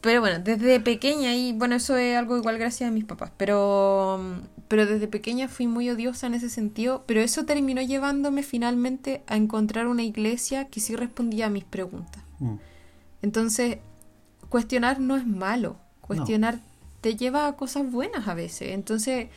Pero 0.00 0.20
bueno, 0.20 0.38
desde 0.38 0.78
pequeña, 0.78 1.34
y 1.34 1.52
bueno, 1.52 1.74
eso 1.74 1.96
es 1.96 2.16
algo 2.16 2.36
igual 2.36 2.58
gracias 2.58 2.88
a 2.88 2.92
mis 2.92 3.04
papás, 3.04 3.32
pero, 3.36 4.20
pero 4.68 4.86
desde 4.86 5.08
pequeña 5.08 5.48
fui 5.48 5.66
muy 5.66 5.90
odiosa 5.90 6.28
en 6.28 6.34
ese 6.34 6.50
sentido, 6.50 7.02
pero 7.06 7.20
eso 7.20 7.44
terminó 7.44 7.82
llevándome 7.82 8.44
finalmente 8.44 9.22
a 9.26 9.36
encontrar 9.36 9.88
una 9.88 10.04
iglesia 10.04 10.66
que 10.66 10.78
sí 10.80 10.94
respondía 10.94 11.46
a 11.46 11.50
mis 11.50 11.64
preguntas. 11.64 12.22
Mm. 12.38 12.54
Entonces, 13.22 13.78
cuestionar 14.48 15.00
no 15.00 15.16
es 15.16 15.26
malo, 15.26 15.76
cuestionar 16.00 16.60
te 17.00 17.16
lleva 17.16 17.48
a 17.48 17.56
cosas 17.56 17.90
buenas 17.90 18.28
a 18.28 18.34
veces, 18.34 18.70
entonces 18.70 19.28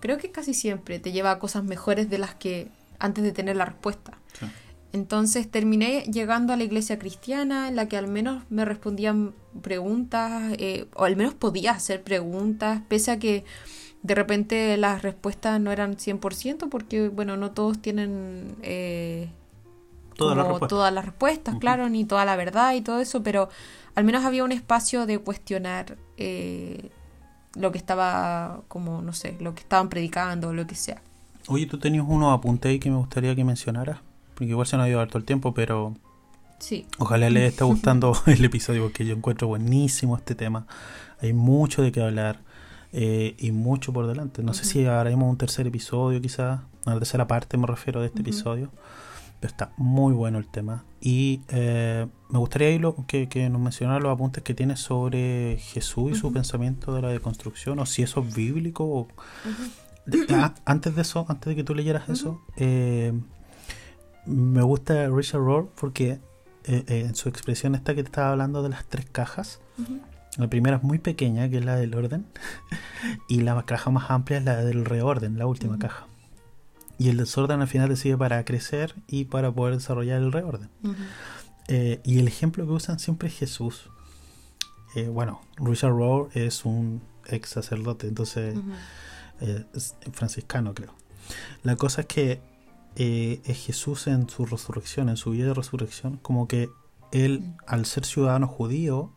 creo 0.00 0.18
que 0.18 0.32
casi 0.32 0.52
siempre 0.52 0.98
te 0.98 1.12
lleva 1.12 1.30
a 1.30 1.38
cosas 1.38 1.62
mejores 1.62 2.10
de 2.10 2.18
las 2.18 2.34
que 2.34 2.70
antes 2.98 3.22
de 3.22 3.30
tener 3.30 3.54
la 3.56 3.66
respuesta. 3.66 4.18
Sí. 4.38 4.46
Entonces 4.92 5.50
terminé 5.50 6.02
llegando 6.04 6.52
a 6.52 6.56
la 6.56 6.64
iglesia 6.64 6.98
cristiana 6.98 7.68
en 7.68 7.76
la 7.76 7.88
que 7.88 7.96
al 7.96 8.08
menos 8.08 8.44
me 8.48 8.64
respondían 8.64 9.34
preguntas, 9.62 10.54
eh, 10.58 10.86
o 10.94 11.04
al 11.04 11.16
menos 11.16 11.34
podía 11.34 11.72
hacer 11.72 12.02
preguntas, 12.02 12.80
pese 12.88 13.10
a 13.10 13.18
que 13.18 13.44
de 14.02 14.14
repente 14.14 14.76
las 14.76 15.02
respuestas 15.02 15.60
no 15.60 15.72
eran 15.72 15.96
100%, 15.98 16.68
porque 16.70 17.08
bueno, 17.08 17.36
no 17.36 17.50
todos 17.50 17.80
tienen 17.80 18.56
eh, 18.62 19.28
Todas 20.16 20.36
las 20.36 20.46
respuestas. 20.46 20.68
todas 20.68 20.92
las 20.92 21.04
respuestas, 21.04 21.54
Ujú. 21.54 21.60
claro, 21.60 21.88
ni 21.88 22.04
toda 22.04 22.24
la 22.24 22.34
verdad 22.36 22.74
y 22.74 22.80
todo 22.80 23.00
eso, 23.00 23.22
pero 23.22 23.48
al 23.94 24.04
menos 24.04 24.24
había 24.24 24.42
un 24.42 24.52
espacio 24.52 25.06
de 25.06 25.18
cuestionar 25.18 25.96
eh, 26.16 26.90
lo 27.54 27.70
que 27.72 27.78
estaba, 27.78 28.62
como, 28.68 29.02
no 29.02 29.12
sé, 29.12 29.36
lo 29.40 29.54
que 29.54 29.60
estaban 29.60 29.88
predicando 29.88 30.48
o 30.48 30.52
lo 30.52 30.66
que 30.66 30.74
sea. 30.74 31.02
Oye, 31.46 31.66
tú 31.66 31.78
tenías 31.78 32.04
unos 32.08 32.36
apuntes 32.36 32.70
ahí 32.70 32.78
que 32.78 32.90
me 32.90 32.96
gustaría 32.96 33.34
que 33.36 33.44
mencionaras, 33.44 33.98
porque 34.38 34.50
igual 34.50 34.66
se 34.66 34.76
nos 34.76 34.86
ha 34.86 34.88
ido 34.88 35.00
harto 35.00 35.18
el 35.18 35.24
tiempo, 35.24 35.52
pero 35.54 35.94
Sí. 36.60 36.86
ojalá 36.98 37.28
les 37.30 37.50
esté 37.52 37.64
gustando 37.72 38.16
el 38.26 38.44
episodio, 38.44 38.82
porque 38.84 39.04
yo 39.04 39.14
encuentro 39.14 39.48
buenísimo 39.48 40.16
este 40.16 40.34
tema. 40.34 40.66
Hay 41.20 41.32
mucho 41.32 41.82
de 41.82 41.90
qué 41.92 42.00
hablar 42.02 42.40
eh, 42.92 43.34
y 43.38 43.50
mucho 43.52 43.92
por 43.92 44.06
delante. 44.06 44.42
No 44.42 44.54
sé 44.54 44.64
si 44.64 44.84
haremos 44.86 45.28
un 45.28 45.36
tercer 45.36 45.66
episodio, 45.66 46.20
quizás, 46.22 46.60
una 46.86 46.96
tercera 46.98 47.26
parte 47.26 47.56
me 47.58 47.66
refiero 47.66 48.00
de 48.00 48.06
este 48.06 48.20
episodio, 48.20 48.70
pero 49.40 49.50
está 49.50 49.72
muy 49.76 50.12
bueno 50.14 50.38
el 50.38 50.46
tema. 50.48 50.84
Y 51.00 51.42
eh, 51.48 52.06
me 52.30 52.38
gustaría 52.38 52.70
ir 52.70 52.80
lo- 52.80 52.96
que, 53.06 53.28
que 53.28 53.48
nos 53.50 53.60
mencionara 53.60 54.00
los 54.00 54.12
apuntes 54.12 54.42
que 54.42 54.54
tienes 54.54 54.80
sobre 54.80 55.58
Jesús 55.60 56.12
y 56.12 56.14
su 56.14 56.28
Ujú. 56.28 56.34
pensamiento 56.34 56.94
de 56.94 57.02
la 57.02 57.08
deconstrucción, 57.08 57.78
o 57.78 57.86
si 57.86 58.02
eso 58.02 58.20
es 58.26 58.34
bíblico 58.34 58.84
o 58.84 59.00
Ujú. 59.02 59.10
de- 60.06 60.34
ah, 60.34 60.54
antes 60.64 60.94
de 60.96 61.02
eso, 61.02 61.26
antes 61.28 61.50
de 61.50 61.56
que 61.56 61.64
tú 61.64 61.74
leyeras 61.74 62.08
eso, 62.08 62.40
eh, 62.56 63.12
me 64.28 64.62
gusta 64.62 65.08
Richard 65.08 65.40
Rohr 65.40 65.68
porque 65.80 66.20
eh, 66.64 66.84
eh, 66.86 67.00
en 67.06 67.14
su 67.14 67.28
expresión 67.28 67.74
esta 67.74 67.94
que 67.94 68.02
te 68.02 68.08
estaba 68.08 68.30
hablando 68.30 68.62
de 68.62 68.68
las 68.68 68.84
tres 68.86 69.06
cajas, 69.10 69.60
la 70.36 70.48
primera 70.48 70.76
es 70.76 70.82
muy 70.82 70.98
pequeña, 70.98 71.48
que 71.48 71.58
es 71.58 71.64
la 71.64 71.76
del 71.76 71.94
orden, 71.94 72.26
y 73.28 73.40
la 73.40 73.60
caja 73.64 73.90
más 73.90 74.10
amplia 74.10 74.38
es 74.38 74.44
la 74.44 74.56
del 74.56 74.84
reorden, 74.84 75.38
la 75.38 75.46
última 75.46 75.78
caja. 75.78 76.06
Y 76.98 77.08
el 77.08 77.16
desorden 77.16 77.60
al 77.60 77.68
final 77.68 77.88
te 77.88 77.96
sirve 77.96 78.18
para 78.18 78.44
crecer 78.44 78.94
y 79.06 79.26
para 79.26 79.52
poder 79.52 79.74
desarrollar 79.76 80.20
el 80.20 80.32
reorden. 80.32 80.68
Eh, 81.68 82.00
y 82.04 82.18
el 82.18 82.26
ejemplo 82.26 82.66
que 82.66 82.72
usan 82.72 82.98
siempre 82.98 83.28
es 83.28 83.36
Jesús. 83.36 83.90
Bueno, 85.12 85.42
Richard 85.58 85.92
Rohr 85.92 86.28
es 86.34 86.64
un 86.64 87.00
ex 87.26 87.50
sacerdote, 87.50 88.08
entonces 88.08 88.58
franciscano 90.12 90.74
creo. 90.74 90.92
La 91.62 91.76
cosa 91.76 92.00
es 92.00 92.08
que 92.08 92.40
eh, 92.98 93.40
es 93.44 93.64
Jesús 93.64 94.06
en 94.08 94.28
su 94.28 94.44
resurrección, 94.44 95.08
en 95.08 95.16
su 95.16 95.30
vida 95.30 95.46
de 95.46 95.54
resurrección, 95.54 96.16
como 96.18 96.48
que 96.48 96.68
él, 97.12 97.40
Mm. 97.40 97.56
al 97.66 97.86
ser 97.86 98.04
ciudadano 98.04 98.46
judío, 98.48 99.12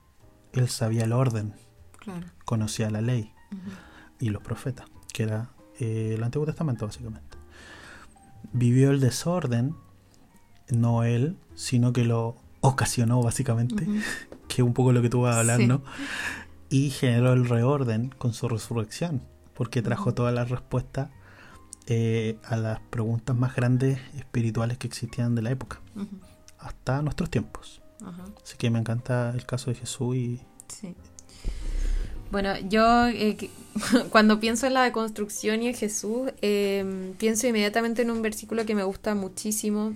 él 0.54 0.70
sabía 0.70 1.04
el 1.04 1.12
orden, 1.14 1.56
Claro. 2.00 2.28
conocía 2.46 2.90
la 2.92 3.02
ley 3.02 3.34
y 4.20 4.30
los 4.30 4.42
profetas, 4.44 4.86
que 5.14 5.24
era 5.24 5.50
eh, 5.80 6.14
el 6.16 6.24
Antiguo 6.24 6.46
Testamento 6.46 6.86
básicamente. 6.86 7.38
Vivió 8.54 8.92
el 8.92 9.00
desorden, 9.00 9.76
no 10.70 11.04
él, 11.04 11.38
sino 11.56 11.92
que 11.94 12.04
lo 12.06 12.36
ocasionó 12.62 13.22
básicamente, 13.24 13.88
que 14.48 14.62
es 14.62 14.68
un 14.68 14.74
poco 14.74 14.92
lo 14.92 15.02
que 15.02 15.10
tú 15.10 15.22
vas 15.22 15.36
a 15.36 15.40
hablar, 15.40 15.58
Sí. 15.60 15.68
¿no? 15.68 15.82
Y 16.70 16.90
generó 16.92 17.34
el 17.34 17.48
reorden 17.50 18.10
con 18.18 18.34
su 18.34 18.48
resurrección, 18.48 19.24
porque 19.56 19.82
trajo 19.82 20.10
Ujú. 20.10 20.14
todas 20.16 20.34
las 20.34 20.50
respuestas 20.50 21.10
eh, 21.88 22.38
a 22.44 22.56
las 22.58 22.80
preguntas 22.80 23.36
más 23.36 23.56
grandes 23.56 24.00
espirituales 24.18 24.78
que 24.78 24.88
existían 24.88 25.36
de 25.36 25.42
la 25.42 25.52
época, 25.52 25.80
hasta 26.60 27.02
nuestros 27.02 27.30
tiempos. 27.30 27.82
Así 28.44 28.58
que 28.58 28.70
me 28.70 28.80
encanta 28.80 29.32
el 29.36 29.46
caso 29.46 29.70
de 29.72 29.76
Jesús 29.76 30.16
y 30.16 30.42
Sí. 30.68 30.96
Bueno, 32.32 32.58
yo 32.70 33.08
eh, 33.08 33.36
cuando 34.10 34.40
pienso 34.40 34.66
en 34.66 34.74
la 34.74 34.84
deconstrucción 34.84 35.62
y 35.64 35.68
en 35.68 35.76
Jesús, 35.76 36.32
eh, 36.42 37.14
pienso 37.18 37.46
inmediatamente 37.48 38.02
en 38.04 38.12
un 38.12 38.22
versículo 38.22 38.66
que 38.66 38.74
me 38.74 38.84
gusta 38.84 39.16
muchísimo. 39.16 39.94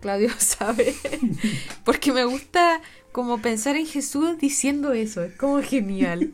Claudio 0.00 0.28
sabe, 0.38 0.94
porque 1.84 2.12
me 2.12 2.24
gusta 2.24 2.80
como 3.12 3.40
pensar 3.42 3.76
en 3.76 3.86
Jesús 3.86 4.38
diciendo 4.38 4.92
eso, 4.92 5.22
es 5.22 5.34
como 5.36 5.60
genial. 5.62 6.32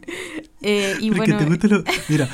Eh, 0.63 0.97
y 1.01 1.11
Pero 1.11 1.17
bueno, 1.19 1.39
que 1.39 1.45
te 1.45 1.51
guste 1.51 1.69
lo- 1.69 1.85
Mira, 2.09 2.29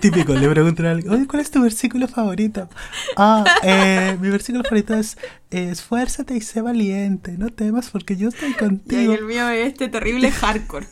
típico, 0.00 0.34
le 0.34 0.48
preguntan 0.48 0.86
a 0.86 0.90
alguien, 0.92 1.12
oye, 1.12 1.26
¿cuál 1.26 1.42
es 1.42 1.50
tu 1.50 1.62
versículo 1.62 2.08
favorito? 2.08 2.68
Ah, 3.16 3.44
eh, 3.62 4.16
mi 4.20 4.30
versículo 4.30 4.64
favorito 4.64 4.94
es, 4.94 5.16
esfuérzate 5.50 6.34
y 6.36 6.40
sé 6.40 6.62
valiente, 6.62 7.32
no 7.38 7.50
temas 7.50 7.90
porque 7.90 8.16
yo 8.16 8.28
estoy 8.28 8.50
ya, 8.52 8.56
y 8.56 8.58
contigo. 8.58 9.12
el 9.14 9.24
mío 9.24 9.48
es 9.48 9.68
este 9.68 9.88
terrible 9.88 10.30
hardcore. 10.30 10.86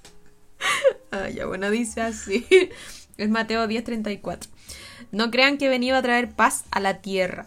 ah, 1.12 1.28
ya, 1.28 1.46
bueno, 1.46 1.70
dice 1.70 2.00
así. 2.02 2.46
Es 3.16 3.28
Mateo 3.28 3.66
10:34. 3.66 4.48
No 5.12 5.30
crean 5.30 5.58
que 5.58 5.66
he 5.66 5.68
venido 5.68 5.96
a 5.96 6.02
traer 6.02 6.30
paz 6.30 6.64
a 6.70 6.80
la 6.80 6.98
tierra. 7.02 7.46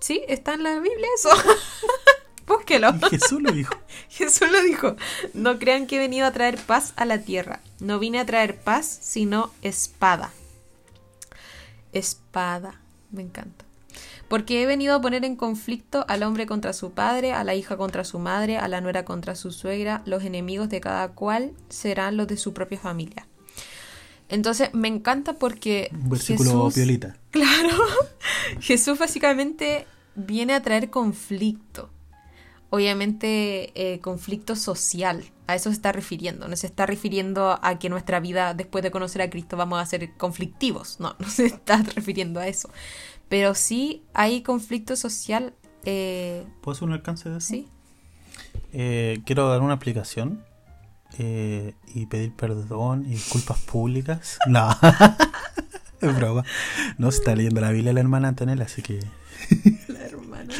¿Sí? 0.00 0.22
¿Está 0.28 0.54
en 0.54 0.62
la 0.62 0.74
Biblia 0.74 1.08
eso? 1.16 1.30
Búsquelo. 2.50 2.92
Y 3.06 3.10
Jesús 3.10 3.40
lo 3.40 3.52
dijo. 3.52 3.74
Jesús 4.08 4.50
lo 4.50 4.60
dijo. 4.62 4.96
No 5.34 5.58
crean 5.58 5.86
que 5.86 5.96
he 5.96 5.98
venido 6.00 6.26
a 6.26 6.32
traer 6.32 6.58
paz 6.58 6.92
a 6.96 7.04
la 7.04 7.18
tierra. 7.18 7.60
No 7.78 8.00
vine 8.00 8.18
a 8.18 8.26
traer 8.26 8.58
paz, 8.58 8.98
sino 9.00 9.52
espada. 9.62 10.32
Espada. 11.92 12.80
Me 13.12 13.22
encanta. 13.22 13.64
Porque 14.28 14.62
he 14.62 14.66
venido 14.66 14.96
a 14.96 15.00
poner 15.00 15.24
en 15.24 15.36
conflicto 15.36 16.04
al 16.08 16.24
hombre 16.24 16.46
contra 16.46 16.72
su 16.72 16.90
padre, 16.90 17.32
a 17.32 17.44
la 17.44 17.54
hija 17.54 17.76
contra 17.76 18.04
su 18.04 18.18
madre, 18.18 18.58
a 18.58 18.66
la 18.66 18.80
nuera 18.80 19.04
contra 19.04 19.36
su 19.36 19.52
suegra. 19.52 20.02
Los 20.04 20.24
enemigos 20.24 20.68
de 20.68 20.80
cada 20.80 21.08
cual 21.08 21.52
serán 21.68 22.16
los 22.16 22.26
de 22.26 22.36
su 22.36 22.52
propia 22.52 22.78
familia. 22.78 23.26
Entonces 24.28 24.70
me 24.72 24.88
encanta 24.88 25.34
porque 25.34 25.90
Un 25.92 26.10
versículo 26.10 26.50
Jesús, 26.50 26.74
piolita. 26.74 27.16
Claro. 27.30 27.76
Jesús 28.60 28.98
básicamente 28.98 29.86
viene 30.16 30.54
a 30.54 30.62
traer 30.62 30.90
conflicto. 30.90 31.90
Obviamente 32.70 33.72
eh, 33.74 34.00
conflicto 34.00 34.56
social. 34.56 35.24
A 35.46 35.56
eso 35.56 35.70
se 35.70 35.74
está 35.74 35.90
refiriendo. 35.92 36.46
No 36.46 36.56
se 36.56 36.66
está 36.68 36.86
refiriendo 36.86 37.58
a 37.62 37.78
que 37.78 37.88
nuestra 37.88 38.20
vida 38.20 38.54
después 38.54 38.82
de 38.84 38.90
conocer 38.92 39.22
a 39.22 39.30
Cristo 39.30 39.56
vamos 39.56 39.80
a 39.80 39.86
ser 39.86 40.12
conflictivos. 40.16 41.00
No, 41.00 41.14
no 41.18 41.28
se 41.28 41.46
está 41.46 41.82
refiriendo 41.82 42.40
a 42.40 42.46
eso. 42.46 42.70
Pero 43.28 43.54
sí 43.54 44.04
hay 44.14 44.42
conflicto 44.42 44.96
social. 44.96 45.54
eh, 45.84 46.44
¿Puedo 46.62 46.74
hacer 46.76 46.88
un 46.88 46.94
alcance 46.94 47.28
de 47.28 47.38
eso? 47.38 47.46
sí. 47.48 47.68
Eh, 48.72 49.20
quiero 49.26 49.48
dar 49.48 49.60
una 49.62 49.74
explicación 49.74 50.44
eh, 51.18 51.74
y 51.92 52.06
pedir 52.06 52.32
perdón 52.34 53.04
y 53.06 53.10
disculpas 53.10 53.58
públicas. 53.60 54.38
No, 54.48 54.68
es 56.00 56.16
broma. 56.16 56.44
No 56.98 57.10
se 57.10 57.18
está 57.18 57.34
leyendo 57.34 57.60
la 57.60 57.70
Biblia 57.72 57.92
la 57.92 58.00
hermana 58.00 58.28
Antonella, 58.28 58.64
así 58.64 58.82
que. 58.82 59.00
La 59.88 60.00
hermana. 60.00 60.54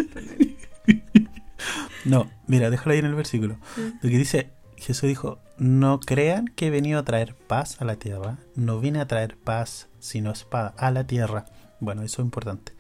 No, 2.05 2.31
mira, 2.47 2.71
déjalo 2.71 2.93
ahí 2.93 2.99
en 2.99 3.07
el 3.07 3.15
versículo. 3.15 3.59
Lo 3.77 4.09
que 4.09 4.19
dice: 4.19 4.51
Jesús 4.77 5.09
dijo, 5.09 5.39
no 5.59 6.01
crean 6.01 6.47
que 6.47 6.69
he 6.69 6.71
venido 6.71 6.99
a 6.99 7.05
traer 7.05 7.35
paz 7.35 7.81
a 7.81 7.85
la 7.85 7.97
tierra, 7.97 8.39
no 8.55 8.81
vine 8.81 9.01
a 9.01 9.07
traer 9.07 9.37
paz 9.37 9.89
sino 9.99 10.31
espada 10.31 10.75
a 10.79 10.91
la 10.91 11.07
tierra. 11.07 11.45
Bueno, 11.81 12.03
eso 12.03 12.23
es 12.23 12.27
importante. 12.27 12.73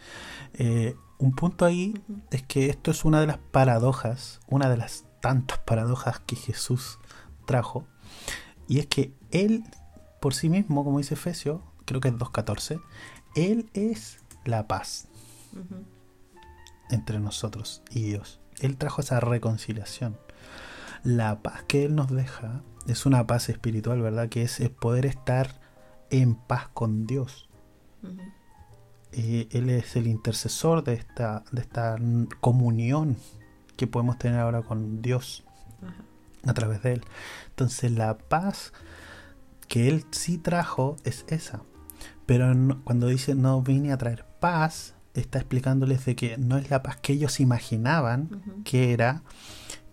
Eh, 0.55 0.97
un 1.18 1.35
punto 1.35 1.66
ahí 1.66 2.01
es 2.31 2.43
que 2.43 2.71
esto 2.71 2.91
es 2.91 3.05
una 3.05 3.21
de 3.21 3.27
las 3.27 3.37
paradojas, 3.37 4.41
una 4.49 4.71
de 4.71 4.79
las 4.79 5.05
tantas 5.21 5.59
paradojas 5.59 6.21
que 6.21 6.37
Jesús 6.37 6.99
trajo, 7.45 7.87
y 8.66 8.79
es 8.79 8.87
que 8.87 9.12
Él, 9.31 9.64
por 10.21 10.33
sí 10.33 10.49
mismo, 10.49 10.83
como 10.83 10.99
dice 10.99 11.14
Efesio, 11.14 11.62
creo 11.85 12.01
que 12.01 12.09
es 12.09 12.14
2.14, 12.14 12.81
Él 13.35 13.68
es 13.75 14.21
la 14.47 14.66
paz 14.66 15.09
entre 16.89 17.21
nosotros 17.21 17.83
y 17.91 18.05
Dios. 18.05 18.39
Él 18.61 18.77
trajo 18.77 19.01
esa 19.01 19.21
reconciliación. 19.21 20.19
La 21.03 21.43
paz 21.43 21.65
que 21.67 21.85
Él 21.85 21.95
nos 21.95 22.11
deja 22.11 22.63
es 22.87 23.07
una 23.07 23.27
paz 23.27 23.49
espiritual, 23.49 24.01
¿verdad? 24.01 24.29
Que 24.29 24.43
es 24.43 24.61
el 24.61 24.71
poder 24.71 25.07
estar 25.07 25.61
en 26.11 26.35
paz 26.35 26.69
con 26.73 27.07
Dios. 27.07 27.49
Eh, 29.13 29.49
él 29.51 29.71
es 29.71 29.97
el 29.97 30.07
intercesor 30.07 30.85
de 30.85 30.95
esta, 30.95 31.43
de 31.51 31.61
esta 31.61 31.97
comunión 32.41 33.17
que 33.77 33.87
podemos 33.87 34.19
tener 34.19 34.39
ahora 34.39 34.63
con 34.63 35.03
Dios 35.03 35.45
a 36.47 36.55
través 36.55 36.83
de 36.83 36.95
Él. 36.95 37.05
Entonces 37.49 37.91
la 37.93 38.19
paz 38.19 38.73
que 39.69 39.89
Él 39.89 40.05
sí 40.11 40.39
trajo 40.39 40.97
es 41.05 41.25
esa. 41.29 41.63
Pero 42.27 42.53
cuando 42.85 43.09
dice 43.09 43.35
no 43.35 43.63
vine 43.63 43.93
a 43.93 43.99
traer 43.99 44.25
paz, 44.39 44.95
está 45.15 45.39
explicándoles 45.39 46.05
de 46.05 46.17
que 46.17 46.39
no 46.39 46.57
es 46.59 46.71
la 46.71 46.83
paz 46.83 46.97
que 46.97 47.15
ellos 47.15 47.41
imaginaban 47.41 48.63
que 48.65 48.93
era 48.93 49.23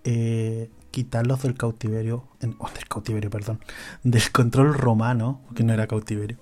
eh, 0.04 0.70
quitarlos 0.92 1.44
del 1.44 1.56
cautiverio, 1.56 2.28
oh, 2.60 2.70
del 2.76 2.88
cautiverio, 2.88 3.30
perdón, 3.30 3.60
del 4.04 4.32
control 4.32 4.74
romano, 4.74 5.42
que 5.56 5.64
no 5.64 5.74
era 5.74 5.88
cautiverio, 5.88 6.38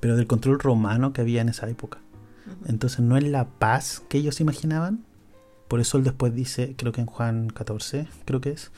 pero 0.00 0.16
del 0.16 0.26
control 0.26 0.58
romano 0.58 1.12
que 1.12 1.20
había 1.20 1.40
en 1.40 1.48
esa 1.48 1.68
época. 1.68 1.98
Entonces 2.66 3.00
no 3.00 3.16
es 3.16 3.24
la 3.24 3.46
paz 3.46 4.02
que 4.08 4.18
ellos 4.18 4.40
imaginaban. 4.40 5.04
Por 5.68 5.80
eso 5.80 5.98
él 5.98 6.04
después 6.04 6.32
dice, 6.32 6.74
creo 6.76 6.92
que 6.92 7.00
en 7.00 7.06
Juan 7.06 7.48
14, 7.48 8.06
creo 8.24 8.40
que 8.40 8.50
es, 8.50 8.70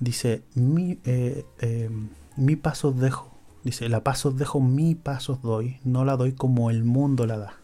dice, 0.00 0.42
mi, 0.54 0.98
eh, 1.04 1.44
eh, 1.60 1.90
mi 2.36 2.56
paz 2.56 2.84
os 2.84 2.98
dejo. 2.98 3.32
Dice, 3.62 3.88
la 3.88 4.02
paz 4.02 4.26
os 4.26 4.36
dejo, 4.36 4.60
mi 4.60 4.94
paz 4.94 5.30
os 5.30 5.40
doy. 5.42 5.78
No 5.84 6.04
la 6.04 6.16
doy 6.16 6.32
como 6.32 6.70
el 6.70 6.82
mundo 6.82 7.26
la 7.26 7.38
da. 7.38 7.54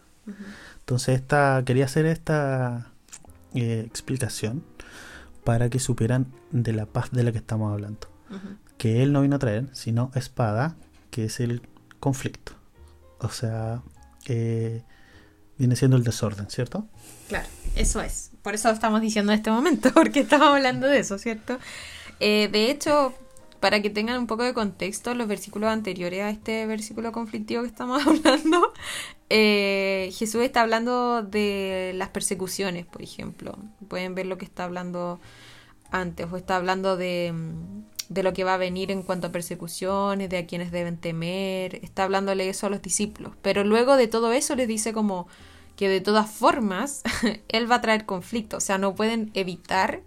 Entonces 0.81 1.15
esta, 1.15 1.63
quería 1.65 1.85
hacer 1.85 2.05
esta 2.05 2.91
eh, 3.53 3.83
explicación 3.87 4.63
para 5.43 5.69
que 5.69 5.79
supieran 5.79 6.27
de 6.51 6.73
la 6.73 6.85
paz 6.85 7.11
de 7.11 7.23
la 7.23 7.31
que 7.31 7.37
estamos 7.37 7.71
hablando. 7.71 8.07
Que 8.77 9.03
él 9.03 9.11
no 9.11 9.21
vino 9.21 9.35
a 9.35 9.39
traer, 9.39 9.67
sino 9.73 10.11
espada, 10.15 10.75
que 11.09 11.25
es 11.25 11.39
el 11.39 11.61
conflicto. 11.99 12.53
O 13.19 13.29
sea, 13.29 13.83
eh, 14.27 14.83
viene 15.57 15.75
siendo 15.75 15.97
el 15.97 16.03
desorden, 16.03 16.49
¿cierto? 16.49 16.87
Claro, 17.27 17.47
eso 17.75 18.01
es. 18.01 18.31
Por 18.41 18.55
eso 18.55 18.69
estamos 18.69 19.01
diciendo 19.01 19.31
en 19.31 19.37
este 19.37 19.51
momento, 19.51 19.91
porque 19.93 20.21
estamos 20.21 20.47
hablando 20.47 20.87
de 20.87 20.99
eso, 20.99 21.17
¿cierto? 21.17 21.59
Eh, 22.19 22.49
de 22.51 22.71
hecho, 22.71 23.13
para 23.59 23.81
que 23.81 23.89
tengan 23.89 24.17
un 24.17 24.27
poco 24.27 24.43
de 24.43 24.53
contexto, 24.53 25.13
los 25.13 25.27
versículos 25.27 25.69
anteriores 25.69 26.21
a 26.21 26.29
este 26.29 26.65
versículo 26.65 27.11
conflictivo 27.11 27.61
que 27.61 27.67
estamos 27.67 28.01
hablando, 28.07 28.73
eh, 29.33 30.11
Jesús 30.13 30.41
está 30.41 30.61
hablando 30.61 31.23
de 31.23 31.93
las 31.95 32.09
persecuciones, 32.09 32.85
por 32.85 33.01
ejemplo. 33.01 33.57
Pueden 33.87 34.13
ver 34.13 34.25
lo 34.25 34.37
que 34.37 34.45
está 34.45 34.65
hablando 34.65 35.19
antes, 35.89 36.27
o 36.31 36.37
está 36.37 36.57
hablando 36.57 36.97
de, 36.97 37.33
de 38.09 38.23
lo 38.23 38.33
que 38.33 38.43
va 38.43 38.55
a 38.55 38.57
venir 38.57 38.91
en 38.91 39.03
cuanto 39.03 39.27
a 39.27 39.31
persecuciones, 39.31 40.29
de 40.29 40.37
a 40.37 40.45
quienes 40.45 40.71
deben 40.71 40.97
temer, 40.97 41.75
está 41.83 42.03
hablándole 42.03 42.49
eso 42.49 42.67
a 42.67 42.69
los 42.69 42.81
discípulos. 42.81 43.33
Pero 43.41 43.63
luego 43.63 43.95
de 43.95 44.07
todo 44.07 44.33
eso 44.33 44.55
les 44.55 44.67
dice 44.67 44.91
como 44.91 45.27
que 45.77 45.87
de 45.87 46.01
todas 46.01 46.29
formas 46.29 47.01
Él 47.47 47.71
va 47.71 47.75
a 47.75 47.81
traer 47.81 48.05
conflicto, 48.05 48.57
o 48.57 48.59
sea, 48.59 48.77
no 48.77 48.95
pueden 48.95 49.31
evitar 49.33 50.01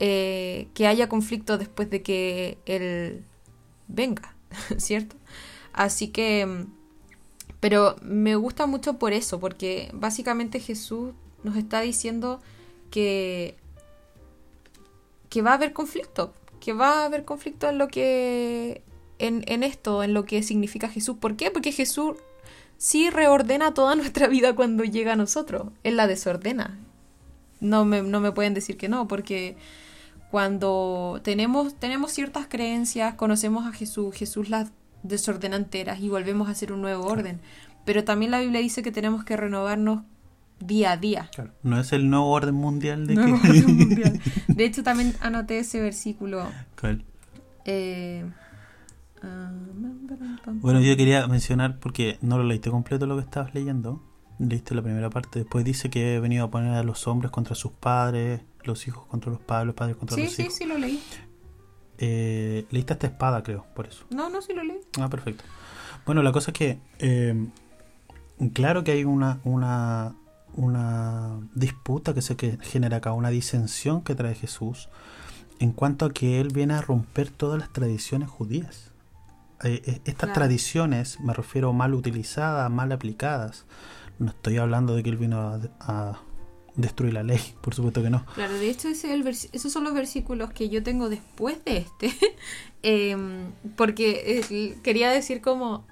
eh, 0.00 0.68
que 0.74 0.86
haya 0.86 1.08
conflicto 1.08 1.58
después 1.58 1.90
de 1.90 2.02
que 2.02 2.58
Él 2.66 3.24
venga, 3.88 4.34
¿cierto? 4.76 5.16
Así 5.72 6.08
que, 6.08 6.66
pero 7.60 7.96
me 8.02 8.34
gusta 8.36 8.66
mucho 8.66 8.98
por 8.98 9.12
eso, 9.12 9.38
porque 9.38 9.90
básicamente 9.92 10.60
Jesús 10.60 11.12
nos 11.42 11.56
está 11.56 11.80
diciendo 11.80 12.40
que, 12.90 13.54
que 15.28 15.42
va 15.42 15.52
a 15.52 15.54
haber 15.54 15.72
conflicto, 15.72 16.32
que 16.58 16.72
va 16.72 17.02
a 17.02 17.04
haber 17.04 17.24
conflicto 17.24 17.68
en 17.68 17.78
lo 17.78 17.88
que 17.88 18.82
en, 19.18 19.44
en, 19.46 19.62
esto, 19.62 20.02
en 20.02 20.14
lo 20.14 20.24
que 20.24 20.42
significa 20.42 20.88
Jesús. 20.88 21.16
¿Por 21.18 21.36
qué? 21.36 21.50
Porque 21.50 21.72
Jesús 21.72 22.16
sí 22.78 23.10
reordena 23.10 23.74
toda 23.74 23.94
nuestra 23.96 24.26
vida 24.26 24.54
cuando 24.54 24.84
llega 24.84 25.12
a 25.12 25.16
nosotros. 25.16 25.68
Él 25.84 25.96
la 25.96 26.06
desordena. 26.06 26.78
No 27.60 27.84
me, 27.84 28.02
no 28.02 28.20
me 28.20 28.32
pueden 28.32 28.54
decir 28.54 28.78
que 28.78 28.88
no, 28.88 29.06
porque 29.06 29.54
cuando 30.30 31.20
tenemos, 31.22 31.74
tenemos 31.74 32.12
ciertas 32.12 32.46
creencias, 32.46 33.14
conocemos 33.14 33.66
a 33.66 33.72
Jesús, 33.72 34.14
Jesús 34.14 34.48
las 34.48 34.70
desordena 35.02 35.56
enteras 35.56 36.00
y 36.00 36.08
volvemos 36.08 36.48
a 36.48 36.52
hacer 36.52 36.72
un 36.72 36.80
nuevo 36.80 37.06
orden. 37.06 37.40
Pero 37.84 38.04
también 38.04 38.30
la 38.30 38.40
Biblia 38.40 38.60
dice 38.60 38.82
que 38.82 38.92
tenemos 38.92 39.24
que 39.24 39.36
renovarnos 39.36 40.02
día 40.60 40.92
a 40.92 40.96
día. 40.96 41.30
No 41.62 41.80
es 41.80 41.92
el 41.92 42.10
nuevo 42.10 42.30
orden 42.30 42.54
mundial 42.54 43.06
de 43.06 43.14
De 44.48 44.64
hecho, 44.64 44.82
también 44.82 45.14
anoté 45.20 45.58
ese 45.58 45.80
versículo. 45.80 46.46
Eh, 47.64 48.24
ah, 49.22 49.52
bueno, 50.54 50.80
yo 50.80 50.96
quería 50.96 51.26
mencionar, 51.26 51.78
porque 51.78 52.18
no 52.20 52.38
lo 52.38 52.44
leíste 52.44 52.70
completo 52.70 53.06
lo 53.06 53.16
que 53.16 53.22
estabas 53.22 53.54
leyendo, 53.54 54.02
leíste 54.38 54.74
la 54.74 54.82
primera 54.82 55.10
parte, 55.10 55.40
después 55.40 55.64
dice 55.64 55.90
que 55.90 56.16
he 56.16 56.20
venido 56.20 56.44
a 56.44 56.50
poner 56.50 56.74
a 56.74 56.82
los 56.82 57.06
hombres 57.06 57.30
contra 57.30 57.54
sus 57.54 57.72
padres, 57.72 58.42
los 58.64 58.86
hijos 58.86 59.06
contra 59.06 59.30
los 59.30 59.40
padres, 59.40 59.66
los 59.66 59.74
padres 59.74 59.96
contra 59.96 60.16
los 60.16 60.24
hijos. 60.24 60.36
Sí, 60.36 60.44
sí, 60.44 60.50
sí, 60.50 60.64
lo 60.66 60.78
leí. 60.78 61.00
Eh, 62.00 62.66
leíste 62.70 62.94
esta 62.94 63.06
espada, 63.06 63.42
creo, 63.42 63.66
por 63.74 63.86
eso. 63.86 64.04
No, 64.10 64.30
no, 64.30 64.40
sí 64.42 64.54
lo 64.54 64.64
leí. 64.64 64.80
Ah, 64.98 65.08
perfecto. 65.08 65.44
Bueno, 66.06 66.22
la 66.22 66.32
cosa 66.32 66.50
es 66.50 66.56
que, 66.56 66.78
eh, 66.98 67.48
claro 68.54 68.82
que 68.84 68.92
hay 68.92 69.04
una, 69.04 69.38
una, 69.44 70.16
una 70.54 71.38
disputa 71.54 72.14
que 72.14 72.22
se 72.22 72.36
genera 72.62 72.96
acá, 72.98 73.12
una 73.12 73.30
disensión 73.30 74.02
que 74.02 74.14
trae 74.14 74.34
Jesús 74.34 74.88
en 75.60 75.72
cuanto 75.72 76.06
a 76.06 76.12
que 76.12 76.40
él 76.40 76.48
viene 76.48 76.74
a 76.74 76.80
romper 76.80 77.30
todas 77.30 77.60
las 77.60 77.70
tradiciones 77.70 78.28
judías. 78.30 78.90
Eh, 79.62 79.82
eh, 79.84 80.00
estas 80.06 80.32
tradiciones, 80.32 81.20
me 81.20 81.34
refiero 81.34 81.72
mal 81.74 81.92
utilizadas, 81.92 82.70
mal 82.70 82.90
aplicadas. 82.92 83.66
No 84.18 84.30
estoy 84.30 84.56
hablando 84.56 84.96
de 84.96 85.02
que 85.02 85.10
él 85.10 85.18
vino 85.18 85.60
a, 85.80 86.18
destruir 86.80 87.14
la 87.14 87.22
ley, 87.22 87.40
por 87.60 87.74
supuesto 87.74 88.02
que 88.02 88.10
no. 88.10 88.24
Claro, 88.34 88.54
de 88.54 88.70
hecho 88.70 88.88
esos 88.88 89.72
son 89.72 89.84
los 89.84 89.94
versículos 89.94 90.52
que 90.52 90.68
yo 90.68 90.82
tengo 90.82 91.08
después 91.08 91.64
de 91.64 91.78
este, 91.78 92.12
em, 92.82 93.52
porque 93.76 94.44
eh, 94.50 94.76
quería 94.82 95.10
decir 95.10 95.40
como 95.40 95.86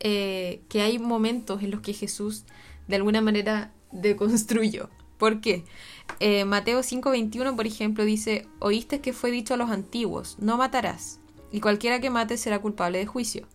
que 0.00 0.82
hay 0.82 0.98
momentos 0.98 1.62
en 1.62 1.70
los 1.70 1.80
que 1.80 1.94
Jesús 1.94 2.44
de 2.88 2.96
alguna 2.96 3.22
manera 3.22 3.72
deconstruyo. 3.90 4.90
¿Por 5.18 5.40
qué? 5.40 5.64
Eh, 6.20 6.44
Mateo 6.44 6.80
5:21, 6.80 7.56
por 7.56 7.66
ejemplo, 7.66 8.04
dice, 8.04 8.46
oíste 8.58 9.00
que 9.00 9.12
fue 9.12 9.30
dicho 9.30 9.54
a 9.54 9.56
los 9.56 9.70
antiguos, 9.70 10.36
no 10.38 10.56
matarás, 10.56 11.20
y 11.50 11.60
cualquiera 11.60 12.00
que 12.00 12.10
mate 12.10 12.36
será 12.36 12.58
culpable 12.60 12.98
de 12.98 13.06
juicio. 13.06 13.46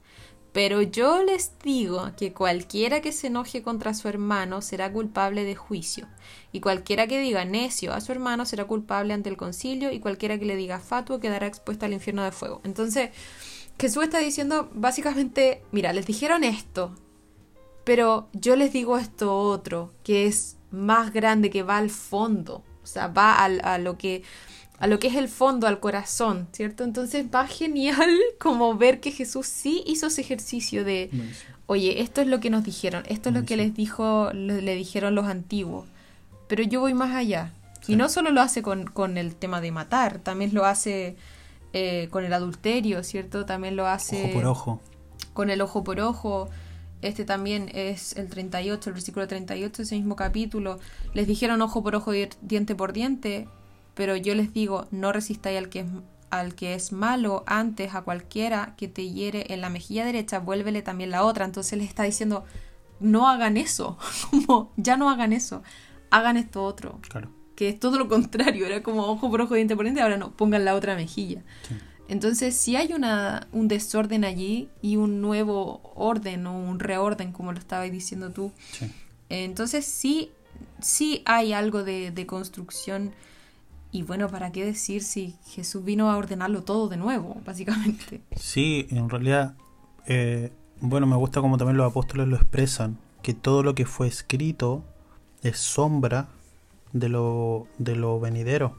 Pero 0.51 0.81
yo 0.81 1.23
les 1.23 1.51
digo 1.63 2.11
que 2.17 2.33
cualquiera 2.33 3.01
que 3.01 3.11
se 3.11 3.27
enoje 3.27 3.61
contra 3.61 3.93
su 3.93 4.07
hermano 4.07 4.61
será 4.61 4.91
culpable 4.91 5.43
de 5.43 5.55
juicio, 5.55 6.07
y 6.51 6.59
cualquiera 6.59 7.05
que 7.05 7.19
diga 7.19 7.45
necio 7.45 7.93
a 7.93 8.01
su 8.01 8.11
hermano 8.11 8.45
será 8.45 8.65
culpable 8.65 9.13
ante 9.13 9.29
el 9.29 9.37
concilio, 9.37 9.91
y 9.91 9.99
cualquiera 9.99 10.39
que 10.39 10.45
le 10.45 10.55
diga 10.55 10.79
fatuo 10.79 11.19
quedará 11.19 11.45
expuesto 11.45 11.85
al 11.85 11.93
infierno 11.93 12.23
de 12.23 12.31
fuego. 12.31 12.61
Entonces, 12.63 13.11
Jesús 13.79 14.03
está 14.03 14.19
diciendo 14.19 14.69
básicamente, 14.73 15.63
mira, 15.71 15.93
les 15.93 16.07
dijeron 16.07 16.43
esto, 16.43 16.95
pero 17.83 18.27
yo 18.33 18.55
les 18.55 18.73
digo 18.73 18.97
esto 18.97 19.37
otro, 19.37 19.93
que 20.03 20.25
es 20.25 20.57
más 20.71 21.13
grande, 21.13 21.49
que 21.49 21.63
va 21.63 21.77
al 21.77 21.89
fondo, 21.89 22.63
o 22.83 22.87
sea, 22.87 23.07
va 23.07 23.43
a 23.43 23.77
lo 23.77 23.97
que 23.97 24.23
a 24.79 24.87
lo 24.87 24.99
que 24.99 25.07
es 25.07 25.15
el 25.15 25.27
fondo, 25.27 25.67
al 25.67 25.79
corazón, 25.79 26.47
¿cierto? 26.53 26.83
Entonces 26.83 27.25
va 27.33 27.47
genial 27.47 28.09
como 28.39 28.75
ver 28.75 28.99
que 28.99 29.11
Jesús 29.11 29.45
sí 29.47 29.83
hizo 29.85 30.07
ese 30.07 30.21
ejercicio 30.21 30.83
de, 30.83 31.09
oye, 31.65 32.01
esto 32.01 32.21
es 32.21 32.27
lo 32.27 32.39
que 32.39 32.49
nos 32.49 32.63
dijeron, 32.63 33.03
esto 33.07 33.29
es 33.29 33.35
lo 33.35 33.45
que 33.45 33.57
les 33.57 33.75
dijo, 33.75 34.31
le, 34.33 34.75
dijeron 34.75 35.15
los 35.15 35.27
antiguos, 35.27 35.85
pero 36.47 36.63
yo 36.63 36.79
voy 36.79 36.93
más 36.93 37.15
allá. 37.15 37.53
Y 37.87 37.95
no 37.95 38.07
solo 38.07 38.29
lo 38.31 38.41
hace 38.41 38.61
con, 38.61 38.85
con, 38.85 39.17
el 39.17 39.35
tema 39.35 39.61
de 39.61 39.71
matar, 39.71 40.19
también 40.19 40.53
lo 40.53 40.65
hace 40.65 41.15
eh, 41.73 42.07
con 42.11 42.23
el 42.23 42.33
adulterio, 42.33 43.03
¿cierto? 43.03 43.45
También 43.45 43.75
lo 43.75 43.87
hace... 43.87 44.25
Ojo 44.25 44.33
por 44.33 44.45
ojo. 44.45 44.81
Con 45.33 45.49
el 45.49 45.61
ojo 45.61 45.83
por 45.83 45.99
ojo. 45.99 46.49
Este 47.01 47.25
también 47.25 47.71
es 47.73 48.15
el 48.17 48.27
38, 48.27 48.89
el 48.89 48.93
versículo 48.93 49.27
38 49.27 49.81
ese 49.81 49.95
mismo 49.95 50.15
capítulo. 50.15 50.79
Les 51.13 51.25
dijeron 51.25 51.61
ojo 51.61 51.81
por 51.81 51.95
ojo 51.95 52.13
y 52.13 52.27
diente 52.41 52.75
por 52.75 52.91
diente, 52.93 53.47
pero 53.99 54.15
yo 54.15 54.33
les 54.33 54.53
digo, 54.53 54.87
no 54.91 55.11
resistáis 55.11 55.57
al 55.57 55.67
que 55.67 55.81
es, 55.81 55.85
al 56.29 56.55
que 56.55 56.73
es 56.73 56.93
malo 56.93 57.43
antes 57.47 57.93
a 57.93 58.01
cualquiera 58.03 58.73
que 58.77 58.87
te 58.87 59.09
hiere 59.09 59.51
en 59.53 59.59
la 59.59 59.69
mejilla 59.69 60.05
derecha, 60.05 60.39
vuélvele 60.39 60.81
también 60.81 61.09
la 61.09 61.25
otra. 61.25 61.43
Entonces 61.43 61.77
les 61.77 61.89
está 61.89 62.03
diciendo, 62.03 62.45
no 63.01 63.27
hagan 63.27 63.57
eso, 63.57 63.97
como 64.31 64.71
ya 64.77 64.95
no 64.95 65.09
hagan 65.09 65.33
eso, 65.33 65.63
hagan 66.11 66.37
esto 66.37 66.63
otro. 66.63 66.99
Claro. 67.09 67.29
Que 67.57 67.67
es 67.67 67.77
todo 67.77 67.97
lo 67.97 68.07
contrario, 68.07 68.65
era 68.65 68.81
como 68.83 69.05
ojo 69.05 69.29
por 69.29 69.41
ojo, 69.41 69.55
diente 69.55 69.75
por 69.75 69.83
diente, 69.83 70.01
ahora 70.01 70.15
no, 70.15 70.31
pongan 70.31 70.63
la 70.63 70.75
otra 70.75 70.95
mejilla. 70.95 71.43
Sí. 71.67 71.75
Entonces, 72.07 72.55
si 72.55 72.77
hay 72.77 72.93
una, 72.93 73.49
un 73.51 73.67
desorden 73.67 74.23
allí 74.23 74.69
y 74.81 74.95
un 74.95 75.19
nuevo 75.19 75.81
orden 75.93 76.47
o 76.47 76.57
un 76.57 76.79
reorden, 76.79 77.33
como 77.33 77.51
lo 77.51 77.59
estabas 77.59 77.91
diciendo 77.91 78.29
tú, 78.29 78.53
Sí. 78.71 78.89
entonces 79.27 79.83
sí, 79.83 80.31
sí 80.79 81.21
hay 81.25 81.51
algo 81.51 81.83
de, 81.83 82.11
de 82.11 82.25
construcción. 82.25 83.11
Y 83.91 84.03
bueno, 84.03 84.27
¿para 84.27 84.51
qué 84.51 84.65
decir 84.65 85.03
si 85.03 85.35
Jesús 85.47 85.83
vino 85.83 86.11
a 86.11 86.17
ordenarlo 86.17 86.63
todo 86.63 86.89
de 86.89 86.97
nuevo, 86.97 87.41
básicamente? 87.45 88.21
Sí, 88.35 88.87
en 88.91 89.09
realidad, 89.09 89.55
eh, 90.05 90.51
bueno, 90.79 91.07
me 91.07 91.15
gusta 91.15 91.41
como 91.41 91.57
también 91.57 91.77
los 91.77 91.89
apóstoles 91.89 92.27
lo 92.27 92.35
expresan, 92.35 92.97
que 93.21 93.33
todo 93.33 93.63
lo 93.63 93.75
que 93.75 93.85
fue 93.85 94.07
escrito 94.07 94.83
es 95.41 95.57
sombra 95.57 96.27
de 96.93 97.09
lo, 97.09 97.67
de 97.77 97.95
lo 97.95 98.19
venidero. 98.19 98.75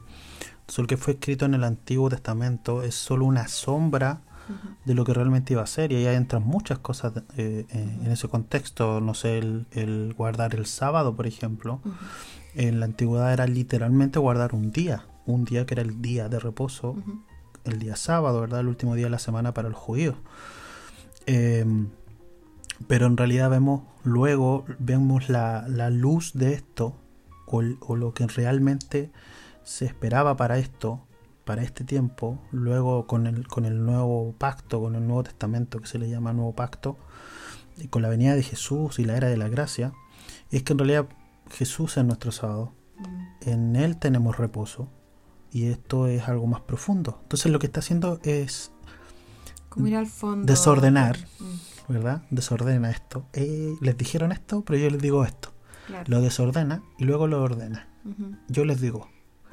Entonces, 0.61 0.79
lo 0.79 0.87
que 0.87 0.97
fue 0.97 1.15
escrito 1.15 1.45
en 1.45 1.55
el 1.55 1.65
Antiguo 1.65 2.09
Testamento 2.09 2.83
es 2.83 2.95
solo 2.95 3.25
una 3.25 3.49
sombra 3.49 4.23
de 4.85 4.95
lo 4.95 5.05
que 5.05 5.15
realmente 5.15 5.53
iba 5.53 5.63
a 5.63 5.67
ser, 5.67 5.93
y 5.93 6.07
ahí 6.07 6.17
entran 6.17 6.43
muchas 6.43 6.81
cosas 6.81 7.13
eh, 7.37 7.67
eh, 7.69 7.99
en 8.05 8.11
ese 8.11 8.27
contexto, 8.27 9.01
no 9.01 9.15
sé, 9.15 9.39
el, 9.39 9.67
el 9.71 10.13
guardar 10.17 10.57
el 10.57 10.67
sábado, 10.67 11.15
por 11.15 11.29
ejemplo. 11.29 11.81
En 12.55 12.81
la 12.81 12.87
antigüedad 12.87 13.33
era 13.33 13.47
literalmente 13.47 14.19
guardar 14.19 14.55
un 14.55 14.73
día, 14.73 15.07
un 15.27 15.45
día 15.45 15.67
que 15.67 15.75
era 15.75 15.83
el 15.83 16.03
día 16.03 16.29
de 16.29 16.41
reposo, 16.41 16.97
el 17.65 17.79
día 17.79 17.97
sábado, 17.97 18.41
¿verdad? 18.41 18.61
El 18.61 18.69
último 18.69 18.95
día 18.95 19.07
de 19.07 19.11
la 19.11 19.19
semana 19.19 19.55
para 19.55 19.69
los 19.69 19.79
judíos. 19.79 20.17
Eh, 21.27 21.65
pero 22.87 23.07
en 23.07 23.17
realidad 23.17 23.51
vemos, 23.51 23.83
luego 24.05 24.65
vemos 24.79 25.29
la, 25.29 25.67
la 25.69 25.91
luz 25.91 26.33
de 26.35 26.55
esto, 26.55 26.97
o, 27.47 27.63
o 27.81 27.97
lo 27.97 28.15
que 28.15 28.27
realmente 28.27 29.11
se 29.63 29.85
esperaba 29.85 30.37
para 30.37 30.59
esto, 30.59 31.01
para 31.45 31.63
este 31.63 31.85
tiempo, 31.85 32.41
luego 32.53 33.07
con 33.07 33.27
el, 33.27 33.47
con 33.47 33.65
el 33.65 33.85
nuevo 33.85 34.35
pacto, 34.39 34.81
con 34.81 34.95
el 34.95 35.07
nuevo 35.07 35.25
testamento 35.25 35.81
que 35.81 35.87
se 35.87 35.99
le 35.99 36.09
llama 36.09 36.33
nuevo 36.33 36.55
pacto, 36.55 36.97
y 37.77 37.89
con 37.89 38.03
la 38.03 38.09
venida 38.09 38.35
de 38.35 38.43
Jesús 38.43 38.99
y 38.99 39.05
la 39.05 39.17
era 39.17 39.29
de 39.29 39.37
la 39.37 39.49
gracia, 39.49 39.93
es 40.51 40.63
que 40.63 40.73
en 40.73 40.79
realidad 40.79 41.07
Jesús 41.51 41.97
es 41.97 42.05
nuestro 42.05 42.33
sábado, 42.33 42.73
ujú. 42.99 43.09
en 43.51 43.77
Él 43.77 43.97
tenemos 43.99 44.37
reposo, 44.39 44.89
y 45.53 45.67
esto 45.67 46.07
es 46.07 46.29
algo 46.29 46.47
más 46.47 46.61
profundo. 46.61 47.19
Entonces 47.23 47.51
lo 47.51 47.59
que 47.59 47.67
está 47.67 47.81
haciendo 47.81 48.21
es 48.23 48.71
Como 49.69 49.87
ir 49.89 49.97
al 49.97 50.07
fondo. 50.07 50.47
Desordenar. 50.47 51.19
Mm, 51.41 51.93
¿verdad? 51.93 52.23
Desordena 52.31 52.91
esto. 52.91 53.27
Eh, 53.33 53.75
les 53.81 53.97
dijeron 53.97 54.31
esto, 54.31 54.63
pero 54.65 54.79
yo 54.79 54.89
les 54.91 55.01
digo 55.03 55.25
esto. 55.25 55.53
claro. 55.89 56.05
Lo 56.07 56.21
desordena 56.21 56.83
y 56.99 57.05
luego 57.05 57.27
lo 57.27 57.43
ordena. 57.43 57.89
Yo 58.49 58.65
les 58.65 58.81
digo, 58.81 59.09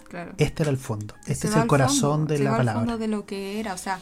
claro. 0.08 0.34
este 0.38 0.64
era 0.64 0.72
el 0.72 0.78
fondo, 0.78 1.16
Se 1.26 1.34
este 1.34 1.48
es 1.48 1.56
el 1.56 1.68
corazón 1.68 2.12
fondo, 2.20 2.26
de 2.34 2.38
se 2.38 2.43
la 2.43 2.52
va 2.52 2.56
al 2.58 2.60
palabra. 2.62 2.82
fondo 2.82 2.98
de 2.98 3.08
lo 3.08 3.26
que 3.26 3.60
era, 3.60 3.74
o 3.74 3.78
sea, 3.78 4.00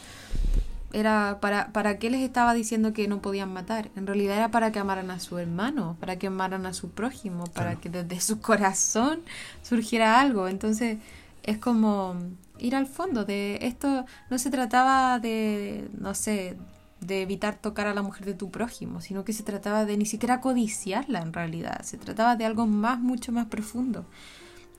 era 0.99 1.39
para, 1.41 1.73
para 1.73 1.99
qué 1.99 2.09
les 2.09 2.21
estaba 2.21 2.53
diciendo 2.53 2.93
que 2.93 3.07
no 3.07 3.21
podían 3.21 3.51
matar. 3.51 3.91
En 3.97 4.07
realidad 4.07 4.37
era 4.37 4.49
para 4.51 4.71
que 4.71 4.79
amaran 4.79 5.11
a 5.11 5.19
su 5.19 5.37
hermano, 5.37 5.97
para 5.99 6.17
que 6.17 6.27
amaran 6.27 6.65
a 6.65 6.73
su 6.73 6.89
prójimo, 6.89 7.43
para 7.45 7.71
Claro. 7.71 7.81
que 7.81 7.89
desde 7.89 8.21
su 8.21 8.39
corazón 8.39 9.19
surgiera 9.61 10.21
algo. 10.21 10.47
Entonces 10.47 10.97
es 11.43 11.57
como 11.57 12.15
ir 12.59 12.75
al 12.75 12.87
fondo 12.87 13.25
de 13.25 13.59
esto. 13.61 14.05
No 14.29 14.37
se 14.37 14.49
trataba 14.49 15.19
de, 15.19 15.89
no 15.99 16.13
sé, 16.15 16.57
de 17.01 17.21
evitar 17.21 17.55
tocar 17.61 17.87
a 17.87 17.93
la 17.93 18.01
mujer 18.01 18.25
de 18.25 18.33
tu 18.33 18.49
prójimo, 18.49 19.01
sino 19.01 19.25
que 19.25 19.33
se 19.33 19.43
trataba 19.43 19.83
de 19.85 19.97
ni 19.97 20.05
siquiera 20.05 20.39
codiciarla 20.39 21.19
en 21.19 21.33
realidad. 21.33 21.81
Se 21.83 21.97
trataba 21.97 22.37
de 22.37 22.45
algo 22.45 22.67
más, 22.67 22.99
mucho 22.99 23.33
más 23.33 23.47
profundo. 23.47 24.05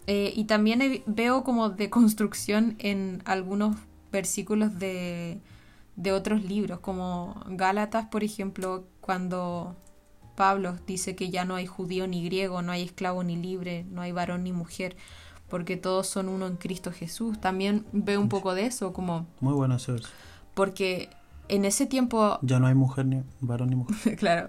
Eh, 0.06 0.32
y 0.34 0.44
también 0.44 1.02
veo 1.06 1.44
como 1.44 1.68
de 1.68 1.90
construcción 1.90 2.76
en 2.78 3.22
algunos 3.26 3.76
versículos 4.12 4.78
de, 4.78 5.40
de 5.96 6.12
otros 6.12 6.44
libros, 6.44 6.80
como 6.80 7.42
Gálatas, 7.48 8.06
por 8.06 8.22
ejemplo, 8.22 8.84
cuando 9.00 9.74
Pablo 10.36 10.76
dice 10.86 11.16
que 11.16 11.30
ya 11.30 11.44
no 11.44 11.54
hay 11.54 11.66
judío 11.66 12.06
ni 12.06 12.24
griego, 12.24 12.62
no 12.62 12.72
hay 12.72 12.82
esclavo 12.82 13.24
ni 13.24 13.36
libre, 13.36 13.84
no 13.90 14.02
hay 14.02 14.12
varón 14.12 14.44
ni 14.44 14.52
mujer, 14.52 14.96
porque 15.48 15.76
todos 15.76 16.06
son 16.06 16.28
uno 16.28 16.46
en 16.46 16.56
Cristo 16.56 16.92
Jesús. 16.92 17.40
También 17.40 17.86
veo 17.92 18.20
un 18.20 18.28
poco 18.28 18.54
de 18.54 18.66
eso, 18.66 18.92
como 18.92 19.26
Muy 19.40 19.54
bueno 19.54 19.76
verso. 19.86 20.08
porque 20.54 21.08
en 21.48 21.64
ese 21.64 21.86
tiempo 21.86 22.38
Ya 22.42 22.58
no 22.58 22.66
hay 22.66 22.74
mujer 22.74 23.06
ni 23.06 23.22
varón 23.40 23.70
ni 23.70 23.76
mujer. 23.76 24.16
claro. 24.18 24.48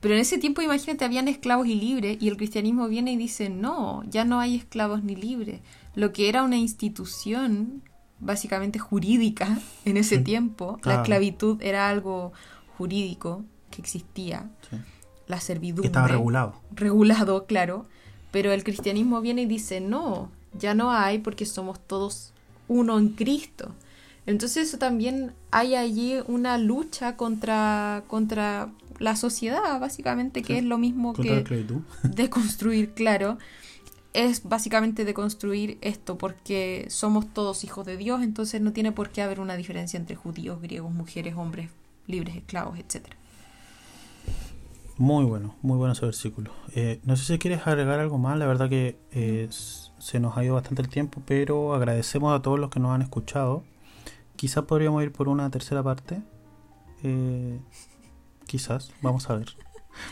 Pero 0.00 0.14
en 0.14 0.20
ese 0.20 0.38
tiempo, 0.38 0.62
imagínate, 0.62 1.04
habían 1.04 1.28
esclavos 1.28 1.68
y 1.68 1.76
libres, 1.76 2.18
y 2.20 2.28
el 2.28 2.36
cristianismo 2.36 2.88
viene 2.88 3.12
y 3.12 3.16
dice, 3.16 3.50
no, 3.50 4.02
ya 4.10 4.24
no 4.24 4.40
hay 4.40 4.56
esclavos 4.56 5.04
ni 5.04 5.14
libres. 5.14 5.60
Lo 5.94 6.12
que 6.12 6.28
era 6.28 6.42
una 6.42 6.56
institución 6.56 7.82
básicamente 8.20 8.78
jurídica 8.78 9.58
en 9.84 9.96
ese 9.96 10.16
Sí. 10.18 10.24
tiempo, 10.24 10.78
la 10.84 10.94
Ah. 10.94 10.96
esclavitud 11.02 11.60
era 11.62 11.88
algo 11.88 12.32
jurídico 12.76 13.44
que 13.70 13.80
existía, 13.82 14.50
Sí. 14.70 14.76
la 15.26 15.36
Que 15.36 15.42
servidumbre. 15.42 15.86
estaba 15.86 16.08
regulado. 16.08 16.54
regulado, 16.72 17.46
claro, 17.46 17.86
pero 18.30 18.52
el 18.52 18.64
cristianismo 18.64 19.20
viene 19.20 19.42
y 19.42 19.46
dice, 19.46 19.80
no, 19.80 20.30
ya 20.58 20.74
no 20.74 20.90
hay 20.92 21.18
porque 21.18 21.44
somos 21.46 21.78
todos 21.80 22.32
uno 22.68 22.98
en 22.98 23.10
Cristo. 23.10 23.74
Entonces 24.26 24.68
eso 24.68 24.78
también 24.78 25.32
hay 25.50 25.74
allí 25.74 26.16
una 26.26 26.58
lucha 26.58 27.16
contra, 27.16 28.02
contra 28.08 28.68
la 28.98 29.16
sociedad, 29.16 29.80
básicamente, 29.80 30.42
que 30.42 30.54
Sí, 30.54 30.58
es 30.58 30.64
lo 30.64 30.76
mismo 30.76 31.14
Contra 31.14 31.36
la 31.36 31.44
que 31.44 31.54
esclavitud. 31.60 31.80
de 32.02 32.28
construir, 32.28 32.92
claro, 32.92 33.38
es 34.18 34.42
básicamente 34.42 35.04
de 35.04 35.14
construir 35.14 35.78
esto, 35.80 36.18
porque 36.18 36.86
somos 36.90 37.32
todos 37.32 37.62
hijos 37.62 37.86
de 37.86 37.96
Dios, 37.96 38.20
entonces 38.22 38.60
no 38.60 38.72
tiene 38.72 38.90
por 38.90 39.10
qué 39.10 39.22
haber 39.22 39.38
una 39.38 39.56
diferencia 39.56 39.96
entre 39.96 40.16
judíos, 40.16 40.60
griegos, 40.60 40.90
mujeres, 40.90 41.36
hombres, 41.36 41.70
libres, 42.08 42.34
esclavos, 42.34 42.80
etcétera. 42.80 43.16
Muy 44.96 45.24
bueno, 45.24 45.54
muy 45.62 45.78
bueno 45.78 45.92
ese 45.92 46.04
versículo. 46.04 46.50
Eh, 46.74 46.98
no 47.04 47.16
sé 47.16 47.24
si 47.24 47.38
quieres 47.38 47.64
agregar 47.64 48.00
algo 48.00 48.18
más, 48.18 48.36
la 48.36 48.46
verdad 48.46 48.68
que 48.68 48.98
eh, 49.12 49.48
se 49.50 50.18
nos 50.18 50.36
ha 50.36 50.42
ido 50.42 50.54
bastante 50.54 50.82
el 50.82 50.88
tiempo, 50.88 51.22
pero 51.24 51.72
agradecemos 51.72 52.36
a 52.36 52.42
todos 52.42 52.58
los 52.58 52.70
que 52.70 52.80
nos 52.80 52.90
han 52.90 53.02
escuchado. 53.02 53.62
Quizás 54.34 54.64
podríamos 54.64 55.00
ir 55.04 55.12
por 55.12 55.28
una 55.28 55.48
tercera 55.50 55.84
parte. 55.84 56.20
Eh, 57.04 57.60
quizás, 58.46 58.90
vamos 59.00 59.30
a 59.30 59.36
ver. 59.36 59.54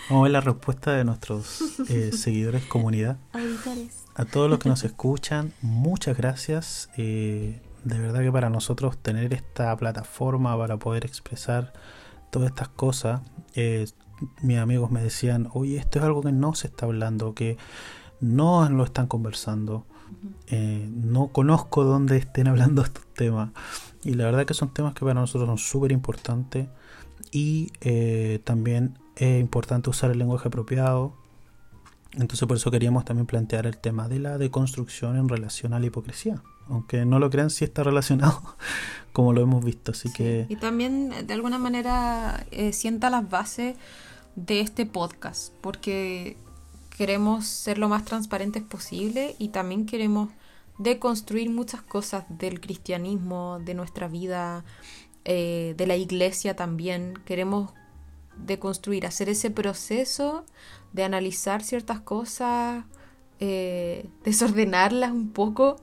Vamos 0.09 0.21
a 0.21 0.25
ver 0.25 0.33
la 0.33 0.41
respuesta 0.41 0.93
de 0.93 1.05
nuestros 1.05 1.81
eh, 1.89 2.13
seguidores, 2.17 2.65
comunidad. 2.67 3.19
Auditores. 3.33 4.05
A 4.15 4.25
todos 4.25 4.49
los 4.49 4.59
que 4.59 4.69
nos 4.69 4.85
escuchan, 4.85 5.53
muchas 5.63 6.17
gracias. 6.17 6.91
Eh, 6.97 7.61
de 7.85 7.99
verdad 7.99 8.21
que 8.21 8.33
para 8.33 8.51
nosotros 8.51 8.99
tener 8.99 9.33
esta 9.33 9.77
plataforma 9.77 10.57
para 10.59 10.77
poder 10.77 11.05
expresar 11.05 11.73
todas 12.31 12.49
estas 12.49 12.69
cosas, 12.69 13.21
eh, 13.55 13.87
mis 14.43 14.59
amigos 14.59 14.91
me 14.91 15.03
decían, 15.03 15.49
oye, 15.53 15.77
esto 15.77 15.99
es 15.99 16.05
algo 16.05 16.23
que 16.23 16.33
no 16.33 16.55
se 16.55 16.69
está 16.69 16.87
hablando, 16.87 17.35
que 17.35 17.59
no 18.21 18.69
lo 18.69 18.85
están 18.85 19.07
conversando. 19.07 19.87
Eh, 20.49 20.89
no 20.93 21.29
conozco 21.29 21.85
dónde 21.85 22.17
estén 22.17 22.49
hablando 22.49 22.83
estos 22.83 23.07
temas. 23.15 23.51
Y 24.03 24.15
la 24.15 24.25
verdad 24.25 24.47
que 24.47 24.55
son 24.55 24.73
temas 24.73 24.95
que 24.95 25.01
para 25.01 25.15
nosotros 25.15 25.49
son 25.49 25.59
súper 25.59 25.93
importantes. 25.93 26.69
Y 27.31 27.73
eh, 27.81 28.41
también 28.45 28.99
es 29.17 29.41
importante 29.41 29.91
usar 29.91 30.11
el 30.11 30.19
lenguaje 30.19 30.49
apropiado. 30.49 31.15
Entonces 32.13 32.47
por 32.47 32.57
eso 32.57 32.71
queríamos 32.71 33.05
también 33.05 33.27
plantear 33.27 33.67
el 33.67 33.77
tema 33.79 34.09
de 34.09 34.19
la 34.19 34.39
deconstrucción 34.39 35.17
en 35.17 35.29
relación 35.29 35.73
a 35.73 35.81
la 35.81 35.87
hipocresía. 35.87 36.43
Aunque 36.69 37.05
no 37.05 37.19
lo 37.19 37.31
crean, 37.31 37.51
sí 37.51 37.65
está 37.65 37.83
relacionado, 37.83 38.43
como 39.13 39.33
lo 39.33 39.41
hemos 39.41 39.65
visto. 39.65 39.93
Así 39.93 40.09
Sí, 40.09 40.15
que 40.15 40.47
Y 40.49 40.57
también, 40.57 41.27
de 41.27 41.35
alguna 41.35 41.59
manera, 41.59 42.47
eh, 42.51 42.73
sienta 42.73 43.11
las 43.11 43.29
bases 43.29 43.77
de 44.35 44.61
este 44.61 44.85
podcast, 44.85 45.53
porque 45.61 46.37
queremos 46.97 47.47
ser 47.47 47.79
lo 47.79 47.89
más 47.89 48.05
transparentes 48.05 48.63
posible 48.63 49.37
y 49.39 49.49
también 49.49 49.87
queremos 49.87 50.31
deconstruir 50.79 51.51
muchas 51.51 51.83
cosas 51.83 52.25
del 52.29 52.61
cristianismo, 52.61 53.59
de 53.65 53.75
nuestra 53.75 54.09
vida, 54.09 54.65
eh, 55.25 55.75
de 55.77 55.87
la 55.87 55.97
iglesia 55.97 56.57
también. 56.57 57.15
Queremos 57.25 57.73
deconstruir, 58.45 59.07
hacer 59.07 59.29
ese 59.29 59.51
proceso 59.51 60.45
de 60.93 61.05
analizar 61.05 61.63
ciertas 61.63 62.01
cosas, 62.01 62.85
eh, 63.41 64.09
desordenarlas 64.25 65.13
un 65.13 65.31
poco 65.31 65.77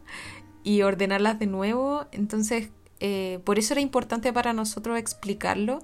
y 0.64 0.82
ordenarlas 0.82 1.40
de 1.40 1.48
nuevo. 1.48 2.06
Entonces, 2.12 2.70
eh, 3.00 3.40
por 3.44 3.60
eso 3.60 3.74
era 3.74 3.82
importante 3.82 4.32
para 4.34 4.54
nosotros 4.54 4.98
explicarlo, 4.98 5.84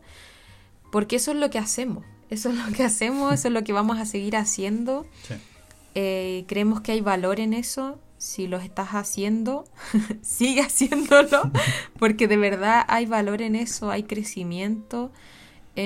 porque 0.92 1.18
eso 1.18 1.32
es 1.32 1.38
lo 1.38 1.50
que 1.50 1.60
hacemos. 1.60 2.06
Eso 2.30 2.50
es 2.50 2.56
lo 2.56 2.72
que 2.74 2.84
hacemos, 2.84 3.34
eso 3.34 3.48
es 3.48 3.54
lo 3.54 3.64
que 3.64 3.74
vamos 3.74 3.98
a 4.00 4.06
seguir 4.06 4.36
haciendo. 4.36 5.06
sí. 5.28 5.36
Eh, 5.96 6.46
creemos 6.48 6.82
que 6.82 6.92
hay 6.92 7.02
valor 7.02 7.40
en 7.40 7.52
eso 7.52 8.00
si 8.20 8.48
los 8.48 8.64
estás 8.64 8.90
haciendo, 8.90 9.64
sigue 10.22 10.62
haciéndolo, 10.62 11.52
porque 11.98 12.28
de 12.28 12.38
verdad 12.38 12.86
hay 12.88 13.06
valor 13.06 13.42
en 13.42 13.56
eso, 13.56 13.90
hay 13.90 14.04
crecimiento 14.04 15.12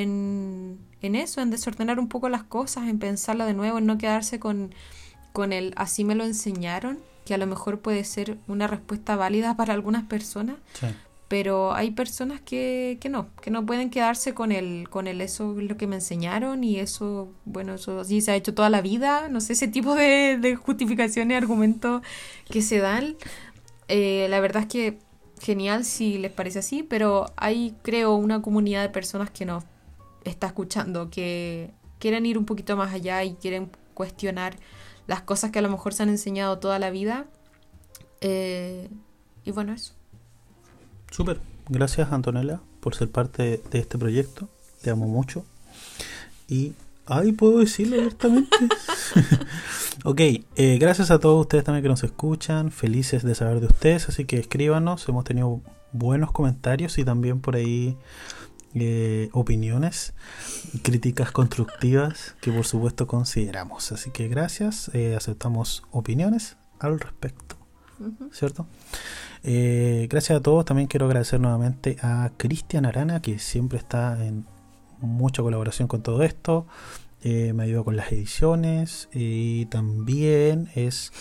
en, 0.02 0.80
en 1.02 1.16
eso, 1.16 1.42
en 1.42 1.50
desordenar 1.52 2.00
un 2.00 2.08
poco 2.10 2.30
las 2.30 2.44
cosas, 2.44 2.88
en 2.88 3.00
pensarlo 3.00 3.46
de 3.46 3.54
nuevo, 3.54 3.78
en 3.78 3.86
no 3.86 3.98
quedarse 3.98 4.40
con, 4.40 4.74
con 5.34 5.54
el 5.54 5.74
así 5.76 6.04
me 6.04 6.16
lo 6.16 6.24
enseñaron, 6.24 6.98
que 7.26 7.34
a 7.34 7.38
lo 7.38 7.48
mejor 7.48 7.80
puede 7.80 8.04
ser 8.04 8.38
una 8.48 8.68
respuesta 8.68 9.16
válida 9.16 9.56
para 9.56 9.74
algunas 9.74 10.04
personas, 10.04 10.56
Sí. 10.74 10.88
pero 11.28 11.74
hay 11.74 11.92
personas 11.92 12.42
que, 12.42 12.98
que 13.02 13.10
no, 13.10 13.28
que 13.42 13.50
no 13.52 13.66
pueden 13.66 13.90
quedarse 13.90 14.34
con 14.34 14.52
el, 14.52 14.88
con 14.90 15.08
el 15.08 15.22
eso 15.22 15.58
es 15.60 15.68
lo 15.68 15.78
que 15.78 15.88
me 15.88 15.96
enseñaron 15.96 16.64
y 16.64 16.80
eso, 16.80 17.32
bueno, 17.46 17.76
eso 17.76 18.00
así 18.02 18.22
se 18.22 18.32
ha 18.32 18.36
hecho 18.36 18.54
toda 18.54 18.70
la 18.70 18.82
vida, 18.82 19.30
no 19.30 19.42
sé, 19.42 19.54
ese 19.54 19.68
tipo 19.68 19.96
de, 19.96 20.38
de 20.40 20.56
justificaciones, 20.56 21.38
argumentos 21.38 22.02
que 22.50 22.62
se 22.62 22.80
dan. 22.80 23.16
Eh, 23.88 24.28
la 24.30 24.40
verdad 24.40 24.64
es 24.64 24.68
que 24.70 25.00
genial 25.42 25.84
si 25.86 26.18
les 26.18 26.32
parece 26.32 26.60
así, 26.60 26.84
pero 26.84 27.26
hay, 27.36 27.76
creo, 27.84 28.16
una 28.16 28.42
comunidad 28.42 28.82
de 28.82 28.90
personas 28.90 29.30
que 29.30 29.46
nos 29.46 29.64
está 30.24 30.48
escuchando, 30.48 31.10
que 31.10 31.72
quieren 32.00 32.26
ir 32.26 32.38
un 32.38 32.46
poquito 32.46 32.76
más 32.76 32.94
allá 32.94 33.24
y 33.24 33.36
quieren 33.36 33.70
cuestionar 33.94 34.56
las 35.08 35.22
cosas 35.22 35.52
que 35.52 35.60
a 35.60 35.62
lo 35.62 35.70
mejor 35.70 35.94
se 35.94 36.04
han 36.04 36.10
enseñado 36.10 36.60
toda 36.60 36.80
la 36.80 36.90
vida. 36.90 37.26
Eh, 38.22 38.90
y 39.44 39.52
bueno, 39.52 39.74
eso. 39.74 39.94
Súper. 41.12 41.40
Gracias, 41.70 42.12
Antonella, 42.12 42.60
por 42.80 42.96
ser 42.96 43.10
parte 43.10 43.62
de 43.70 43.80
este 43.80 43.98
proyecto. 43.98 44.50
Te 44.82 44.90
amo 44.90 45.08
mucho. 45.08 45.46
Y. 46.48 46.74
Ay, 47.06 47.34
puedo 47.34 47.60
decirlo 47.60 47.98
abiertamente. 47.98 48.58
ok, 50.06 50.20
eh, 50.56 50.78
gracias 50.80 51.12
a 51.12 51.20
todos 51.20 51.42
ustedes 51.42 51.66
también 51.66 51.84
que 51.84 51.90
nos 51.90 52.04
escuchan. 52.04 52.72
Felices 52.72 53.24
de 53.24 53.36
saber 53.36 53.60
de 53.60 53.68
ustedes. 53.68 54.08
Así 54.08 54.24
que 54.24 54.38
escríbanos. 54.38 55.08
Hemos 55.10 55.26
tenido 55.26 55.60
buenos 55.92 56.32
comentarios 56.32 56.98
y 56.98 57.04
también 57.04 57.42
por 57.42 57.56
ahí 57.56 57.98
eh, 58.76 59.30
opiniones, 59.34 60.14
críticas 60.82 61.32
constructivas 61.32 62.36
que 62.42 62.52
por 62.52 62.66
supuesto 62.66 63.08
consideramos. 63.08 63.92
Así 63.92 64.12
que 64.12 64.28
gracias. 64.28 64.90
eh, 64.94 65.16
aceptamos 65.16 65.84
opiniones 65.92 66.58
al 66.80 67.00
respecto. 67.00 67.58
¿Cierto? 68.32 68.68
Eh, 69.44 70.08
gracias 70.10 70.40
a 70.40 70.42
todos. 70.42 70.66
También 70.66 70.88
quiero 70.88 71.06
agradecer 71.06 71.40
nuevamente 71.40 71.98
a 72.02 72.32
Cristian 72.38 72.86
Arana, 72.86 73.22
que 73.22 73.40
siempre 73.40 73.78
está 73.78 74.24
en 74.26 74.46
mucha 75.00 75.44
colaboración 75.44 75.88
con 75.88 76.02
todo 76.02 76.24
esto. 76.24 76.66
Eh, 77.24 77.54
me 77.54 77.64
ayuda 77.64 77.84
con 77.84 77.96
las 77.96 78.12
ediciones 78.12 79.08
y 79.14 79.66
también 79.68 80.70
es 80.76 81.14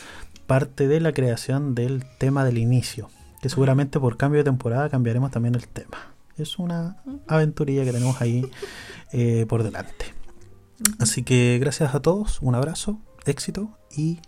parte 0.46 0.88
de 0.88 1.00
la 1.00 1.12
creación 1.12 1.74
del 1.74 2.04
tema 2.18 2.44
del 2.44 2.58
inicio. 2.58 3.08
Que 3.40 3.48
seguramente 3.48 4.00
por 4.00 4.16
cambio 4.16 4.38
de 4.38 4.44
temporada 4.44 4.88
cambiaremos 4.88 5.30
también 5.30 5.54
el 5.54 5.66
tema. 5.68 6.11
Es 6.36 6.58
una 6.58 7.02
aventurilla 7.26 7.84
que 7.84 7.92
tenemos 7.92 8.20
ahí 8.20 8.50
eh, 9.12 9.46
por 9.48 9.62
delante. 9.62 10.06
Así 10.98 11.22
que 11.22 11.58
gracias 11.60 11.94
a 11.94 12.00
todos, 12.00 12.40
un 12.42 12.54
abrazo, 12.54 12.98
éxito 13.24 13.78
y 13.96 14.18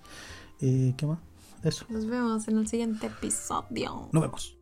eh, 0.60 0.94
¿qué 0.96 1.06
más? 1.06 1.18
Eso. 1.62 1.86
Nos 1.88 2.06
vemos 2.06 2.46
en 2.48 2.58
el 2.58 2.68
siguiente 2.68 3.06
episodio. 3.06 4.08
Nos 4.12 4.22
vemos. 4.22 4.56